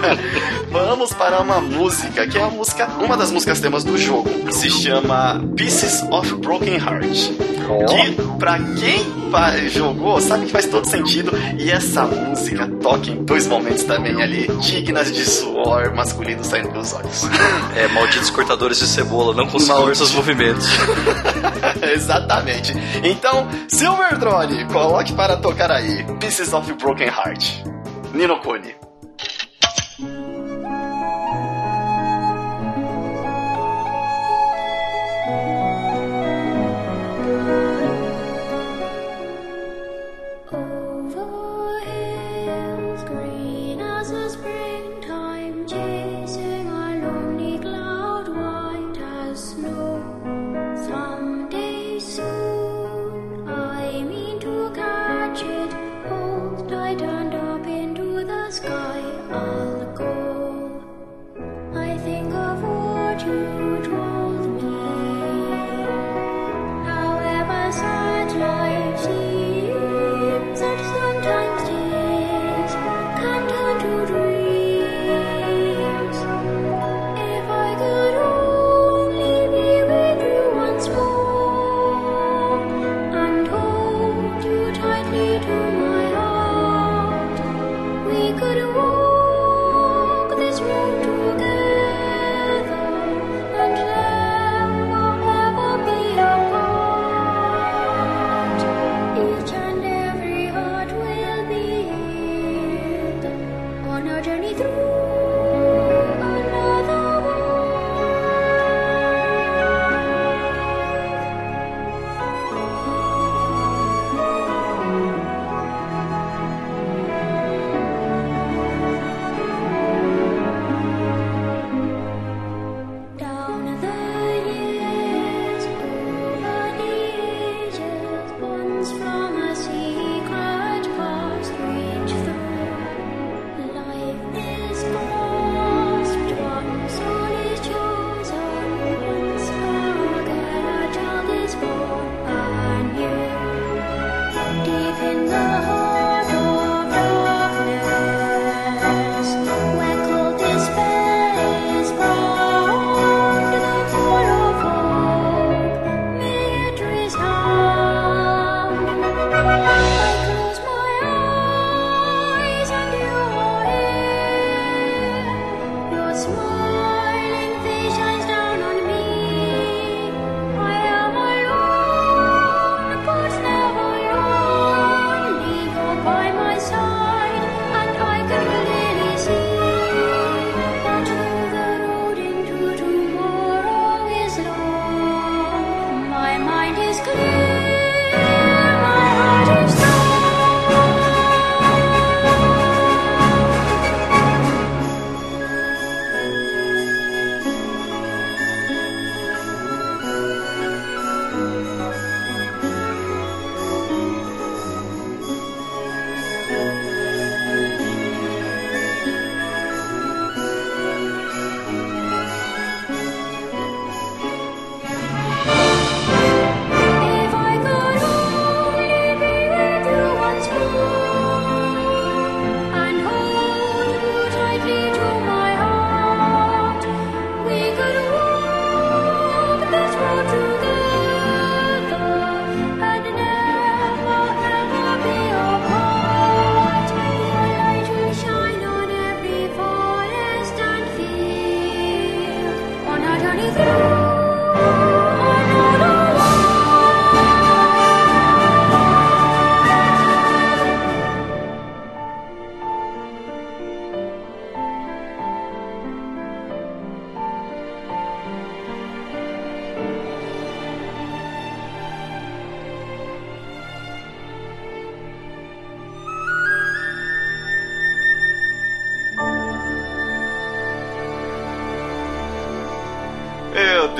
Vamos 0.72 1.12
para 1.12 1.40
uma 1.40 1.60
música, 1.60 2.26
que 2.26 2.38
é 2.38 2.42
a 2.42 2.48
música, 2.48 2.88
uma 2.98 3.16
das 3.16 3.30
músicas 3.30 3.60
temas 3.60 3.84
do 3.84 3.96
jogo, 3.98 4.28
se 4.50 4.70
chama 4.70 5.40
Pieces 5.54 6.02
of 6.10 6.34
Broken 6.36 6.76
Heart. 6.76 7.54
Que, 7.88 8.12
pra 8.38 8.58
quem 8.58 9.24
jogou, 9.68 10.20
sabe 10.20 10.46
que 10.46 10.52
faz 10.52 10.66
todo 10.66 10.86
sentido. 10.86 11.32
E 11.58 11.70
essa 11.70 12.04
música 12.04 12.53
toca 12.80 13.10
em 13.10 13.24
dois 13.24 13.46
momentos 13.46 13.84
também 13.84 14.22
ali, 14.22 14.46
dignas 14.60 15.12
de 15.12 15.24
suor 15.24 15.94
masculino 15.94 16.42
saindo 16.44 16.70
pelos 16.70 16.92
olhos. 16.92 17.22
É, 17.76 17.88
malditos 17.88 18.30
cortadores 18.30 18.78
de 18.78 18.86
cebola, 18.86 19.34
não 19.34 19.48
consigo 19.48 19.84
ver 19.86 19.96
seus 19.96 20.12
movimentos. 20.12 20.68
Exatamente. 21.92 22.72
Então, 23.02 23.48
Silver 23.68 24.16
Drone, 24.16 24.64
coloque 24.66 25.12
para 25.12 25.36
tocar 25.36 25.72
aí 25.72 26.04
Pieces 26.20 26.52
of 26.52 26.72
Broken 26.74 27.08
Heart. 27.08 27.64
Nino 28.12 28.38
Kuni. 28.40 28.74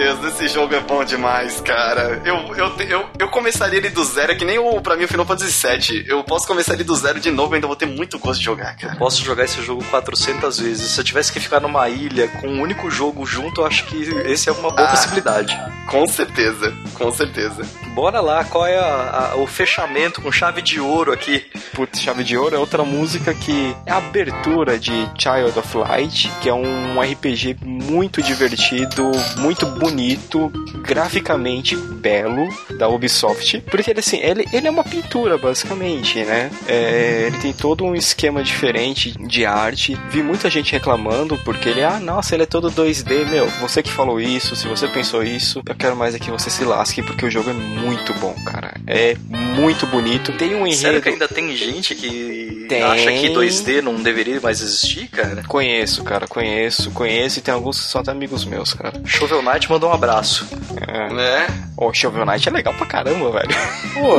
Esse 0.03 0.49
jogo 0.49 0.75
é 0.75 0.81
bom 0.81 1.05
demais, 1.05 1.61
cara. 1.61 2.21
Eu, 2.25 2.55
eu, 2.57 2.73
eu, 2.89 3.07
eu 3.19 3.29
começaria 3.29 3.79
ele 3.79 3.91
do 3.91 4.05
zero, 4.05 4.33
é 4.33 4.35
que 4.35 4.45
nem 4.45 4.59
o, 4.59 4.81
pra 4.81 4.97
mim 4.97 5.05
o 5.05 5.09
Final 5.09 5.25
Fantasy 5.25 5.67
VII. 5.67 6.05
Eu 6.09 6.25
posso 6.25 6.47
começar 6.47 6.75
ele 6.75 6.85
do 6.85 6.95
zero 6.97 7.21
de 7.21 7.31
novo 7.31 7.55
ainda 7.55 7.67
vou 7.67 7.77
ter 7.77 7.87
muito 7.87 8.19
gosto 8.19 8.39
de 8.41 8.45
jogar, 8.45 8.77
cara. 8.77 8.97
Posso 8.97 9.23
jogar 9.23 9.45
esse 9.45 9.63
jogo 9.63 9.85
400 9.91 10.59
vezes. 10.59 10.91
Se 10.91 11.01
eu 11.01 11.05
tivesse 11.05 11.33
que 11.33 11.41
ficar 11.41 11.61
numa 11.61 11.89
ilha 11.89 12.29
com 12.41 12.49
um 12.49 12.61
único 12.61 12.91
jogo 12.91 13.25
junto, 13.25 13.61
eu 13.61 13.67
acho 13.67 13.85
que 13.87 13.97
esse 14.27 14.49
é 14.49 14.53
uma 14.53 14.71
boa 14.71 14.89
Ah. 14.89 14.91
possibilidade. 14.91 15.57
Com 15.89 16.07
certeza, 16.07 16.75
com 16.95 17.11
certeza. 17.13 17.63
Bora 17.95 18.21
lá, 18.21 18.43
qual 18.45 18.67
é 18.67 18.77
a- 18.77 19.31
a- 19.33 19.37
o 19.37 19.47
fechamento 19.47 20.21
com 20.21 20.33
chave 20.33 20.61
de 20.61 20.81
ouro 20.81 21.13
aqui? 21.13 21.45
Putz, 21.75 22.01
Chave 22.01 22.23
de 22.25 22.37
Ouro 22.37 22.55
é 22.55 22.59
outra 22.59 22.85
música 22.85 23.33
que 23.35 23.75
é 23.87 23.91
a 23.93 23.97
abertura 23.99 24.79
de 24.79 24.93
Child 25.19 25.59
of 25.59 25.77
Light, 25.79 26.31
que 26.41 26.49
é 26.49 26.55
um 26.55 27.01
RPG 27.01 27.57
muito 27.63 28.23
divertido, 28.23 29.11
muito 29.39 29.67
bonito, 29.67 30.51
graficamente 30.83 31.77
belo 31.77 32.49
da 32.79 32.89
Ubisoft. 32.89 33.61
Porque 33.71 33.91
ele, 33.91 34.01
assim, 34.01 34.19
ele, 34.19 34.45
ele 34.53 34.67
é 34.67 34.71
uma 34.71 34.85
pintura, 34.85 35.37
basicamente, 35.39 36.19
né? 36.25 36.51
É, 36.69 37.25
ele 37.29 37.39
tem 37.39 37.53
todo 37.53 37.85
um 37.85 37.95
esquema 37.95 38.43
diferente 38.43 39.13
de 39.27 39.45
arte. 39.47 39.97
Vi 40.11 40.23
muita 40.23 40.49
gente 40.51 40.73
reclamando 40.73 41.37
porque 41.45 41.69
ele, 41.69 41.83
ah, 41.83 41.99
nossa, 42.01 42.35
ele 42.35 42.43
é 42.45 42.47
todo 42.47 42.71
2D. 42.71 43.25
Meu, 43.27 43.47
você 43.61 43.83
que 43.83 43.91
falou 43.91 44.21
isso, 44.21 44.55
se 44.57 44.67
você 44.69 44.87
pensou 44.89 45.23
isso, 45.25 45.61
eu 45.67 45.75
quero 45.75 45.97
mais 45.97 46.15
é 46.15 46.19
que 46.19 46.31
você 46.31 46.51
se 46.51 46.65
lasque, 46.65 47.03
porque 47.03 47.25
o 47.27 47.31
jogo 47.31 47.51
é 47.51 47.53
muito 47.53 47.84
bom, 48.20 48.35
cara. 48.45 48.74
É 48.87 49.16
muito 49.28 49.87
bonito. 49.87 50.32
Tem 50.32 50.55
um 50.55 50.66
enredo. 50.66 50.76
Sério 50.76 51.03
que 51.03 51.09
ainda 51.11 51.28
tem 51.28 51.55
gente 51.57 51.95
que 51.95 52.66
Tem. 52.68 52.82
acha 52.82 53.12
que 53.12 53.28
2D 53.28 53.82
não 53.82 53.97
deveria 53.97 54.41
mais 54.41 54.61
existir, 54.61 55.09
cara? 55.09 55.43
Conheço, 55.47 56.03
cara, 56.03 56.26
conheço, 56.26 56.91
conheço 56.91 57.39
e 57.39 57.43
tem 57.43 57.53
alguns 57.53 57.80
que 57.80 57.87
são 57.87 58.01
até 58.01 58.11
amigos 58.11 58.45
meus, 58.45 58.72
cara. 58.72 59.01
Shovel 59.05 59.43
Knight 59.43 59.68
mandou 59.70 59.91
um 59.91 59.93
abraço. 59.93 60.47
É. 60.87 61.12
Né? 61.12 61.47
Ô, 61.76 61.93
Shovel 61.93 62.24
Knight 62.24 62.49
é 62.49 62.53
legal 62.53 62.74
pra 62.74 62.87
caramba, 62.87 63.30
velho. 63.30 63.55
Pô, 63.95 64.16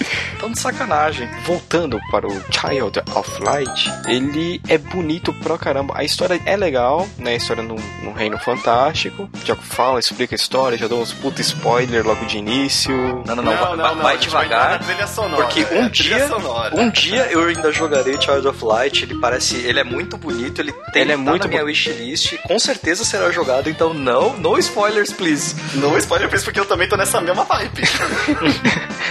tão 0.38 0.50
de 0.50 0.58
sacanagem. 0.58 1.28
Voltando 1.44 1.98
para 2.10 2.26
o 2.26 2.32
Child 2.50 3.00
of 3.14 3.42
Light, 3.42 3.90
ele 4.06 4.60
é 4.68 4.78
bonito 4.78 5.32
pra 5.32 5.56
caramba. 5.58 5.94
A 5.96 6.04
história 6.04 6.40
é 6.44 6.56
legal, 6.56 7.08
né? 7.18 7.32
A 7.32 7.36
história 7.36 7.62
num, 7.62 7.76
num 8.02 8.12
reino 8.12 8.38
fantástico. 8.38 9.28
Já 9.44 9.54
fala, 9.56 9.98
explica 10.00 10.34
a 10.34 10.36
história, 10.36 10.76
já 10.78 10.86
dou 10.86 11.00
uns 11.00 11.12
puta 11.12 11.40
spoiler 11.40 12.06
logo 12.06 12.24
de 12.26 12.38
início. 12.38 12.94
Não, 13.26 13.36
não, 13.36 13.42
não, 13.42 13.56
vai, 13.56 13.76
vai- 13.76 13.94
vai 13.96 14.18
devagar. 14.18 14.80
sonora, 15.08 15.42
Porque 15.42 15.60
é, 15.70 15.80
um 15.80 15.88
trilha 15.88 16.16
dia, 16.16 16.28
sonora. 16.28 16.74
um 16.76 16.90
dia 16.90 17.26
eu 17.30 17.44
ainda 17.44 17.72
jogarei 17.72 18.20
Child 18.20 18.48
of 18.48 18.64
Light. 18.64 19.02
Ele 19.02 19.18
parece, 19.18 19.56
ele 19.56 19.80
é 19.80 19.84
muito 19.84 20.16
bonito. 20.16 20.60
Ele 20.60 20.72
tem 20.92 21.02
Ele 21.02 21.12
é 21.12 21.16
tá 21.16 21.22
muito 21.22 21.42
na 21.44 21.48
minha 21.48 21.64
wishlist. 21.64 22.36
Com 22.42 22.58
certeza 22.58 23.04
será 23.04 23.30
jogado. 23.30 23.68
Então 23.68 23.92
não, 23.94 24.36
no 24.36 24.58
spoilers, 24.58 25.12
please. 25.12 25.54
Não 25.74 25.96
spoiler 25.98 26.28
pra 26.28 26.36
isso, 26.36 26.44
porque 26.44 26.60
eu 26.60 26.66
também 26.66 26.88
tô 26.88 26.96
nessa 26.96 27.20
mesma 27.20 27.44
vibe. 27.44 27.82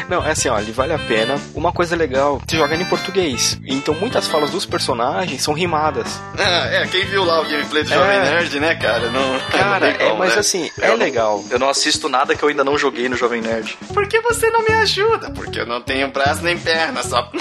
Não, 0.07 0.23
é 0.23 0.31
assim, 0.31 0.49
ó, 0.49 0.59
ele 0.59 0.71
vale 0.71 0.93
a 0.93 0.99
pena. 0.99 1.39
Uma 1.55 1.71
coisa 1.71 1.95
legal, 1.95 2.39
você 2.45 2.57
joga 2.57 2.75
ele 2.75 2.83
em 2.83 2.87
português. 2.87 3.59
Então 3.65 3.93
muitas 3.95 4.27
falas 4.27 4.51
dos 4.51 4.63
personagens 4.65 5.41
são 5.41 5.51
rimadas. 5.53 6.19
Ah, 6.37 6.67
é, 6.67 6.85
quem 6.87 7.05
viu 7.05 7.23
lá 7.23 7.41
o 7.41 7.45
gameplay 7.45 7.83
do 7.83 7.91
É. 7.91 7.97
Jovem 7.97 8.19
Nerd, 8.19 8.59
né, 8.59 8.75
cara? 8.75 9.09
Não, 9.09 9.39
Cara, 9.49 9.91
não 9.97 10.05
é, 10.05 10.13
mas 10.13 10.33
né? 10.33 10.39
assim, 10.39 10.69
é 10.79 10.91
legal. 10.93 11.43
Eu 11.49 11.57
não 11.57 11.69
assisto 11.69 12.07
nada 12.07 12.35
que 12.35 12.43
eu 12.43 12.49
ainda 12.49 12.63
não 12.63 12.77
joguei 12.77 13.09
no 13.09 13.15
Jovem 13.17 13.41
Nerd. 13.41 13.75
Por 13.93 14.07
que 14.07 14.19
você 14.21 14.49
não 14.49 14.63
me 14.63 14.73
ajuda? 14.73 15.31
Porque 15.31 15.59
eu 15.59 15.65
não 15.65 15.81
tenho 15.81 16.11
braço 16.11 16.41
nem 16.43 16.57
perna, 16.57 17.01
só. 17.03 17.29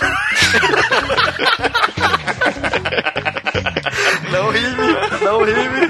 Não 4.30 4.50
rime, 4.50 4.92
não 5.22 5.44
rime. 5.44 5.86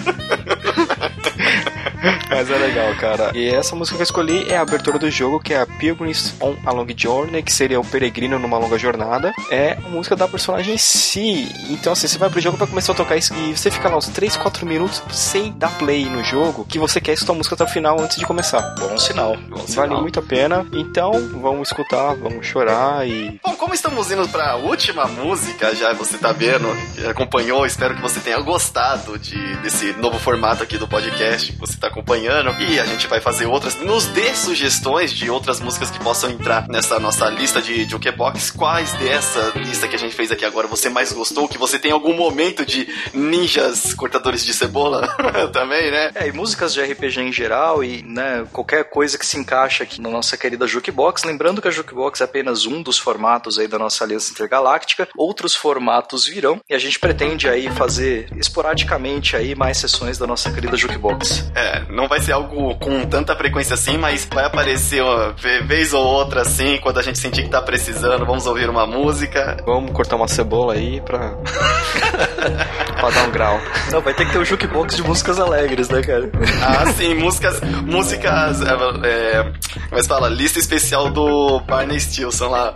Mas 2.34 2.50
é 2.50 2.58
legal, 2.58 2.92
cara. 2.96 3.30
E 3.32 3.48
essa 3.48 3.76
música 3.76 3.96
que 3.96 4.02
eu 4.02 4.04
escolhi 4.04 4.50
é 4.50 4.56
a 4.56 4.62
abertura 4.62 4.98
do 4.98 5.08
jogo, 5.08 5.38
que 5.38 5.54
é 5.54 5.60
a 5.60 5.66
Pilgrims 5.66 6.34
on 6.40 6.56
a 6.66 6.72
Long 6.72 6.86
Journey, 6.96 7.42
que 7.44 7.52
seria 7.52 7.78
o 7.78 7.84
peregrino 7.84 8.40
numa 8.40 8.58
longa 8.58 8.76
jornada. 8.76 9.32
É 9.50 9.72
a 9.72 9.88
música 9.88 10.16
da 10.16 10.26
personagem 10.26 10.74
em 10.74 10.78
si. 10.78 11.48
Então, 11.70 11.92
assim, 11.92 12.08
você 12.08 12.18
vai 12.18 12.28
pro 12.28 12.40
jogo 12.40 12.58
pra 12.58 12.66
começar 12.66 12.92
a 12.92 12.96
tocar 12.96 13.16
isso 13.16 13.32
e 13.34 13.56
você 13.56 13.70
fica 13.70 13.88
lá 13.88 13.96
uns 13.96 14.08
3, 14.08 14.36
4 14.36 14.66
minutos 14.66 15.00
sem 15.12 15.52
dar 15.52 15.70
play 15.78 16.06
no 16.06 16.24
jogo, 16.24 16.64
que 16.64 16.78
você 16.78 17.00
quer 17.00 17.12
escutar 17.12 17.34
a 17.34 17.36
música 17.36 17.54
até 17.54 17.64
o 17.64 17.68
final 17.68 18.00
antes 18.00 18.16
de 18.18 18.26
começar. 18.26 18.60
Bom 18.80 18.98
sinal. 18.98 19.36
Vale 19.68 19.94
muito 19.94 20.18
a 20.18 20.22
pena. 20.22 20.66
Então, 20.72 21.12
vamos 21.40 21.68
escutar, 21.68 22.16
vamos 22.16 22.44
chorar 22.46 23.06
e. 23.06 23.38
Bom, 23.44 23.54
como 23.54 23.74
estamos 23.74 24.10
indo 24.10 24.28
pra 24.28 24.56
última 24.56 25.06
música, 25.06 25.72
já 25.74 25.92
você 25.92 26.18
tá 26.18 26.32
vendo, 26.32 26.66
acompanhou, 27.08 27.64
espero 27.64 27.94
que 27.94 28.02
você 28.02 28.18
tenha 28.18 28.40
gostado 28.40 29.16
de, 29.18 29.56
desse 29.58 29.92
novo 29.92 30.18
formato 30.18 30.64
aqui 30.64 30.76
do 30.76 30.88
podcast 30.88 31.52
que 31.52 31.58
você 31.58 31.76
tá 31.76 31.86
acompanhando. 31.86 32.23
E 32.24 32.80
a 32.80 32.86
gente 32.86 33.06
vai 33.06 33.20
fazer 33.20 33.46
outras. 33.46 33.76
Nos 33.76 34.06
dê 34.06 34.34
sugestões 34.34 35.12
de 35.12 35.28
outras 35.30 35.60
músicas 35.60 35.90
que 35.90 35.98
possam 35.98 36.30
entrar 36.30 36.66
nessa 36.68 36.98
nossa 36.98 37.28
lista 37.28 37.60
de 37.60 37.88
Jukebox. 37.88 38.50
Quais 38.50 38.92
dessa 38.94 39.52
lista 39.56 39.86
que 39.86 39.94
a 39.94 39.98
gente 39.98 40.14
fez 40.14 40.30
aqui 40.30 40.44
agora 40.44 40.66
você 40.66 40.88
mais 40.88 41.12
gostou? 41.12 41.48
Que 41.48 41.58
você 41.58 41.78
tem 41.78 41.92
algum 41.92 42.14
momento 42.14 42.64
de 42.64 42.88
ninjas 43.12 43.92
cortadores 43.94 44.44
de 44.44 44.54
cebola 44.54 45.06
também, 45.52 45.90
né? 45.90 46.12
É, 46.14 46.28
e 46.28 46.32
músicas 46.32 46.72
de 46.72 46.82
RPG 46.82 47.20
em 47.20 47.32
geral 47.32 47.84
e 47.84 48.02
né, 48.02 48.46
qualquer 48.52 48.84
coisa 48.84 49.18
que 49.18 49.26
se 49.26 49.38
encaixa 49.38 49.84
aqui 49.84 50.00
na 50.00 50.08
nossa 50.08 50.36
querida 50.36 50.66
Jukebox. 50.66 51.24
Lembrando 51.24 51.60
que 51.60 51.68
a 51.68 51.70
Jukebox 51.70 52.20
é 52.20 52.24
apenas 52.24 52.66
um 52.66 52.82
dos 52.82 52.98
formatos 52.98 53.58
aí 53.58 53.68
da 53.68 53.78
nossa 53.78 54.02
Aliança 54.02 54.32
Intergaláctica. 54.32 55.08
Outros 55.16 55.54
formatos 55.54 56.26
virão 56.26 56.60
e 56.68 56.74
a 56.74 56.78
gente 56.78 56.98
pretende 56.98 57.48
aí 57.48 57.68
fazer 57.70 58.28
esporadicamente 58.36 59.36
aí 59.36 59.54
mais 59.54 59.78
sessões 59.78 60.18
da 60.18 60.26
nossa 60.26 60.50
querida 60.50 60.76
Jukebox. 60.76 61.50
É, 61.54 61.84
não 61.90 62.08
vai 62.08 62.13
ser 62.20 62.32
algo 62.32 62.74
com 62.76 63.04
tanta 63.06 63.34
frequência 63.36 63.74
assim, 63.74 63.96
mas 63.98 64.26
vai 64.32 64.44
aparecer 64.44 65.02
uma 65.02 65.32
ve- 65.32 65.60
vez 65.62 65.92
ou 65.94 66.04
outra 66.04 66.42
assim, 66.42 66.78
quando 66.82 66.98
a 66.98 67.02
gente 67.02 67.18
sentir 67.18 67.44
que 67.44 67.48
tá 67.50 67.62
precisando, 67.62 68.24
vamos 68.26 68.46
ouvir 68.46 68.68
uma 68.68 68.86
música. 68.86 69.56
Vamos 69.64 69.92
cortar 69.92 70.16
uma 70.16 70.28
cebola 70.28 70.74
aí 70.74 71.00
pra. 71.00 71.34
pra 73.00 73.10
dar 73.10 73.28
um 73.28 73.30
grau. 73.30 73.60
Não, 73.90 74.00
vai 74.00 74.14
ter 74.14 74.26
que 74.26 74.32
ter 74.32 74.38
um 74.38 74.44
Jukebox 74.44 74.96
de 74.96 75.02
músicas 75.02 75.38
alegres, 75.38 75.88
né, 75.88 76.02
cara? 76.02 76.30
Ah, 76.62 76.90
sim, 76.92 77.14
músicas. 77.14 77.60
Músicas. 77.60 78.60
É, 78.62 79.38
é, 79.38 79.42
como 79.88 80.00
é 80.00 80.04
fala? 80.04 80.28
Lista 80.28 80.58
especial 80.58 81.10
do 81.10 81.60
Barney 81.60 81.98
Stilson 82.00 82.48
lá. 82.48 82.74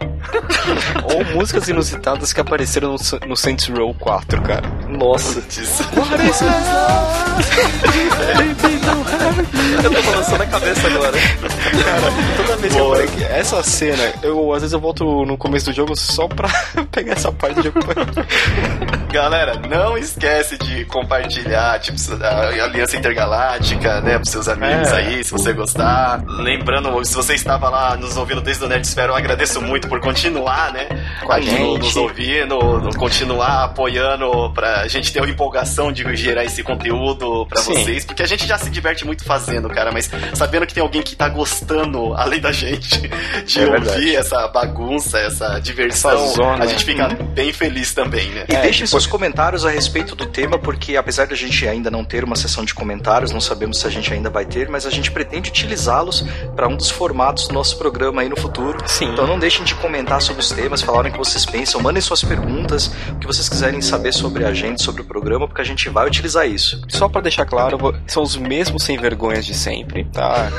Ou 1.14 1.24
músicas 1.36 1.68
inusitadas 1.68 2.32
que 2.32 2.41
apareceram 2.41 2.95
no, 2.95 3.28
no 3.28 3.36
Saints 3.36 3.68
Row 3.68 3.95
4, 3.95 4.43
cara. 4.43 4.68
Nossa, 4.89 5.41
Disso. 5.43 5.84
eu 9.85 9.91
tô 9.93 10.03
balançando 10.03 10.43
a 10.43 10.47
cabeça 10.47 10.87
agora. 10.87 11.18
Toda 12.37 12.57
vez 12.57 12.72
que 12.74 12.79
eu 12.81 12.89
falei 12.91 13.07
que 13.07 13.24
essa 13.24 13.62
cena, 13.62 14.12
eu 14.22 14.53
às 14.53 14.62
vezes 14.62 14.72
eu 14.72 14.81
volto 14.81 15.24
no 15.24 15.37
começo 15.37 15.66
do 15.66 15.72
jogo 15.72 15.97
só 15.97 16.26
pra 16.29 16.49
pegar 16.91 17.12
essa 17.14 17.31
parte 17.33 17.61
de 17.62 17.72
Galera, 19.12 19.55
não 19.68 19.97
esquece 19.97 20.59
de 20.59 20.85
compartilhar, 20.85 21.79
tipo, 21.81 21.97
a 22.22 22.64
Aliança 22.64 22.97
Intergaláctica, 22.97 24.01
né, 24.03 24.16
pros 24.18 24.31
seus 24.31 24.49
amigos 24.49 24.89
É. 24.89 24.97
aí, 24.97 25.24
se 25.24 25.33
você 25.33 25.53
gostar. 25.53 26.22
Lembrando, 26.26 27.03
se 27.05 27.14
você 27.14 27.35
estava 27.35 27.68
lá 27.70 27.97
nos 27.97 28.16
ouvindo 28.16 28.41
desde 28.43 28.64
o 28.64 28.68
Nerd 28.68 28.87
Esfera, 28.87 29.12
eu 29.12 29.16
agradeço 29.16 29.62
muito 29.62 29.89
por 29.89 30.01
continuar, 30.01 30.72
né, 30.72 30.87
Com 31.24 31.33
a 31.33 31.41
gente. 31.41 31.79
nos 31.79 31.97
ouvindo, 31.97 32.59
continuar 32.99 33.64
apoiando 33.64 34.51
pra 34.53 34.87
gente 34.89 35.11
ter 35.12 35.20
uma 35.20 35.29
empolgação 35.31 35.91
de 35.91 36.05
gerar 36.16 36.45
esse 36.45 36.62
conteúdo 36.62 37.47
pra 37.47 37.62
Sim. 37.62 37.72
vocês, 37.74 38.05
porque 38.05 38.22
a 38.22 38.26
gente 38.26 38.47
já 38.47 38.59
se 38.59 38.68
diverte 38.68 39.07
muito 39.07 39.18
fazendo, 39.25 39.69
cara, 39.69 39.91
mas 39.93 40.11
sabendo 40.35 40.66
que 40.66 40.75
tem 40.75 40.83
alguém 40.83 41.03
que 41.03 41.14
tá 41.16 41.29
gostando, 41.29 42.14
além 42.14 42.41
da 42.41 42.53
gente, 42.53 43.01
de 43.47 43.59
É 43.61 43.66
ouvir 43.66 43.81
verdade. 43.81 44.16
essa 44.16 44.49
bagunça, 44.49 45.19
essa 45.19 45.59
diversão, 45.59 46.11
Essa 46.12 46.35
zona. 46.35 46.64
a 46.64 46.66
gente 46.66 46.85
fica 46.85 47.09
bem 47.09 47.53
feliz 47.53 47.93
também, 47.95 48.29
né? 48.31 48.45
E 48.49 48.55
É, 48.55 48.62
deixe 48.62 48.79
tipo- 48.79 48.89
seus 48.89 49.07
comentários 49.07 49.64
a 49.64 49.71
respeito 49.71 50.14
do 50.14 50.27
tema, 50.27 50.59
porque 50.59 50.97
apesar 50.97 51.27
de 51.27 51.35
a 51.35 51.37
gente 51.37 51.66
ainda 51.66 51.91
não 51.91 52.05
ter 52.05 52.25
uma 52.25 52.37
sessão 52.37 52.64
de 52.64 52.75
comentários, 52.75 53.31
não 53.33 53.41
sabemos 53.41 53.79
se 53.81 53.87
a 53.87 53.91
gente 53.91 54.12
ainda 54.12 54.31
vai 54.31 54.45
ter, 54.45 54.69
mas 54.69 54.87
a 54.87 54.91
gente 54.91 55.11
pretende 55.11 55.51
utilizá-los 55.51 56.25
para 56.55 56.69
um 56.69 56.77
dos 56.77 56.91
formatos 56.91 57.49
do 57.49 57.55
nosso 57.55 57.77
programa 57.79 58.23
aí 58.23 58.29
no 58.29 58.37
futuro. 58.37 58.79
Sim. 58.87 59.12
Então 59.12 59.27
não 59.27 59.39
deixem 59.39 59.64
de 59.64 59.75
comentar 59.75 60.21
sobre 60.23 60.43
os 60.43 60.51
temas, 60.51 60.83
falarem 60.83 61.11
o 61.11 61.12
que 61.12 61.19
vocês 61.19 61.45
pensam, 61.45 61.81
mandem 61.81 62.01
suas 62.03 62.23
perguntas, 62.23 62.91
o 63.11 63.16
que 63.19 63.27
vocês 63.27 63.49
quiserem 63.49 63.81
saber 63.81 64.12
sobre 64.12 64.45
a 64.45 64.53
gente, 64.53 64.83
sobre 64.83 65.03
o 65.03 65.05
programa, 65.05 65.47
porque 65.47 65.61
a 65.61 65.64
gente 65.64 65.89
vai 65.89 66.07
utilizar 66.07 66.47
isso. 66.49 66.81
Só 66.89 67.09
pra 67.09 67.21
deixar 67.21 67.45
claro, 67.45 67.79
são 68.07 68.23
os 68.23 68.37
mesmos 68.37 68.83
sem 68.83 68.97
vergonhas 69.09 69.47
de 69.47 69.55
sempre, 69.55 70.05
tá? 70.05 70.51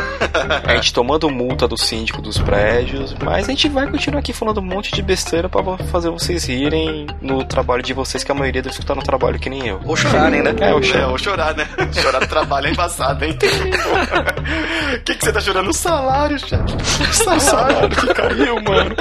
A 0.66 0.76
gente 0.76 0.91
tomando 0.91 1.30
multa 1.30 1.68
do 1.68 1.78
síndico 1.78 2.20
dos 2.22 2.39
prédios, 2.39 3.16
mas 3.24 3.45
a 3.47 3.52
gente 3.52 3.70
vai 3.70 3.88
continuar 3.88 4.20
aqui 4.20 4.34
falando 4.34 4.60
um 4.60 4.64
monte 4.64 4.91
de 4.91 5.02
besteira 5.04 5.47
pra 5.47 5.62
fazer 5.91 6.10
vocês 6.10 6.45
rirem 6.45 7.06
no 7.22 7.43
trabalho 7.43 7.84
de 7.84 7.93
vocês, 7.93 8.24
que 8.24 8.32
a 8.32 8.36
maioria 8.36 8.62
deve 8.62 8.76
estar 8.78 8.95
no 8.95 9.04
trabalho 9.04 9.38
que 9.38 9.50
nem 9.50 9.68
eu. 9.68 9.80
Ou 9.86 9.95
chorarem, 9.95 10.41
né? 10.41 10.56
É, 10.60 10.72
eu 10.72 10.82
É, 11.00 11.06
ou 11.06 11.18
chorar, 11.18 11.56
né? 11.56 11.68
Chorar 11.93 12.20
do 12.20 12.28
trabalho 12.28 12.68
é 12.68 12.72
embaçado, 12.72 13.24
hein? 13.24 13.38
O 13.38 15.00
que, 15.04 15.16
que 15.16 15.26
você 15.26 15.32
tá 15.32 15.39
chorando? 15.39 15.70
O 15.70 15.74
salário, 15.74 16.39
chefe. 16.39 16.74
O 17.10 17.39
Salário 17.39 17.89
que 17.89 18.14
caiu, 18.14 18.56
mano. 18.62 18.95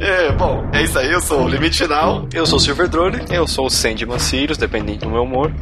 É, 0.00 0.32
bom, 0.32 0.68
é 0.72 0.82
isso 0.82 0.98
aí, 0.98 1.12
eu 1.12 1.20
sou 1.20 1.44
o 1.44 1.48
Limite 1.48 1.78
Final. 1.78 2.26
Eu 2.32 2.46
sou 2.46 2.56
o 2.56 2.60
Silver 2.60 2.88
Drone. 2.88 3.22
Eu 3.30 3.46
sou 3.46 3.66
o 3.66 3.70
Sandman 3.70 4.18
Sirius, 4.18 4.58
dependente 4.58 5.00
do 5.00 5.10
meu 5.10 5.22
humor. 5.22 5.52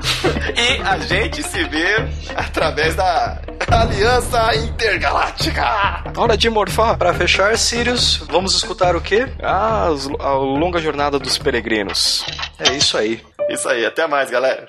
E 0.57 0.81
a 0.83 0.99
gente 0.99 1.30
se 1.37 1.65
vê 1.65 2.09
através 2.35 2.95
da 2.95 3.41
Aliança 3.71 4.55
Intergaláctica. 4.57 5.65
Hora 6.17 6.37
de 6.37 6.51
morfar. 6.51 6.97
Pra 6.99 7.15
fechar, 7.15 7.57
Sirius, 7.57 8.19
vamos 8.31 8.55
escutar 8.55 8.97
o 8.97 9.01
quê? 9.01 9.29
Ah, 9.43 9.89
a 10.19 10.33
longa 10.33 10.81
jornada 10.81 11.19
dos 11.19 11.39
peregrinos. 11.39 12.25
É 12.59 12.73
isso 12.73 12.97
aí. 12.99 13.23
Isso 13.49 13.69
aí, 13.69 13.85
até 13.87 14.07
mais, 14.07 14.31
galera. 14.31 14.69